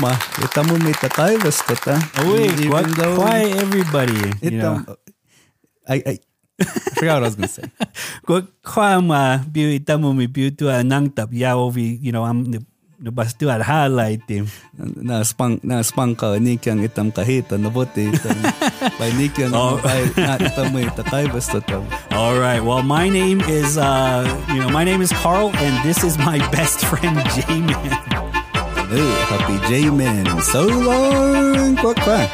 Ma. 0.00 0.14
Ita 0.42 0.62
mo 0.62 0.78
basta 0.78 1.74
ta. 1.74 1.98
Wait, 2.26 2.50
Even 2.52 2.70
what, 2.70 2.96
though- 2.96 3.18
why 3.18 3.42
everybody 3.50 4.14
you 4.42 4.50
know 4.52 4.84
I, 5.88 6.02
I, 6.06 6.18
I 6.60 6.64
forgot 6.96 7.20
what 7.20 7.22
I 7.22 7.28
was 7.28 7.36
going 7.36 7.48
to 7.48 7.54
say. 7.54 7.66
Ko 8.26 8.42
kwa 8.64 9.00
ma 9.04 9.38
biu 9.44 9.68
itamu 9.76 10.16
mi 10.16 10.26
biu 10.26 10.48
tu 10.56 10.72
anang 10.72 11.12
tap 11.14 11.28
ya 11.32 11.52
ovi 11.56 12.00
you 12.00 12.12
know 12.12 12.24
am 12.24 12.48
no 12.96 13.10
bastu 13.12 13.52
al 13.52 13.60
highlight 13.60 14.24
him. 14.24 14.48
na 15.04 15.20
spang 15.20 15.60
na 15.60 15.84
spang 15.84 16.16
ka 16.16 16.32
ni 16.40 16.56
kyang 16.56 16.80
itam 16.80 17.12
kahita 17.12 17.60
na 17.60 17.68
bote 17.68 18.08
itam 18.08 18.32
by 18.98 19.12
ni 19.20 19.28
kyang 19.28 19.52
Oh. 19.52 19.76
na 20.16 20.40
itam 20.40 20.72
mo 20.72 20.80
itakay 20.80 21.28
basta 21.28 21.60
tam 21.60 21.84
All 22.16 22.40
right. 22.40 22.64
Well, 22.64 22.80
my 22.80 23.12
name 23.12 23.44
is 23.44 23.76
uh 23.76 24.24
you 24.48 24.64
know 24.64 24.72
my 24.72 24.80
name 24.88 25.04
is 25.04 25.12
Carl 25.12 25.52
and 25.60 25.74
this 25.84 26.00
is 26.00 26.16
my 26.16 26.40
best 26.56 26.80
friend 26.88 27.20
J-Man. 27.36 27.92
Hey, 28.88 29.10
happy 29.28 29.56
J-Man 29.68 30.24
so 30.40 30.64
long 30.64 31.76
kwak 31.76 32.00
kwak 32.00 32.32